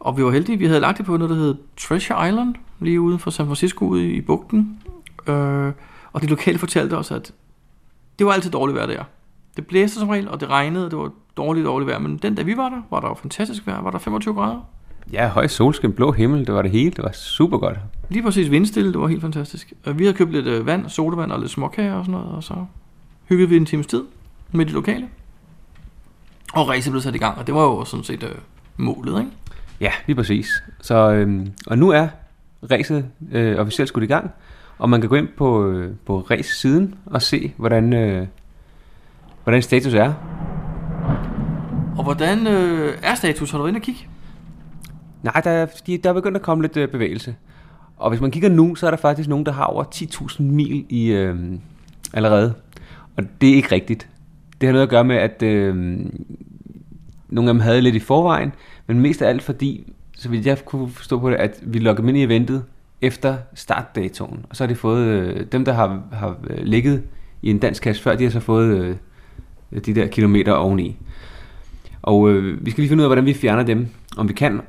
Og 0.01 0.16
vi 0.16 0.25
var 0.25 0.31
heldige, 0.31 0.59
vi 0.59 0.66
havde 0.66 0.81
lagt 0.81 0.99
det 0.99 1.07
på 1.07 1.16
noget, 1.16 1.31
der 1.31 1.37
hed 1.37 1.55
Treasure 1.77 2.29
Island, 2.29 2.55
lige 2.81 3.01
uden 3.01 3.18
for 3.18 3.31
San 3.31 3.47
Francisco, 3.47 3.85
ude 3.85 4.12
i 4.12 4.21
bugten. 4.21 4.79
Øh, 5.27 5.73
og 6.12 6.23
de 6.23 6.27
lokale 6.27 6.59
fortalte 6.59 6.97
os, 6.97 7.11
at 7.11 7.33
det 8.18 8.27
var 8.27 8.33
altid 8.33 8.51
dårligt 8.51 8.77
vejr 8.77 8.87
der. 8.87 9.05
Det 9.57 9.66
blæste 9.66 10.01
som 10.01 10.09
regel, 10.09 10.29
og 10.29 10.40
det 10.40 10.51
regnede, 10.51 10.85
og 10.85 10.90
det 10.90 10.99
var 10.99 11.11
dårligt, 11.37 11.66
dårligt 11.66 11.88
vejr. 11.88 11.99
Men 11.99 12.16
den 12.16 12.35
dag 12.35 12.47
vi 12.47 12.57
var 12.57 12.68
der, 12.68 12.83
var 12.90 13.01
der 13.01 13.09
jo 13.09 13.14
fantastisk 13.14 13.66
vejr. 13.66 13.83
Var 13.83 13.90
der 13.90 13.99
25 13.99 14.35
grader. 14.35 14.61
Ja, 15.12 15.29
høj 15.29 15.47
solskin, 15.47 15.92
blå 15.92 16.12
himmel, 16.12 16.47
det 16.47 16.55
var 16.55 16.62
det 16.62 16.71
hele. 16.71 16.90
Det 16.90 17.05
var 17.05 17.12
super 17.12 17.59
godt. 17.59 17.79
Lige 18.09 18.23
præcis 18.23 18.51
vindstille, 18.51 18.92
det 18.92 19.01
var 19.01 19.07
helt 19.07 19.21
fantastisk. 19.21 19.73
Og 19.87 19.99
vi 19.99 20.05
havde 20.05 20.16
købt 20.16 20.33
lidt 20.33 20.47
øh, 20.47 20.66
vand, 20.66 20.88
sodavand 20.88 21.33
og 21.33 21.40
lidt 21.40 21.51
småkager 21.51 21.94
og 21.94 22.05
sådan 22.05 22.21
noget, 22.21 22.37
og 22.37 22.42
så 22.42 22.55
hyggede 23.29 23.49
vi 23.49 23.57
en 23.57 23.67
times 23.67 23.87
tid 23.87 24.03
med 24.53 24.67
de 24.67 24.71
lokale. 24.73 25.09
Og 26.55 26.69
racet 26.69 26.91
blev 26.93 27.01
sat 27.03 27.14
i 27.14 27.19
gang, 27.19 27.38
og 27.38 27.47
det 27.47 27.55
var 27.55 27.62
jo 27.62 27.85
sådan 27.85 28.05
set 28.05 28.23
øh, 28.23 28.31
målet, 28.77 29.19
ikke? 29.21 29.31
Ja, 29.81 29.91
lige 30.07 30.17
præcis. 30.17 30.62
Så, 30.81 31.11
øhm, 31.12 31.53
og 31.67 31.79
nu 31.79 31.91
er 31.91 32.09
racet 32.71 33.07
øh, 33.33 33.59
officielt 33.59 33.88
skudt 33.88 34.05
i 34.05 34.07
gang, 34.07 34.31
og 34.79 34.91
man 34.91 35.01
kan 35.01 35.11
gå 35.11 35.17
ind 35.17 35.29
på, 35.37 35.67
øh, 35.67 35.95
på 36.07 36.21
race-siden 36.31 36.95
og 37.07 37.23
se, 37.23 37.53
hvordan, 37.57 37.93
øh, 37.93 38.27
hvordan 39.45 39.62
status 39.62 39.95
er. 39.95 40.12
Og 41.99 42.05
hvordan 42.05 42.47
øh, 42.47 42.99
er 43.03 43.14
status? 43.14 43.51
Har 43.51 43.59
du 43.59 43.62
været 43.64 43.71
inde 43.71 43.79
og 43.79 43.83
kigge? 43.83 44.07
Nej, 45.23 45.41
der, 45.45 45.51
er- 45.51 45.67
de, 45.87 45.99
der 45.99 46.11
er 46.11 46.14
begyndt 46.14 46.37
at 46.37 46.43
komme 46.43 46.62
lidt 46.64 46.77
øh, 46.77 46.88
bevægelse. 46.88 47.35
Og 47.97 48.11
hvis 48.11 48.21
man 48.21 48.31
kigger 48.31 48.49
nu, 48.49 48.75
så 48.75 48.87
er 48.87 48.91
der 48.91 48.99
faktisk 48.99 49.29
nogen, 49.29 49.47
der 49.47 49.53
har 49.53 49.64
over 49.64 49.85
10.000 49.95 50.43
mil 50.43 50.87
i 50.88 51.07
øh, 51.07 51.37
allerede. 52.14 52.55
Og 53.18 53.24
det 53.40 53.50
er 53.50 53.54
ikke 53.54 53.74
rigtigt. 53.74 54.09
Det 54.61 54.66
har 54.66 54.72
noget 54.72 54.83
at 54.83 54.90
gøre 54.90 55.04
med, 55.04 55.16
at 55.16 55.42
øh, 55.42 55.76
nogle 57.28 57.50
af 57.50 57.54
dem 57.54 57.61
havde 57.61 57.81
lidt 57.81 57.94
i 57.94 57.98
forvejen, 57.98 58.52
men 58.87 59.00
mest 59.00 59.22
af 59.22 59.28
alt 59.28 59.42
fordi, 59.42 59.92
så 60.16 60.28
vidt 60.28 60.46
jeg 60.46 60.64
kunne 60.64 60.88
forstå 60.88 61.18
på 61.18 61.31
det, 61.31 61.37
at 61.37 61.61
vi 61.62 61.78
logger 61.78 62.00
dem 62.00 62.09
ind 62.09 62.18
i 62.18 62.22
eventet 62.22 62.64
efter 63.00 63.37
startdatoen. 63.54 64.46
Og 64.50 64.57
så 64.57 64.64
har 64.64 64.68
de 64.68 64.74
fået, 64.74 65.07
øh, 65.07 65.46
dem 65.52 65.64
der 65.64 65.72
har, 65.72 66.02
har 66.12 66.37
øh, 66.50 66.64
ligget 66.64 67.02
i 67.42 67.50
en 67.50 67.59
dansk 67.59 67.83
kasse 67.83 68.02
før, 68.02 68.16
de 68.16 68.24
har 68.24 68.31
så 68.31 68.40
fået 68.40 68.98
øh, 69.72 69.81
de 69.87 69.94
der 69.94 70.07
kilometer 70.07 70.52
oveni. 70.52 70.96
Og 72.02 72.31
øh, 72.31 72.66
vi 72.66 72.70
skal 72.70 72.83
lige 72.83 72.88
finde 72.88 73.00
ud 73.00 73.04
af, 73.04 73.09
hvordan 73.09 73.26
vi 73.26 73.35
fjerner 73.35 73.62
dem, 73.62 73.88
om 74.16 74.28
vi 74.28 74.33
kan, 74.33 74.61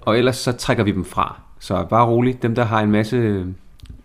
og 0.00 0.18
ellers 0.18 0.36
så 0.36 0.52
trækker 0.52 0.84
vi 0.84 0.92
dem 0.92 1.04
fra. 1.04 1.40
Så 1.58 1.86
bare 1.90 2.06
roligt, 2.06 2.42
dem 2.42 2.54
der 2.54 2.64
har 2.64 2.80
en 2.80 2.90
masse 2.90 3.16
øh, 3.16 3.46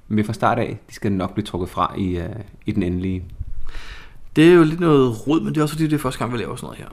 med 0.08 0.24
fra 0.24 0.34
start 0.34 0.60
af, 0.60 0.78
de 0.90 0.94
skal 0.94 1.12
nok 1.12 1.34
blive 1.34 1.46
trukket 1.46 1.70
fra 1.70 1.94
i, 1.98 2.18
øh, 2.18 2.30
i 2.66 2.72
den 2.72 2.84
endelige. 2.84 3.24
Det 4.36 4.50
er 4.50 4.54
jo 4.54 4.64
lidt 4.64 4.80
noget 4.80 5.28
rod, 5.28 5.42
men 5.42 5.54
det 5.54 5.58
er 5.58 5.62
også 5.62 5.76
fordi, 5.76 5.88
det 5.88 5.94
er 5.94 6.00
første 6.00 6.20
gang, 6.20 6.34
vi 6.34 6.38
laver 6.38 6.56
sådan 6.56 6.66
noget 6.66 6.78
her. 6.78 6.88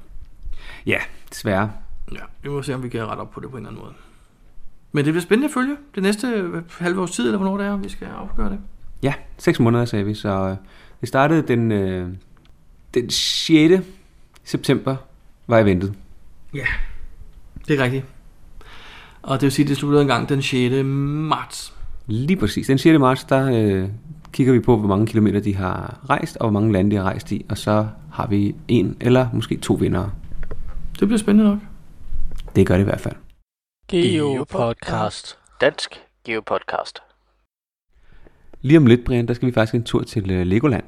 Ja, 0.86 0.98
desværre. 1.30 1.72
Ja, 2.12 2.18
vi 2.42 2.48
må 2.48 2.62
se, 2.62 2.74
om 2.74 2.82
vi 2.82 2.88
kan 2.88 3.06
rette 3.06 3.20
op 3.20 3.30
på 3.30 3.40
det 3.40 3.50
på 3.50 3.56
en 3.56 3.66
eller 3.66 3.70
anden 3.70 3.82
måde. 3.84 3.94
Men 4.92 5.04
det 5.04 5.12
bliver 5.12 5.22
spændende 5.22 5.48
at 5.48 5.54
følge 5.54 5.76
det 5.94 6.02
næste 6.02 6.26
øh, 6.26 6.62
halve 6.78 7.00
års 7.00 7.10
tid, 7.10 7.24
eller 7.24 7.38
hvornår 7.38 7.56
det 7.56 7.66
er, 7.66 7.76
vi 7.76 7.88
skal 7.88 8.06
afgøre 8.06 8.50
det. 8.50 8.58
Ja, 9.02 9.14
6 9.38 9.60
måneder 9.60 9.84
sagde 9.84 10.04
vi, 10.04 10.14
så 10.14 10.28
øh, 10.28 10.56
det 11.00 11.08
startede 11.08 11.42
den, 11.42 11.72
øh, 11.72 12.08
den 12.94 13.10
6. 13.10 13.82
september 14.44 14.96
var 15.46 15.58
eventet. 15.58 15.94
Ja, 16.54 16.66
det 17.68 17.80
er 17.80 17.84
rigtigt. 17.84 18.04
Og 19.22 19.40
det 19.40 19.42
vil 19.42 19.52
sige, 19.52 19.64
at 19.64 19.68
det 19.68 19.76
slutter 19.76 20.00
en 20.00 20.06
gang 20.06 20.28
den 20.28 20.42
6. 20.42 20.84
marts. 20.84 21.74
Lige 22.06 22.36
præcis. 22.36 22.66
Den 22.66 22.78
6. 22.78 22.98
marts, 22.98 23.24
der 23.24 23.50
øh, 23.52 23.88
kigger 24.32 24.52
vi 24.52 24.60
på, 24.60 24.76
hvor 24.76 24.88
mange 24.88 25.06
kilometer 25.06 25.40
de 25.40 25.56
har 25.56 26.00
rejst, 26.10 26.36
og 26.36 26.50
hvor 26.50 26.60
mange 26.60 26.72
lande 26.72 26.90
de 26.90 26.96
har 26.96 27.04
rejst 27.04 27.32
i, 27.32 27.46
og 27.48 27.58
så 27.58 27.86
har 28.12 28.26
vi 28.26 28.54
en 28.68 28.96
eller 29.00 29.28
måske 29.32 29.56
to 29.56 29.74
vindere. 29.74 30.10
Det 31.00 31.08
bliver 31.08 31.18
spændende 31.18 31.50
nok. 31.50 31.58
Det 32.56 32.66
gør 32.66 32.74
det 32.74 32.82
i 32.82 32.84
hvert 32.84 33.00
fald. 33.00 33.14
Geopodcast. 33.88 35.38
Dansk 35.60 36.00
Geopodcast. 36.24 36.98
Lige 38.62 38.76
om 38.78 38.86
lidt, 38.86 39.04
Brian, 39.04 39.28
der 39.28 39.34
skal 39.34 39.46
vi 39.46 39.52
faktisk 39.52 39.74
en 39.74 39.84
tur 39.84 40.02
til 40.02 40.30
øh, 40.30 40.46
Legoland. 40.46 40.84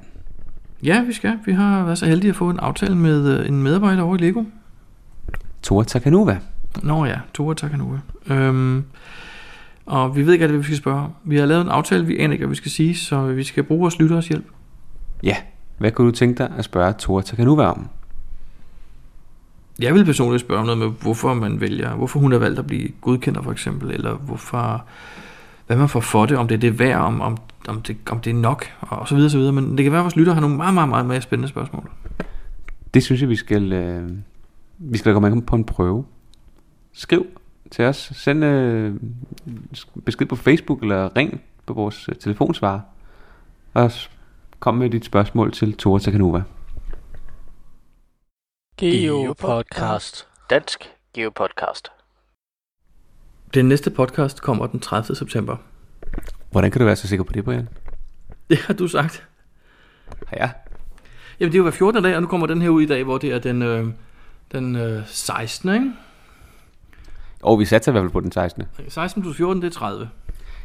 Ja, 0.82 1.02
vi 1.02 1.12
skal. 1.12 1.38
Vi 1.46 1.52
har 1.52 1.84
været 1.84 1.98
så 1.98 2.06
heldige 2.06 2.30
at 2.30 2.36
få 2.36 2.50
en 2.50 2.58
aftale 2.58 2.96
med 2.96 3.38
øh, 3.38 3.48
en 3.48 3.62
medarbejder 3.62 4.02
over 4.02 4.16
i 4.16 4.18
Lego. 4.18 4.44
Tor 5.62 5.82
Takanova. 5.82 6.38
Nå 6.82 7.04
ja, 7.04 7.20
Tore 7.34 7.54
Takanova. 7.54 7.98
Øhm, 8.26 8.84
og 9.86 10.16
vi 10.16 10.26
ved 10.26 10.32
ikke, 10.32 10.46
hvad 10.46 10.58
vi 10.58 10.64
skal 10.64 10.76
spørge 10.76 11.00
om. 11.00 11.12
Vi 11.24 11.36
har 11.36 11.46
lavet 11.46 11.62
en 11.62 11.68
aftale, 11.68 12.06
vi 12.06 12.18
aner 12.18 12.32
ikke, 12.32 12.44
hvad 12.44 12.50
vi 12.50 12.56
skal 12.56 12.70
sige, 12.70 12.96
så 12.96 13.26
vi 13.26 13.44
skal 13.44 13.62
bruge 13.62 13.80
vores 13.80 13.98
lytteres 13.98 14.28
hjælp. 14.28 14.46
Ja, 15.22 15.36
hvad 15.78 15.90
kunne 15.90 16.06
du 16.06 16.12
tænke 16.16 16.38
dig 16.38 16.52
at 16.56 16.64
spørge 16.64 16.92
Tor 16.92 17.20
Takanova 17.20 17.64
om? 17.64 17.88
Jeg 19.78 19.94
vil 19.94 20.04
personligt 20.04 20.40
spørge 20.40 20.60
om 20.60 20.66
noget 20.66 20.78
med, 20.78 20.88
hvorfor 21.02 21.34
man 21.34 21.60
vælger, 21.60 21.94
hvorfor 21.94 22.20
hun 22.20 22.32
har 22.32 22.38
valgt 22.38 22.58
at 22.58 22.66
blive 22.66 22.88
godkender 23.00 23.42
for 23.42 23.52
eksempel, 23.52 23.90
eller 23.90 24.14
hvorfor, 24.14 24.84
hvad 25.66 25.76
man 25.76 25.88
får 25.88 26.00
for 26.00 26.26
det, 26.26 26.36
om 26.36 26.48
det 26.48 26.54
er 26.54 26.58
det 26.58 26.78
værd, 26.78 27.00
om, 27.00 27.20
om, 27.20 27.36
om, 27.68 27.82
det, 27.82 27.96
om 28.10 28.20
det 28.20 28.30
er 28.30 28.34
nok, 28.34 28.66
og 28.80 29.08
så 29.08 29.14
videre, 29.14 29.30
så 29.30 29.38
videre. 29.38 29.52
Men 29.52 29.76
det 29.76 29.84
kan 29.84 29.92
være, 29.92 30.00
at 30.00 30.04
vores 30.04 30.16
lytter 30.16 30.32
har 30.32 30.40
nogle 30.40 30.56
meget, 30.56 30.74
meget, 30.74 30.88
meget 30.88 31.06
mere 31.06 31.20
spændende 31.20 31.48
spørgsmål. 31.48 31.90
Det 32.94 33.02
synes 33.02 33.20
jeg, 33.20 33.28
vi 33.28 33.36
skal, 33.36 33.72
øh, 33.72 34.10
vi 34.78 34.98
skal 34.98 35.12
komme 35.12 35.42
på 35.42 35.56
en 35.56 35.64
prøve. 35.64 36.04
Skriv 36.92 37.26
til 37.74 37.84
os. 37.84 38.12
Send 38.14 38.44
øh, 38.44 38.94
besked 40.04 40.26
på 40.26 40.36
Facebook, 40.36 40.82
eller 40.82 41.16
ring 41.16 41.42
på 41.66 41.72
vores 41.72 42.08
øh, 42.08 42.14
telefonsvarer. 42.14 42.80
Og 43.74 43.90
kom 44.60 44.74
med 44.74 44.90
dit 44.90 45.04
spørgsmål 45.04 45.52
til 45.52 45.76
Tor 45.76 45.98
Takanova. 45.98 46.42
Geopodcast. 48.76 50.26
Dansk 50.50 50.90
Geopodcast. 51.14 51.88
Den 53.54 53.68
næste 53.68 53.90
podcast 53.90 54.42
kommer 54.42 54.66
den 54.66 54.80
30. 54.80 55.16
september. 55.16 55.56
Hvordan 56.50 56.70
kan 56.70 56.78
du 56.78 56.84
være 56.84 56.96
så 56.96 57.08
sikker 57.08 57.24
på 57.24 57.32
det, 57.32 57.44
Brian? 57.44 57.68
Det 58.50 58.58
har 58.58 58.74
du 58.74 58.88
sagt. 58.88 59.28
Har 60.26 60.36
jeg? 60.36 60.50
Jamen, 61.40 61.52
det 61.52 61.56
er 61.56 61.58
jo 61.58 61.62
hver 61.62 61.72
14. 61.72 62.02
dag, 62.02 62.16
og 62.16 62.22
nu 62.22 62.28
kommer 62.28 62.46
den 62.46 62.62
her 62.62 62.68
ud 62.68 62.82
i 62.82 62.86
dag, 62.86 63.04
hvor 63.04 63.18
det 63.18 63.32
er 63.32 63.38
den, 63.38 63.62
øh, 63.62 63.86
den 64.52 64.76
øh, 64.76 65.02
16. 65.06 65.74
Ikke? 65.74 65.92
Og 67.44 67.58
vi 67.58 67.64
satser 67.64 67.90
i 67.90 67.94
hvert 67.94 68.02
fald 68.02 68.12
på 68.12 68.20
den 68.20 68.32
16. 68.32 68.64
16 68.88 69.22
plus 69.22 69.36
14, 69.36 69.62
det 69.62 69.68
er 69.68 69.72
30. 69.72 70.08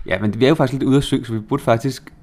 Ja, 0.05 0.19
men 0.19 0.39
vi 0.39 0.45
er 0.45 0.49
jo 0.49 0.55
faktisk 0.55 0.79
lidt 0.79 0.89
ude 0.89 0.97
at 0.97 1.03
søge, 1.03 1.25
så 1.25 1.33
vi 1.33 1.39
burde 1.39 1.63
faktisk 1.63 2.13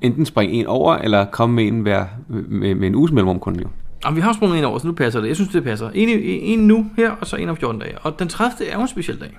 enten 0.00 0.26
springe 0.26 0.54
en 0.54 0.66
over, 0.66 0.94
eller 0.94 1.24
komme 1.24 1.56
med 1.56 1.66
en, 1.66 1.80
hver, 1.80 2.06
med, 2.28 2.74
med 2.74 2.86
en 2.88 2.94
uges 2.94 3.12
mellemrum 3.12 3.40
kun 3.40 3.56
jo. 3.60 3.68
Og 4.04 4.16
vi 4.16 4.20
har 4.20 4.32
sprunget 4.32 4.58
en 4.58 4.64
over, 4.64 4.78
så 4.78 4.86
nu 4.86 4.92
passer 4.92 5.20
det. 5.20 5.28
Jeg 5.28 5.36
synes, 5.36 5.52
det 5.52 5.64
passer. 5.64 5.90
En, 5.94 6.08
en 6.08 6.58
nu 6.66 6.90
her, 6.96 7.10
og 7.10 7.26
så 7.26 7.36
en 7.36 7.48
om 7.48 7.56
14 7.56 7.80
dage. 7.80 7.98
Og 7.98 8.18
den 8.18 8.28
30. 8.28 8.68
er 8.68 8.74
jo 8.74 8.80
en 8.82 8.88
speciel 8.88 9.20
dag. 9.20 9.38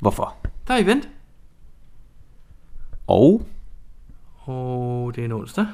Hvorfor? 0.00 0.34
Der 0.68 0.74
er 0.74 0.78
event. 0.78 1.08
Og, 3.06 3.42
Og 4.44 5.12
det 5.14 5.20
er 5.20 5.24
en 5.24 5.32
onsdag. 5.32 5.66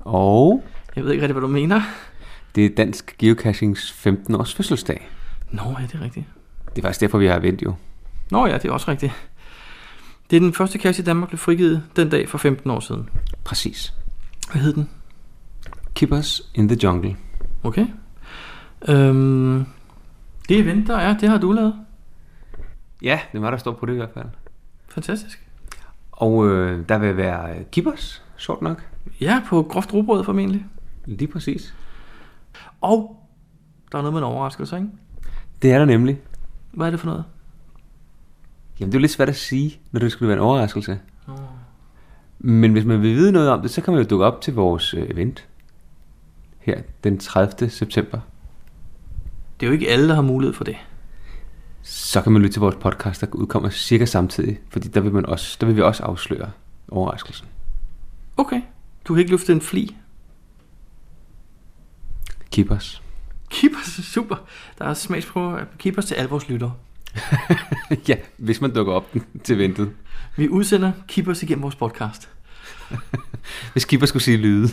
og 0.00 0.62
Jeg 0.96 1.04
ved 1.04 1.12
ikke 1.12 1.22
rigtig, 1.22 1.32
hvad 1.32 1.42
du 1.42 1.46
mener. 1.48 1.80
det 2.54 2.64
er 2.66 2.70
Dansk 2.76 3.16
Geocachings 3.18 3.92
15 3.92 4.34
års 4.34 4.54
fødselsdag. 4.54 5.08
Nå, 5.50 5.62
ja, 5.80 5.86
det 5.86 5.94
er 5.94 6.00
rigtigt. 6.04 6.26
Det 6.78 6.84
er 6.84 6.88
faktisk 6.88 7.00
derfor, 7.00 7.18
vi 7.18 7.26
har 7.26 7.36
event 7.36 7.62
jo. 7.62 7.74
Nå 8.30 8.46
ja, 8.46 8.54
det 8.54 8.64
er 8.64 8.72
også 8.72 8.90
rigtigt. 8.90 9.12
Det 10.30 10.36
er 10.36 10.40
den 10.40 10.54
første 10.54 10.78
cache 10.78 11.02
i 11.02 11.04
Danmark, 11.04 11.28
blev 11.28 11.38
frigivet 11.38 11.82
den 11.96 12.08
dag 12.08 12.28
for 12.28 12.38
15 12.38 12.70
år 12.70 12.80
siden. 12.80 13.08
Præcis. 13.44 13.94
Hvad 14.52 14.62
hed 14.62 14.72
den? 14.72 14.90
Keepers 15.94 16.50
in 16.54 16.68
the 16.68 16.78
Jungle. 16.82 17.16
Okay. 17.62 17.86
Øhm, 18.88 19.64
det 20.48 20.58
event, 20.58 20.86
der 20.86 20.96
er, 20.96 21.18
det 21.18 21.28
har 21.28 21.38
du 21.38 21.52
lavet. 21.52 21.74
Ja, 23.02 23.20
det 23.32 23.42
var 23.42 23.50
der 23.50 23.58
står 23.58 23.72
på 23.72 23.86
det 23.86 23.92
i 23.92 23.96
hvert 23.96 24.12
fald. 24.14 24.26
Fantastisk. 24.88 25.46
Og 26.12 26.48
øh, 26.48 26.88
der 26.88 26.98
vil 26.98 27.16
være 27.16 27.58
øh, 27.58 27.64
Keepers, 27.72 28.22
sjovt 28.36 28.62
nok. 28.62 28.86
Ja, 29.20 29.42
på 29.46 29.62
groft 29.62 29.94
rugbrød 29.94 30.24
formentlig. 30.24 30.66
Lige 31.06 31.28
præcis. 31.28 31.74
Og 32.80 33.26
der 33.92 33.98
er 33.98 34.02
noget 34.02 34.12
med 34.12 34.20
en 34.20 34.24
overraskelse, 34.24 34.76
ikke? 34.76 34.88
Det 35.62 35.72
er 35.72 35.78
der 35.78 35.84
nemlig. 35.84 36.18
Hvad 36.72 36.86
er 36.86 36.90
det 36.90 37.00
for 37.00 37.06
noget? 37.06 37.24
Jamen, 38.80 38.92
det 38.92 38.96
er 38.96 39.00
jo 39.00 39.02
lidt 39.02 39.12
svært 39.12 39.28
at 39.28 39.36
sige, 39.36 39.80
når 39.92 40.00
det 40.00 40.12
skulle 40.12 40.28
være 40.28 40.36
en 40.36 40.42
overraskelse. 40.42 41.00
Men 42.38 42.72
hvis 42.72 42.84
man 42.84 43.02
vil 43.02 43.14
vide 43.14 43.32
noget 43.32 43.50
om 43.50 43.62
det, 43.62 43.70
så 43.70 43.80
kan 43.80 43.94
man 43.94 44.02
jo 44.02 44.08
dukke 44.08 44.24
op 44.24 44.40
til 44.40 44.54
vores 44.54 44.94
øh, 44.94 45.10
event. 45.10 45.48
Her 46.58 46.82
den 47.04 47.18
30. 47.18 47.70
september. 47.70 48.20
Det 49.60 49.66
er 49.66 49.70
jo 49.70 49.72
ikke 49.72 49.90
alle, 49.90 50.08
der 50.08 50.14
har 50.14 50.22
mulighed 50.22 50.54
for 50.54 50.64
det. 50.64 50.76
Så 51.82 52.22
kan 52.22 52.32
man 52.32 52.42
lytte 52.42 52.54
til 52.54 52.60
vores 52.60 52.76
podcast, 52.80 53.20
der 53.20 53.26
udkommer 53.32 53.70
cirka 53.70 54.04
samtidig. 54.04 54.60
Fordi 54.70 54.88
der 54.88 55.00
vil, 55.00 55.12
man 55.12 55.26
også, 55.26 55.56
der 55.60 55.66
vil 55.66 55.76
vi 55.76 55.82
også 55.82 56.02
afsløre 56.02 56.50
overraskelsen. 56.88 57.46
Okay. 58.36 58.62
Du 59.04 59.14
kan 59.14 59.18
ikke 59.18 59.30
løfte 59.30 59.52
en 59.52 59.60
fli. 59.60 59.96
Keepers. 62.50 63.02
Keepers, 63.50 64.00
super. 64.02 64.36
Der 64.78 64.84
er 64.84 64.94
smagsprøver 64.94 65.58
af 65.58 65.64
Keepers 65.78 66.06
til 66.06 66.14
alle 66.14 66.30
vores 66.30 66.48
lyttere. 66.48 66.72
ja, 68.08 68.16
hvis 68.36 68.60
man 68.60 68.74
dukker 68.74 68.92
op 68.92 69.14
til 69.44 69.56
eventet. 69.56 69.90
Vi 70.36 70.48
udsender 70.48 70.92
Keepers 71.08 71.42
igennem 71.42 71.62
vores 71.62 71.74
podcast. 71.74 72.28
Hvis 73.72 73.84
Keepers 73.84 74.08
skulle 74.08 74.22
sige 74.22 74.36
lyde. 74.36 74.68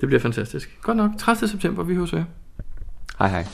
Det 0.00 0.08
bliver 0.08 0.20
fantastisk. 0.20 0.78
Godt 0.82 0.96
nok. 0.96 1.10
30. 1.18 1.48
september, 1.48 1.82
vi 1.82 1.94
høres 1.94 2.12
ved. 2.12 2.24
Hej 3.18 3.28
hej. 3.28 3.46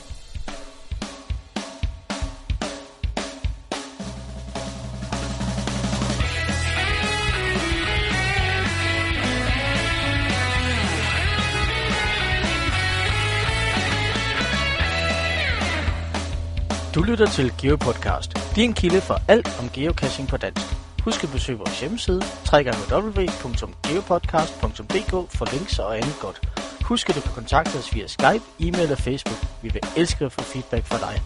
Lytter 17.16 17.32
til 17.32 17.52
GeoPodcast, 17.60 18.56
din 18.56 18.72
kilde 18.72 19.00
for 19.00 19.20
alt 19.28 19.60
om 19.60 19.68
geocaching 19.68 20.28
på 20.28 20.36
dansk. 20.36 20.66
Husk 21.04 21.24
at 21.24 21.30
besøge 21.30 21.58
vores 21.58 21.80
hjemmeside, 21.80 22.22
www.geopodcast.dk 22.52 25.10
for 25.38 25.54
links 25.54 25.78
og 25.78 25.96
andet 25.96 26.16
godt. 26.20 26.48
Husk 26.84 27.08
at 27.08 27.16
du 27.16 27.20
kan 27.20 27.32
kontakte 27.32 27.78
os 27.78 27.94
via 27.94 28.06
Skype, 28.06 28.44
e-mail 28.60 28.92
og 28.92 28.98
Facebook. 28.98 29.62
Vi 29.62 29.68
vil 29.68 29.80
elske 29.96 30.24
at 30.24 30.32
få 30.32 30.40
feedback 30.40 30.84
fra 30.84 30.98
dig. 30.98 31.22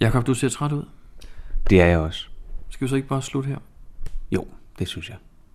Jakob, 0.00 0.26
du 0.26 0.34
ser 0.34 0.48
træt 0.48 0.72
ud. 0.72 0.84
Det 1.70 1.80
er 1.80 1.86
jeg 1.86 1.98
også. 1.98 2.26
Skal 2.70 2.84
vi 2.84 2.88
så 2.88 2.96
ikke 2.96 3.08
bare 3.08 3.22
slutte 3.22 3.48
her? 3.48 3.58
Jo, 4.30 4.46
det 4.78 4.88
synes 4.88 5.08
jeg. 5.08 5.16